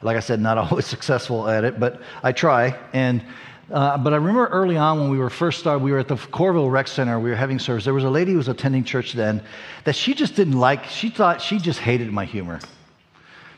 Like 0.00 0.16
I 0.16 0.20
said, 0.20 0.38
not 0.38 0.56
always 0.70 0.86
successful 0.86 1.48
at 1.48 1.64
it, 1.64 1.80
but 1.80 2.00
I 2.22 2.30
try. 2.30 2.78
And 2.92 3.20
uh, 3.68 3.98
but 3.98 4.12
I 4.12 4.16
remember 4.16 4.46
early 4.46 4.76
on 4.76 5.00
when 5.00 5.10
we 5.10 5.18
were 5.18 5.28
first 5.28 5.58
started, 5.58 5.82
we 5.82 5.90
were 5.90 5.98
at 5.98 6.06
the 6.06 6.14
Coralville 6.14 6.70
Rec 6.70 6.86
Center, 6.86 7.18
we 7.18 7.30
were 7.30 7.34
having 7.34 7.58
service. 7.58 7.84
There 7.84 7.94
was 7.94 8.04
a 8.04 8.10
lady 8.10 8.30
who 8.30 8.38
was 8.38 8.46
attending 8.46 8.84
church 8.84 9.12
then 9.12 9.42
that 9.82 9.96
she 9.96 10.14
just 10.14 10.36
didn't 10.36 10.56
like, 10.56 10.84
she 10.84 11.10
thought, 11.10 11.42
she 11.42 11.58
just 11.58 11.80
hated 11.80 12.12
my 12.12 12.24
humor. 12.24 12.60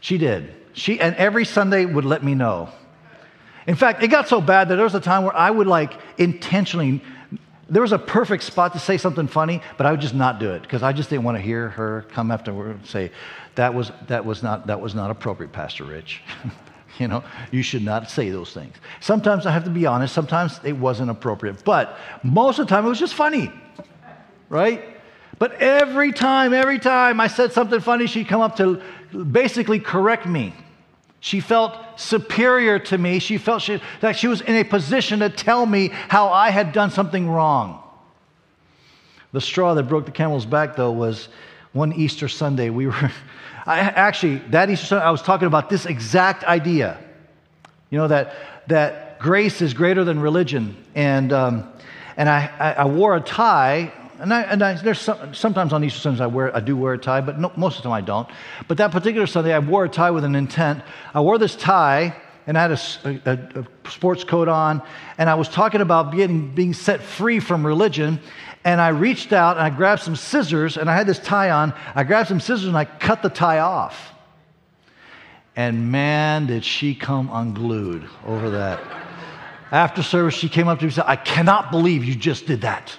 She 0.00 0.18
did. 0.18 0.54
She, 0.72 1.00
and 1.00 1.14
every 1.16 1.44
Sunday 1.44 1.84
would 1.84 2.04
let 2.04 2.22
me 2.22 2.34
know. 2.34 2.68
In 3.66 3.74
fact, 3.74 4.02
it 4.02 4.08
got 4.08 4.28
so 4.28 4.40
bad 4.40 4.68
that 4.68 4.76
there 4.76 4.84
was 4.84 4.94
a 4.94 5.00
time 5.00 5.24
where 5.24 5.36
I 5.36 5.50
would 5.50 5.66
like 5.66 5.92
intentionally, 6.16 7.02
there 7.68 7.82
was 7.82 7.92
a 7.92 7.98
perfect 7.98 8.42
spot 8.44 8.72
to 8.72 8.78
say 8.78 8.96
something 8.96 9.26
funny, 9.26 9.60
but 9.76 9.86
I 9.86 9.90
would 9.90 10.00
just 10.00 10.14
not 10.14 10.38
do 10.38 10.52
it 10.52 10.62
because 10.62 10.82
I 10.82 10.92
just 10.92 11.10
didn't 11.10 11.24
want 11.24 11.36
to 11.36 11.42
hear 11.42 11.68
her 11.70 12.06
come 12.12 12.30
afterward 12.30 12.76
and 12.76 12.86
say, 12.86 13.10
that 13.56 13.74
was, 13.74 13.92
that 14.06 14.24
was, 14.24 14.42
not, 14.42 14.68
that 14.68 14.80
was 14.80 14.94
not 14.94 15.10
appropriate, 15.10 15.52
Pastor 15.52 15.84
Rich. 15.84 16.22
You 16.98 17.06
know, 17.06 17.22
you 17.52 17.62
should 17.62 17.84
not 17.84 18.10
say 18.10 18.30
those 18.30 18.52
things. 18.52 18.74
Sometimes 19.00 19.46
I 19.46 19.52
have 19.52 19.64
to 19.64 19.70
be 19.70 19.86
honest, 19.86 20.12
sometimes 20.12 20.58
it 20.64 20.72
wasn't 20.72 21.10
appropriate, 21.10 21.62
but 21.64 21.96
most 22.24 22.58
of 22.58 22.66
the 22.66 22.74
time 22.74 22.84
it 22.84 22.88
was 22.88 22.98
just 22.98 23.14
funny, 23.14 23.52
right? 24.48 24.84
But 25.38 25.54
every 25.62 26.12
time, 26.12 26.52
every 26.52 26.80
time 26.80 27.20
I 27.20 27.28
said 27.28 27.52
something 27.52 27.78
funny, 27.78 28.08
she'd 28.08 28.26
come 28.26 28.40
up 28.40 28.56
to 28.56 28.82
basically 29.12 29.80
correct 29.80 30.26
me. 30.26 30.54
She 31.20 31.40
felt 31.40 31.76
superior 31.98 32.78
to 32.78 32.98
me. 32.98 33.18
She 33.18 33.38
felt 33.38 33.62
she, 33.62 33.80
that 34.00 34.16
she 34.16 34.28
was 34.28 34.40
in 34.40 34.54
a 34.54 34.64
position 34.64 35.18
to 35.20 35.28
tell 35.28 35.66
me 35.66 35.88
how 35.88 36.28
I 36.28 36.50
had 36.50 36.72
done 36.72 36.90
something 36.90 37.28
wrong. 37.28 37.82
The 39.32 39.40
straw 39.40 39.74
that 39.74 39.84
broke 39.84 40.06
the 40.06 40.12
camel's 40.12 40.46
back, 40.46 40.76
though, 40.76 40.92
was 40.92 41.28
one 41.72 41.92
Easter 41.92 42.28
Sunday. 42.28 42.70
We 42.70 42.86
were, 42.86 42.94
I, 43.66 43.80
actually, 43.80 44.36
that 44.50 44.70
Easter 44.70 44.86
Sunday, 44.86 45.04
I 45.04 45.10
was 45.10 45.22
talking 45.22 45.46
about 45.46 45.68
this 45.68 45.86
exact 45.86 46.44
idea. 46.44 46.98
You 47.90 47.98
know, 47.98 48.08
that, 48.08 48.34
that 48.68 49.18
grace 49.18 49.60
is 49.60 49.74
greater 49.74 50.04
than 50.04 50.20
religion. 50.20 50.76
And, 50.94 51.32
um, 51.32 51.72
and 52.16 52.28
I, 52.28 52.50
I, 52.58 52.72
I 52.74 52.84
wore 52.84 53.16
a 53.16 53.20
tie 53.20 53.92
and, 54.18 54.34
I, 54.34 54.42
and 54.42 54.62
I, 54.62 54.74
there's 54.74 55.00
some, 55.00 55.34
sometimes 55.34 55.72
on 55.72 55.84
Easter 55.84 56.00
Sundays 56.00 56.20
I 56.20 56.26
wear 56.26 56.54
I 56.54 56.60
do 56.60 56.76
wear 56.76 56.94
a 56.94 56.98
tie, 56.98 57.20
but 57.20 57.38
no, 57.38 57.52
most 57.56 57.76
of 57.76 57.82
the 57.82 57.88
time 57.88 57.92
I 57.92 58.00
don't. 58.00 58.28
But 58.66 58.78
that 58.78 58.90
particular 58.90 59.26
Sunday 59.26 59.52
I 59.52 59.58
wore 59.58 59.84
a 59.84 59.88
tie 59.88 60.10
with 60.10 60.24
an 60.24 60.34
intent. 60.34 60.82
I 61.14 61.20
wore 61.20 61.38
this 61.38 61.56
tie 61.56 62.14
and 62.48 62.56
I 62.56 62.62
had 62.62 62.72
a, 62.72 63.20
a, 63.30 63.60
a 63.60 63.90
sports 63.90 64.24
coat 64.24 64.48
on, 64.48 64.82
and 65.18 65.28
I 65.28 65.34
was 65.34 65.50
talking 65.50 65.82
about 65.82 66.14
getting, 66.14 66.54
being 66.54 66.72
set 66.72 67.02
free 67.02 67.40
from 67.40 67.64
religion. 67.64 68.20
And 68.64 68.80
I 68.80 68.88
reached 68.88 69.34
out 69.34 69.58
and 69.58 69.64
I 69.64 69.68
grabbed 69.68 70.00
some 70.00 70.16
scissors, 70.16 70.78
and 70.78 70.90
I 70.90 70.96
had 70.96 71.06
this 71.06 71.18
tie 71.18 71.50
on. 71.50 71.74
I 71.94 72.04
grabbed 72.04 72.28
some 72.28 72.40
scissors 72.40 72.66
and 72.66 72.76
I 72.76 72.86
cut 72.86 73.22
the 73.22 73.28
tie 73.28 73.58
off. 73.58 74.14
And 75.56 75.92
man, 75.92 76.46
did 76.46 76.64
she 76.64 76.94
come 76.94 77.28
unglued 77.30 78.08
over 78.24 78.50
that. 78.50 78.80
After 79.70 80.02
service, 80.02 80.34
she 80.34 80.48
came 80.48 80.68
up 80.68 80.78
to 80.78 80.84
me 80.84 80.86
and 80.86 80.94
said, 80.94 81.04
I 81.06 81.16
cannot 81.16 81.70
believe 81.70 82.04
you 82.04 82.14
just 82.14 82.46
did 82.46 82.62
that. 82.62 82.96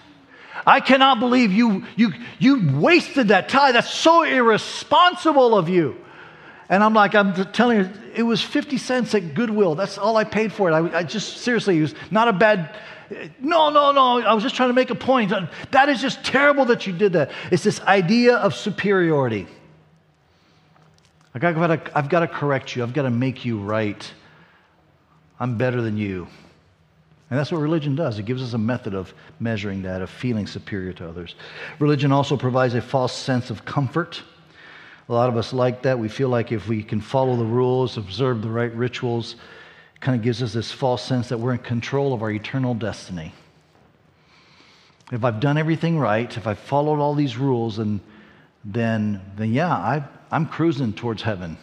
I 0.69 0.81
cannot 0.81 1.19
believe 1.19 1.51
you, 1.51 1.83
you, 1.95 2.13
you 2.37 2.79
wasted 2.79 3.29
that 3.29 3.49
tie. 3.49 3.71
That's 3.71 3.91
so 3.91 4.21
irresponsible 4.21 5.57
of 5.57 5.67
you. 5.67 5.97
And 6.69 6.83
I'm 6.83 6.93
like, 6.93 7.15
I'm 7.15 7.33
telling 7.53 7.79
you, 7.79 7.89
it 8.13 8.21
was 8.21 8.43
50 8.43 8.77
cents 8.77 9.15
at 9.15 9.33
Goodwill. 9.33 9.73
That's 9.73 9.97
all 9.97 10.15
I 10.15 10.25
paid 10.25 10.53
for 10.53 10.69
it. 10.69 10.73
I, 10.73 10.99
I 10.99 11.03
just, 11.03 11.37
seriously, 11.37 11.79
it 11.79 11.81
was 11.81 11.95
not 12.11 12.27
a 12.27 12.33
bad, 12.33 12.77
no, 13.39 13.71
no, 13.71 13.91
no. 13.91 14.21
I 14.21 14.35
was 14.35 14.43
just 14.43 14.53
trying 14.55 14.69
to 14.69 14.75
make 14.75 14.91
a 14.91 14.95
point. 14.95 15.33
That 15.71 15.89
is 15.89 16.01
just 16.01 16.23
terrible 16.23 16.65
that 16.65 16.85
you 16.85 16.93
did 16.93 17.13
that. 17.13 17.31
It's 17.51 17.63
this 17.63 17.81
idea 17.81 18.35
of 18.35 18.53
superiority. 18.53 19.47
I've 21.33 21.41
got, 21.41 21.53
to, 21.53 21.97
I've 21.97 22.09
got 22.09 22.19
to 22.19 22.27
correct 22.27 22.75
you. 22.75 22.83
I've 22.83 22.93
got 22.93 23.03
to 23.03 23.09
make 23.09 23.43
you 23.43 23.57
right. 23.57 24.13
I'm 25.39 25.57
better 25.57 25.81
than 25.81 25.97
you. 25.97 26.27
And 27.29 27.37
that's 27.37 27.51
what 27.51 27.59
religion 27.61 27.95
does. 27.95 28.17
It 28.17 28.23
gives 28.23 28.41
us 28.41 28.53
a 28.53 28.57
method 28.57 28.95
of 28.95 29.13
measuring 29.39 29.83
that, 29.83 30.01
of 30.01 30.09
feeling 30.09 30.47
superior 30.47 30.93
to 30.93 31.07
others. 31.07 31.35
Religion 31.77 32.11
also 32.11 32.35
provides 32.35 32.73
a 32.73 32.81
false 32.81 33.13
sense 33.13 33.51
of 33.51 33.65
comfort. 33.65 34.23
A 35.09 35.13
lot 35.13 35.29
of 35.29 35.37
us 35.37 35.53
like 35.53 35.83
that. 35.83 35.99
We 35.99 36.09
feel 36.09 36.29
like 36.29 36.51
if 36.51 36.67
we 36.67 36.81
can 36.81 37.01
follow 37.01 37.35
the 37.35 37.45
rules, 37.45 37.97
observe 37.97 38.41
the 38.41 38.49
right 38.49 38.73
rituals, 38.73 39.35
it 39.95 40.01
kind 40.01 40.17
of 40.17 40.23
gives 40.23 40.41
us 40.41 40.53
this 40.53 40.71
false 40.71 41.03
sense 41.03 41.29
that 41.29 41.39
we're 41.39 41.53
in 41.53 41.59
control 41.59 42.13
of 42.13 42.23
our 42.23 42.31
eternal 42.31 42.73
destiny. 42.73 43.33
If 45.11 45.23
I've 45.23 45.39
done 45.39 45.57
everything 45.57 45.99
right, 45.99 46.35
if 46.35 46.47
I've 46.47 46.59
followed 46.59 46.99
all 46.99 47.13
these 47.15 47.37
rules, 47.37 47.79
and 47.79 47.99
then, 48.63 49.21
then 49.35 49.53
yeah, 49.53 49.71
I, 49.71 50.03
I'm 50.31 50.47
cruising 50.47 50.93
towards 50.93 51.21
heaven. 51.21 51.57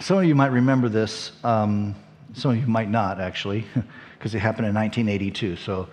Some 0.00 0.18
of 0.18 0.24
you 0.24 0.34
might 0.34 0.52
remember 0.52 0.88
this. 0.88 1.32
Um, 1.42 1.94
some 2.34 2.50
of 2.50 2.56
you 2.58 2.66
might 2.66 2.90
not, 2.90 3.20
actually, 3.20 3.64
because 4.18 4.34
it 4.34 4.40
happened 4.40 4.68
in 4.68 4.74
1982. 4.74 5.56
So 5.56 5.88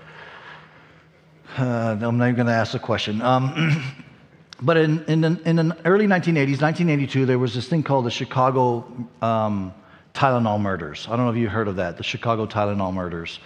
uh, 1.57 1.97
I'm 2.01 2.18
not 2.18 2.26
even 2.26 2.36
going 2.36 2.47
to 2.47 2.53
ask 2.53 2.74
the 2.74 2.80
question. 2.80 3.22
Um, 3.22 3.95
but 4.61 4.78
in, 4.78 5.03
in, 5.05 5.22
the, 5.22 5.39
in 5.45 5.55
the 5.55 5.78
early 5.86 6.05
1980s, 6.05 6.61
1982, 6.61 7.26
there 7.26 7.39
was 7.39 7.53
this 7.53 7.68
thing 7.68 7.84
called 7.84 8.05
the 8.05 8.11
Chicago 8.11 8.86
um, 9.22 9.74
Tylenol 10.14 10.59
murders. 10.59 11.07
I 11.07 11.16
don't 11.16 11.26
know 11.26 11.32
if 11.32 11.38
you 11.38 11.49
heard 11.49 11.68
of 11.68 11.78
that, 11.78 11.97
the 11.97 12.03
Chicago 12.03 12.45
Tylenol 12.45 12.93
murders. 12.93 13.39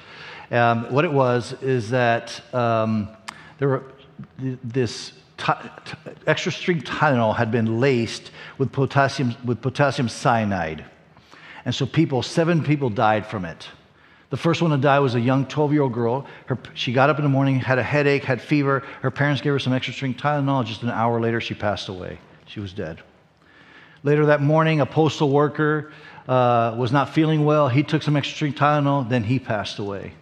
Um, 0.49 0.91
what 0.91 1.05
it 1.05 1.11
was 1.11 1.53
is 1.61 1.89
that 1.89 2.41
um, 2.53 3.09
there 3.59 3.68
were 3.68 3.84
this 4.38 5.11
extra 6.25 6.51
strength 6.51 6.85
Tylenol 6.85 7.35
had 7.35 7.51
been 7.51 7.79
laced 7.79 8.31
with 8.57 8.71
potassium, 8.71 9.35
with 9.45 9.61
potassium 9.61 10.09
cyanide. 10.09 10.85
And 11.65 11.73
so 11.73 11.85
people, 11.85 12.23
seven 12.23 12.63
people 12.63 12.89
died 12.89 13.25
from 13.25 13.45
it. 13.45 13.69
The 14.29 14.38
first 14.38 14.61
one 14.61 14.71
to 14.71 14.77
die 14.77 14.99
was 14.99 15.15
a 15.15 15.19
young 15.19 15.45
12 15.45 15.73
year 15.73 15.81
old 15.83 15.93
girl. 15.93 16.25
Her, 16.47 16.57
she 16.73 16.91
got 16.91 17.09
up 17.09 17.17
in 17.17 17.23
the 17.23 17.29
morning, 17.29 17.59
had 17.59 17.79
a 17.79 17.83
headache, 17.83 18.23
had 18.23 18.41
fever. 18.41 18.83
Her 19.01 19.11
parents 19.11 19.41
gave 19.41 19.53
her 19.53 19.59
some 19.59 19.73
extra 19.73 19.93
strength 19.93 20.19
Tylenol. 20.19 20.65
Just 20.65 20.83
an 20.83 20.89
hour 20.89 21.21
later, 21.21 21.39
she 21.39 21.53
passed 21.53 21.88
away. 21.88 22.19
She 22.45 22.59
was 22.59 22.73
dead. 22.73 23.01
Later 24.03 24.25
that 24.27 24.41
morning, 24.41 24.81
a 24.81 24.85
postal 24.85 25.29
worker 25.29 25.91
uh, 26.27 26.75
was 26.77 26.91
not 26.91 27.13
feeling 27.13 27.45
well. 27.45 27.69
He 27.69 27.83
took 27.83 28.03
some 28.03 28.15
extra 28.17 28.35
strength 28.35 28.59
Tylenol, 28.59 29.07
then 29.07 29.23
he 29.23 29.39
passed 29.39 29.79
away. 29.79 30.13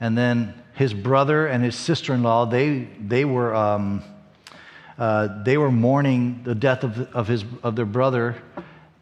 And 0.00 0.16
then 0.16 0.61
his 0.82 0.92
brother 0.92 1.46
and 1.46 1.62
his 1.62 1.76
sister-in-law, 1.76 2.46
they, 2.46 2.88
they, 3.06 3.24
were, 3.24 3.54
um, 3.54 4.02
uh, 4.98 5.42
they 5.44 5.56
were 5.56 5.70
mourning 5.70 6.42
the 6.42 6.56
death 6.56 6.82
of, 6.82 6.98
of, 7.14 7.28
his, 7.28 7.44
of 7.62 7.76
their 7.76 7.86
brother, 7.86 8.36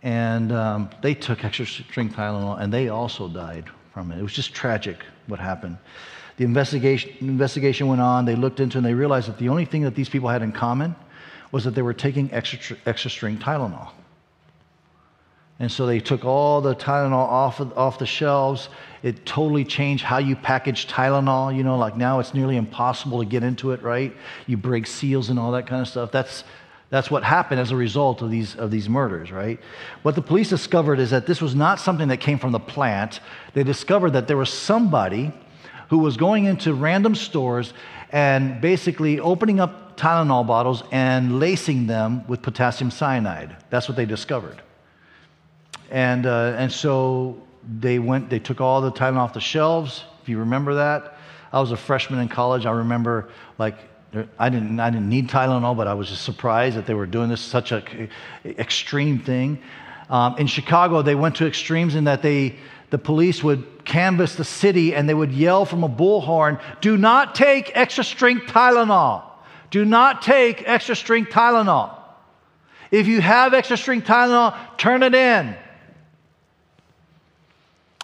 and 0.03 0.53
um, 0.53 0.91
they 1.01 1.14
took 1.14 1.43
extra 1.43 1.64
strength 1.64 2.14
Tylenol, 2.14 2.61
and 2.61 2.70
they 2.70 2.91
also 2.91 3.28
died 3.28 3.64
from 3.95 4.12
it. 4.12 4.18
It 4.18 4.22
was 4.22 4.35
just 4.35 4.53
tragic 4.53 4.99
what 5.26 5.41
happened. 5.41 5.78
The 6.37 6.45
investigation, 6.45 7.16
investigation 7.22 7.87
went 7.89 8.03
on. 8.03 8.26
They 8.26 8.37
looked 8.37 8.61
into 8.61 8.76
and 8.76 8.87
they 8.87 8.95
realized 8.95 9.28
that 9.28 9.39
the 9.39 9.49
only 9.49 9.64
thing 9.64 9.83
that 9.83 9.95
these 9.95 10.09
people 10.11 10.28
had 10.28 10.43
in 10.43 10.53
common 10.53 10.95
was 11.51 11.64
that 11.64 11.74
they 11.74 11.83
were 11.83 11.95
taking 11.95 12.31
extra, 12.31 12.76
extra 12.85 13.11
strength 13.11 13.43
Tylenol. 13.43 13.89
And 15.61 15.70
so 15.70 15.84
they 15.84 16.00
took 16.00 16.24
all 16.24 16.62
the 16.62 16.74
Tylenol 16.74 17.12
off, 17.12 17.61
of, 17.61 17.76
off 17.76 17.98
the 17.98 18.06
shelves. 18.06 18.70
It 19.02 19.26
totally 19.26 19.64
changed 19.64 20.02
how 20.02 20.16
you 20.16 20.34
package 20.34 20.88
Tylenol. 20.88 21.54
You 21.54 21.62
know, 21.62 21.76
like 21.76 21.98
now 21.98 22.18
it's 22.18 22.32
nearly 22.32 22.56
impossible 22.56 23.18
to 23.18 23.26
get 23.26 23.42
into 23.42 23.72
it, 23.72 23.82
right? 23.82 24.16
You 24.46 24.56
break 24.56 24.86
seals 24.86 25.28
and 25.28 25.38
all 25.38 25.52
that 25.52 25.66
kind 25.66 25.82
of 25.82 25.88
stuff. 25.88 26.11
That's, 26.11 26.44
that's 26.88 27.11
what 27.11 27.22
happened 27.22 27.61
as 27.61 27.72
a 27.72 27.76
result 27.76 28.22
of 28.22 28.30
these, 28.30 28.56
of 28.56 28.70
these 28.70 28.88
murders, 28.88 29.30
right? 29.30 29.61
What 30.02 30.14
the 30.14 30.22
police 30.22 30.48
discovered 30.48 30.98
is 30.98 31.11
that 31.11 31.26
this 31.26 31.42
was 31.42 31.54
not 31.54 31.78
something 31.78 32.08
that 32.08 32.20
came 32.20 32.38
from 32.38 32.52
the 32.52 32.58
plant. 32.58 33.20
They 33.52 33.62
discovered 33.62 34.14
that 34.14 34.28
there 34.28 34.38
was 34.38 34.50
somebody 34.50 35.30
who 35.90 35.98
was 35.98 36.16
going 36.16 36.46
into 36.46 36.72
random 36.72 37.14
stores 37.14 37.74
and 38.12 38.62
basically 38.62 39.20
opening 39.20 39.61
up 39.61 39.98
Tylenol 39.98 40.46
bottles 40.46 40.84
and 40.90 41.38
lacing 41.38 41.86
them 41.86 42.26
with 42.26 42.40
potassium 42.40 42.90
cyanide. 42.90 43.56
That's 43.68 43.88
what 43.88 43.96
they 43.96 44.06
discovered. 44.06 44.62
And, 45.91 46.26
uh, 46.26 46.55
and 46.57 46.72
so 46.72 47.43
they 47.80 47.99
went, 47.99 48.30
they 48.30 48.38
took 48.38 48.61
all 48.61 48.80
the 48.80 48.93
Tylenol 48.93 49.18
off 49.18 49.34
the 49.34 49.41
shelves, 49.41 50.05
if 50.22 50.28
you 50.28 50.38
remember 50.38 50.74
that. 50.74 51.18
I 51.53 51.61
was 51.61 51.72
a 51.72 51.76
freshman 51.76 52.20
in 52.20 52.28
college. 52.28 52.64
I 52.64 52.70
remember, 52.70 53.30
like, 53.59 53.76
I 54.38 54.49
didn't, 54.49 54.80
I 54.80 54.91
didn't 54.91 55.09
need 55.09 55.28
Tylenol, 55.28 55.76
but 55.76 55.86
I 55.86 55.95
was 55.95 56.09
just 56.09 56.22
surprised 56.22 56.76
that 56.76 56.86
they 56.86 56.95
were 56.95 57.07
doing 57.07 57.28
this 57.28 57.41
such 57.41 57.72
an 57.72 58.09
extreme 58.45 59.18
thing. 59.18 59.62
Um, 60.09 60.36
in 60.38 60.47
Chicago, 60.47 61.03
they 61.03 61.14
went 61.14 61.36
to 61.36 61.47
extremes 61.47 61.95
in 61.95 62.05
that 62.05 62.22
they, 62.22 62.57
the 62.91 62.99
police 62.99 63.45
would 63.45 63.84
canvass 63.84 64.34
the 64.34 64.45
city 64.45 64.95
and 64.95 65.09
they 65.09 65.14
would 65.14 65.32
yell 65.32 65.64
from 65.64 65.84
a 65.84 65.88
bullhorn, 65.88 66.61
Do 66.80 66.97
not 66.97 67.34
take 67.34 67.70
extra 67.76 68.03
strength 68.03 68.47
Tylenol. 68.47 69.22
Do 69.70 69.84
not 69.84 70.22
take 70.22 70.64
extra 70.66 70.97
strength 70.97 71.30
Tylenol. 71.30 71.97
If 72.91 73.07
you 73.07 73.20
have 73.20 73.55
extra 73.55 73.76
strength 73.76 74.09
Tylenol, 74.09 74.57
turn 74.76 75.05
it 75.05 75.14
in. 75.14 75.57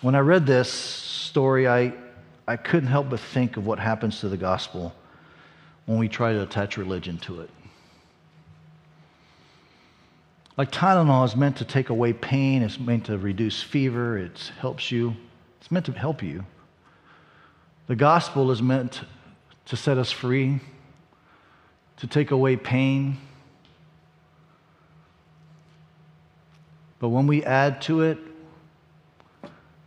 When 0.06 0.14
I 0.14 0.20
read 0.20 0.46
this 0.46 0.70
story, 0.70 1.66
I, 1.66 1.92
I 2.46 2.54
couldn't 2.54 2.88
help 2.88 3.10
but 3.10 3.18
think 3.18 3.56
of 3.56 3.66
what 3.66 3.80
happens 3.80 4.20
to 4.20 4.28
the 4.28 4.36
gospel 4.36 4.94
when 5.86 5.98
we 5.98 6.08
try 6.08 6.32
to 6.32 6.42
attach 6.42 6.76
religion 6.76 7.18
to 7.22 7.40
it. 7.40 7.50
Like 10.56 10.70
Tylenol 10.70 11.24
is 11.24 11.34
meant 11.34 11.56
to 11.56 11.64
take 11.64 11.88
away 11.88 12.12
pain, 12.12 12.62
it's 12.62 12.78
meant 12.78 13.06
to 13.06 13.18
reduce 13.18 13.60
fever, 13.60 14.16
it 14.16 14.52
helps 14.60 14.92
you, 14.92 15.16
it's 15.60 15.72
meant 15.72 15.86
to 15.86 15.92
help 15.92 16.22
you. 16.22 16.46
The 17.88 17.96
gospel 17.96 18.52
is 18.52 18.62
meant 18.62 19.00
to 19.64 19.76
set 19.76 19.98
us 19.98 20.12
free, 20.12 20.60
to 21.96 22.06
take 22.06 22.30
away 22.30 22.54
pain. 22.54 23.18
But 27.00 27.08
when 27.08 27.26
we 27.26 27.42
add 27.42 27.82
to 27.82 28.02
it 28.02 28.18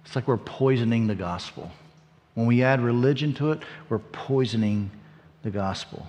it's 0.10 0.16
like 0.16 0.28
we're 0.28 0.38
poisoning 0.38 1.06
the 1.06 1.14
gospel. 1.14 1.70
When 2.34 2.48
we 2.48 2.64
add 2.64 2.82
religion 2.82 3.32
to 3.36 3.52
it, 3.52 3.60
we're 3.90 4.00
poisoning 4.00 4.90
the 5.44 5.52
gospel. 5.52 6.08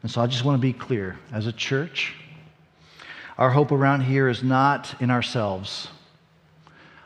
And 0.00 0.10
so 0.10 0.22
I 0.22 0.26
just 0.26 0.46
want 0.46 0.56
to 0.56 0.62
be 0.62 0.72
clear 0.72 1.18
as 1.30 1.46
a 1.46 1.52
church, 1.52 2.14
Our 3.36 3.50
hope 3.50 3.70
around 3.70 4.00
here 4.00 4.30
is 4.30 4.42
not 4.42 4.94
in 4.98 5.10
ourselves. 5.10 5.88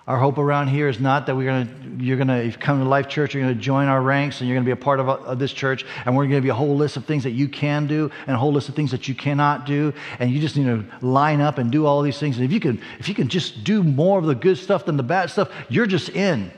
Our 0.08 0.16
hope 0.16 0.38
around 0.38 0.68
here 0.68 0.88
is 0.88 0.98
not 0.98 1.26
that 1.26 1.36
we're 1.36 1.44
gonna, 1.44 1.68
you're 2.02 2.16
going 2.16 2.28
to, 2.50 2.58
come 2.58 2.78
to 2.78 2.88
Life 2.88 3.08
Church, 3.08 3.34
you're 3.34 3.42
going 3.42 3.54
to 3.54 3.60
join 3.60 3.88
our 3.88 4.00
ranks 4.00 4.40
and 4.40 4.48
you're 4.48 4.56
going 4.56 4.64
to 4.64 4.68
be 4.68 4.72
a 4.72 4.82
part 4.82 5.00
of, 5.00 5.08
of 5.10 5.38
this 5.38 5.52
church, 5.52 5.84
and 6.06 6.16
we're 6.16 6.22
going 6.22 6.30
to 6.30 6.36
give 6.38 6.44
you 6.46 6.52
a 6.52 6.54
whole 6.54 6.74
list 6.74 6.96
of 6.96 7.04
things 7.04 7.24
that 7.24 7.32
you 7.32 7.46
can 7.46 7.86
do 7.86 8.10
and 8.26 8.34
a 8.34 8.38
whole 8.38 8.50
list 8.50 8.70
of 8.70 8.74
things 8.74 8.90
that 8.92 9.06
you 9.06 9.14
cannot 9.14 9.66
do, 9.66 9.92
and 10.18 10.30
you 10.30 10.40
just 10.40 10.56
need 10.56 10.64
to 10.64 11.06
line 11.06 11.42
up 11.42 11.58
and 11.58 11.70
do 11.70 11.84
all 11.84 12.00
these 12.00 12.18
things. 12.18 12.36
And 12.36 12.46
if 12.46 12.52
you 12.52 12.58
can, 12.58 12.80
if 12.98 13.06
you 13.06 13.14
can 13.14 13.28
just 13.28 13.64
do 13.64 13.82
more 13.82 14.18
of 14.18 14.24
the 14.24 14.34
good 14.34 14.56
stuff 14.56 14.86
than 14.86 14.96
the 14.96 15.02
bad 15.02 15.30
stuff, 15.30 15.50
you're 15.68 15.86
just 15.86 16.08
in. 16.08 16.50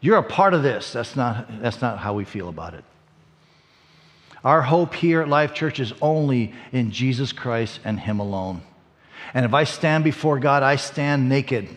You're 0.00 0.18
a 0.18 0.22
part 0.22 0.54
of 0.54 0.62
this. 0.62 0.92
That's 0.92 1.16
not, 1.16 1.60
that's 1.60 1.80
not 1.80 1.98
how 1.98 2.14
we 2.14 2.24
feel 2.24 2.48
about 2.48 2.74
it. 2.74 2.84
Our 4.44 4.62
hope 4.62 4.94
here 4.94 5.22
at 5.22 5.28
Life 5.28 5.54
Church 5.54 5.80
is 5.80 5.92
only 6.00 6.54
in 6.70 6.92
Jesus 6.92 7.32
Christ 7.32 7.80
and 7.84 7.98
Him 7.98 8.20
alone. 8.20 8.62
And 9.34 9.44
if 9.44 9.54
I 9.54 9.64
stand 9.64 10.04
before 10.04 10.38
God, 10.38 10.62
I 10.62 10.76
stand 10.76 11.28
naked. 11.28 11.68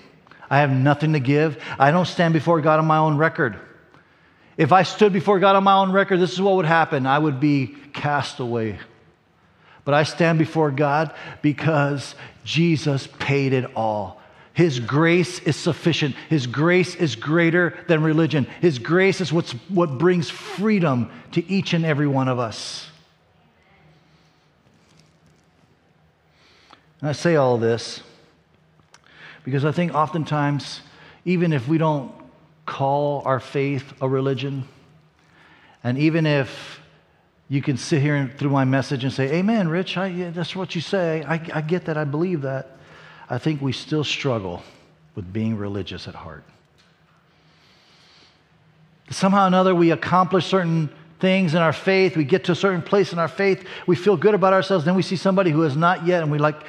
I 0.55 0.59
have 0.59 0.71
nothing 0.71 1.11
to 1.11 1.19
give. 1.19 1.61
I 1.77 1.91
don't 1.91 2.05
stand 2.05 2.33
before 2.33 2.61
God 2.61 2.79
on 2.79 2.85
my 2.85 2.99
own 2.99 3.17
record. 3.17 3.59
If 4.55 4.71
I 4.71 4.83
stood 4.83 5.11
before 5.11 5.37
God 5.37 5.57
on 5.57 5.65
my 5.65 5.73
own 5.73 5.91
record, 5.91 6.21
this 6.21 6.31
is 6.31 6.39
what 6.39 6.55
would 6.55 6.65
happen 6.65 7.05
I 7.05 7.19
would 7.19 7.41
be 7.41 7.75
cast 7.91 8.39
away. 8.39 8.79
But 9.83 9.95
I 9.95 10.03
stand 10.03 10.39
before 10.39 10.71
God 10.71 11.13
because 11.41 12.15
Jesus 12.45 13.09
paid 13.19 13.51
it 13.51 13.69
all. 13.75 14.21
His 14.53 14.79
grace 14.79 15.39
is 15.39 15.57
sufficient. 15.57 16.15
His 16.29 16.47
grace 16.47 16.95
is 16.95 17.17
greater 17.17 17.77
than 17.89 18.01
religion. 18.01 18.47
His 18.61 18.79
grace 18.79 19.19
is 19.19 19.33
what's, 19.33 19.51
what 19.67 19.97
brings 19.97 20.29
freedom 20.29 21.11
to 21.33 21.45
each 21.51 21.73
and 21.73 21.83
every 21.83 22.07
one 22.07 22.29
of 22.29 22.39
us. 22.39 22.87
And 27.01 27.09
I 27.09 27.11
say 27.11 27.35
all 27.35 27.57
this 27.57 28.01
because 29.45 29.63
I 29.63 29.71
think 29.71 29.93
oftentimes, 29.93 30.81
even 31.23 31.53
if 31.53 31.67
we 31.67 31.77
don't 31.77 32.11
call 32.65 33.21
our 33.25 33.39
faith 33.39 33.93
a 34.01 34.09
religion, 34.09 34.67
and 35.83 35.99
even 35.99 36.25
if 36.25 36.81
you 37.47 37.61
can 37.61 37.77
sit 37.77 38.01
here 38.01 38.33
through 38.37 38.49
my 38.49 38.65
message 38.65 39.03
and 39.03 39.13
say, 39.13 39.31
Amen, 39.35 39.69
Rich, 39.69 39.97
I, 39.97 40.07
yeah, 40.07 40.31
that's 40.31 40.55
what 40.55 40.73
you 40.73 40.81
say. 40.81 41.23
I, 41.23 41.35
I 41.53 41.61
get 41.61 41.85
that, 41.85 41.95
I 41.95 42.03
believe 42.03 42.41
that. 42.41 42.75
I 43.29 43.37
think 43.37 43.61
we 43.61 43.71
still 43.71 44.03
struggle 44.03 44.63
with 45.13 45.31
being 45.31 45.55
religious 45.57 46.07
at 46.07 46.15
heart. 46.15 46.43
Somehow 49.11 49.43
or 49.43 49.47
another, 49.47 49.75
we 49.75 49.91
accomplish 49.91 50.47
certain 50.47 50.89
things 51.19 51.53
in 51.53 51.61
our 51.61 51.73
faith. 51.73 52.17
We 52.17 52.23
get 52.23 52.45
to 52.45 52.53
a 52.53 52.55
certain 52.55 52.81
place 52.81 53.13
in 53.13 53.19
our 53.19 53.27
faith. 53.27 53.67
We 53.85 53.95
feel 53.95 54.17
good 54.17 54.33
about 54.33 54.53
ourselves. 54.53 54.85
Then 54.85 54.95
we 54.95 55.03
see 55.03 55.15
somebody 55.15 55.51
who 55.51 55.61
has 55.61 55.77
not 55.77 56.07
yet, 56.07 56.23
and 56.23 56.31
we 56.31 56.39
like 56.39 56.63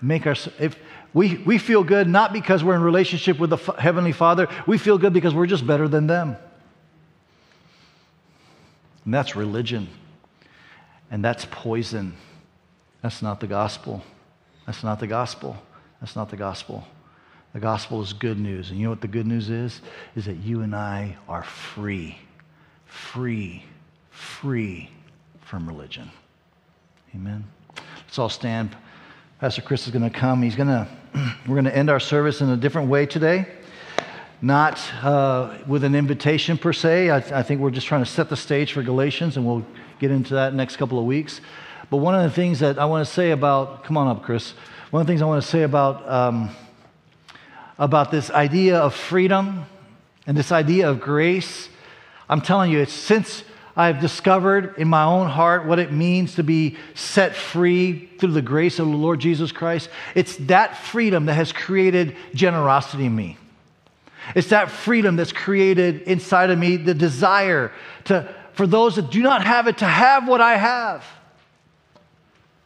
make 0.00 0.28
our. 0.28 0.36
If 0.60 0.76
we 1.12 1.38
we 1.38 1.58
feel 1.58 1.82
good 1.82 2.08
not 2.08 2.32
because 2.32 2.62
we're 2.62 2.74
in 2.74 2.82
relationship 2.82 3.38
with 3.38 3.50
the 3.50 3.56
heavenly 3.78 4.12
Father, 4.12 4.48
we 4.66 4.78
feel 4.78 4.98
good 4.98 5.12
because 5.12 5.34
we're 5.34 5.46
just 5.46 5.66
better 5.66 5.88
than 5.88 6.06
them. 6.06 6.36
And 9.04 9.14
that's 9.14 9.34
religion, 9.34 9.88
and 11.10 11.24
that's 11.24 11.46
poison. 11.50 12.14
That's 13.02 13.22
not 13.22 13.40
the 13.40 13.46
gospel. 13.46 14.02
That's 14.66 14.84
not 14.84 15.00
the 15.00 15.06
gospel. 15.06 15.56
That's 16.00 16.16
not 16.16 16.30
the 16.30 16.36
gospel. 16.36 16.86
The 17.52 17.60
gospel 17.60 18.02
is 18.02 18.12
good 18.12 18.38
news. 18.38 18.70
And 18.70 18.78
you 18.78 18.84
know 18.84 18.90
what 18.90 19.00
the 19.00 19.08
good 19.08 19.26
news 19.26 19.50
is? 19.50 19.80
Is 20.14 20.26
that 20.26 20.36
you 20.36 20.62
and 20.62 20.74
I 20.74 21.16
are 21.28 21.42
free, 21.42 22.18
free, 22.86 23.64
free 24.10 24.90
from 25.40 25.66
religion. 25.66 26.10
Amen. 27.14 27.44
Let's 28.06 28.18
all 28.18 28.28
stand. 28.28 28.76
Pastor 29.40 29.62
Chris 29.62 29.86
is 29.86 29.92
going 29.92 30.08
to 30.08 30.16
come. 30.16 30.42
He's 30.42 30.54
going 30.54 30.68
to, 30.68 30.86
we're 31.14 31.54
going 31.54 31.64
to 31.64 31.76
end 31.76 31.90
our 31.90 32.00
service 32.00 32.40
in 32.40 32.48
a 32.50 32.56
different 32.56 32.88
way 32.88 33.06
today. 33.06 33.46
Not 34.42 34.78
uh, 35.02 35.58
with 35.66 35.84
an 35.84 35.94
invitation 35.94 36.56
per 36.56 36.72
se. 36.72 37.10
I, 37.10 37.16
I 37.16 37.42
think 37.42 37.60
we're 37.60 37.70
just 37.70 37.86
trying 37.86 38.02
to 38.02 38.10
set 38.10 38.28
the 38.28 38.36
stage 38.36 38.72
for 38.72 38.82
Galatians, 38.82 39.36
and 39.36 39.46
we'll 39.46 39.66
get 39.98 40.10
into 40.10 40.34
that 40.34 40.54
next 40.54 40.76
couple 40.76 40.98
of 40.98 41.04
weeks. 41.04 41.40
But 41.90 41.98
one 41.98 42.14
of 42.14 42.22
the 42.22 42.30
things 42.30 42.60
that 42.60 42.78
I 42.78 42.84
want 42.84 43.06
to 43.06 43.12
say 43.12 43.32
about, 43.32 43.84
come 43.84 43.96
on 43.96 44.08
up, 44.08 44.22
Chris. 44.22 44.54
One 44.90 45.00
of 45.00 45.06
the 45.06 45.10
things 45.10 45.22
I 45.22 45.26
want 45.26 45.42
to 45.42 45.48
say 45.48 45.62
about, 45.62 46.08
um, 46.08 46.50
about 47.78 48.10
this 48.10 48.30
idea 48.30 48.78
of 48.78 48.94
freedom 48.94 49.66
and 50.26 50.36
this 50.36 50.52
idea 50.52 50.88
of 50.88 51.00
grace, 51.00 51.68
I'm 52.28 52.40
telling 52.40 52.70
you, 52.70 52.78
it's 52.78 52.92
since 52.92 53.44
I've 53.80 54.00
discovered 54.00 54.74
in 54.76 54.88
my 54.88 55.04
own 55.04 55.28
heart 55.28 55.64
what 55.64 55.78
it 55.78 55.90
means 55.90 56.34
to 56.34 56.42
be 56.42 56.76
set 56.94 57.34
free 57.34 58.10
through 58.18 58.32
the 58.32 58.42
grace 58.42 58.78
of 58.78 58.86
the 58.86 58.96
Lord 58.96 59.20
Jesus 59.20 59.52
Christ. 59.52 59.88
It's 60.14 60.36
that 60.36 60.76
freedom 60.76 61.26
that 61.26 61.34
has 61.34 61.50
created 61.50 62.14
generosity 62.34 63.06
in 63.06 63.16
me. 63.16 63.38
It's 64.34 64.48
that 64.48 64.70
freedom 64.70 65.16
that's 65.16 65.32
created 65.32 66.02
inside 66.02 66.50
of 66.50 66.58
me 66.58 66.76
the 66.76 66.92
desire 66.92 67.72
to, 68.04 68.32
for 68.52 68.66
those 68.66 68.96
that 68.96 69.10
do 69.10 69.22
not 69.22 69.44
have 69.44 69.66
it 69.66 69.78
to 69.78 69.86
have 69.86 70.28
what 70.28 70.42
I 70.42 70.56
have 70.56 71.04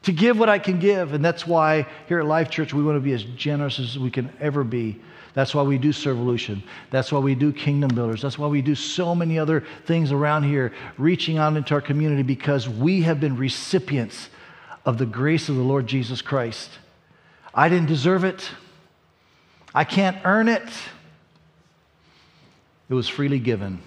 to 0.04 0.12
give 0.12 0.38
what 0.38 0.48
I 0.48 0.58
can 0.58 0.78
give. 0.78 1.12
And 1.12 1.24
that's 1.24 1.46
why 1.46 1.86
here 2.08 2.20
at 2.20 2.26
Life 2.26 2.50
Church, 2.50 2.74
we 2.74 2.82
want 2.82 2.96
to 2.96 3.00
be 3.00 3.12
as 3.12 3.24
generous 3.24 3.78
as 3.78 3.98
we 3.98 4.10
can 4.10 4.30
ever 4.40 4.64
be. 4.64 5.00
That's 5.34 5.52
why 5.54 5.62
we 5.62 5.78
do 5.78 5.90
Servolution. 5.90 6.62
That's 6.90 7.10
why 7.10 7.18
we 7.18 7.34
do 7.34 7.52
Kingdom 7.52 7.94
Builders. 7.94 8.22
That's 8.22 8.38
why 8.38 8.46
we 8.46 8.62
do 8.62 8.76
so 8.76 9.14
many 9.14 9.38
other 9.38 9.64
things 9.84 10.12
around 10.12 10.44
here, 10.44 10.72
reaching 10.96 11.38
out 11.38 11.56
into 11.56 11.74
our 11.74 11.80
community 11.80 12.22
because 12.22 12.68
we 12.68 13.02
have 13.02 13.20
been 13.20 13.36
recipients 13.36 14.30
of 14.86 14.96
the 14.96 15.06
grace 15.06 15.48
of 15.48 15.56
the 15.56 15.62
Lord 15.62 15.88
Jesus 15.88 16.22
Christ. 16.22 16.70
I 17.52 17.68
didn't 17.68 17.88
deserve 17.88 18.24
it, 18.24 18.48
I 19.74 19.84
can't 19.84 20.16
earn 20.24 20.48
it. 20.48 20.68
It 22.88 22.94
was 22.94 23.08
freely 23.08 23.40
given. 23.40 23.80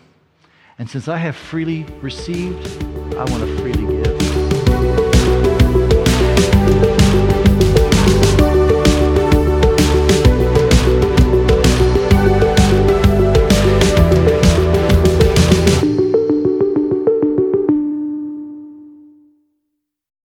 And 0.79 0.89
since 0.89 1.07
I 1.07 1.17
have 1.17 1.35
freely 1.35 1.85
received, 2.01 2.83
I 3.15 3.23
want 3.25 3.43
to 3.43 3.57
freely 3.57 3.87
give. 3.87 3.96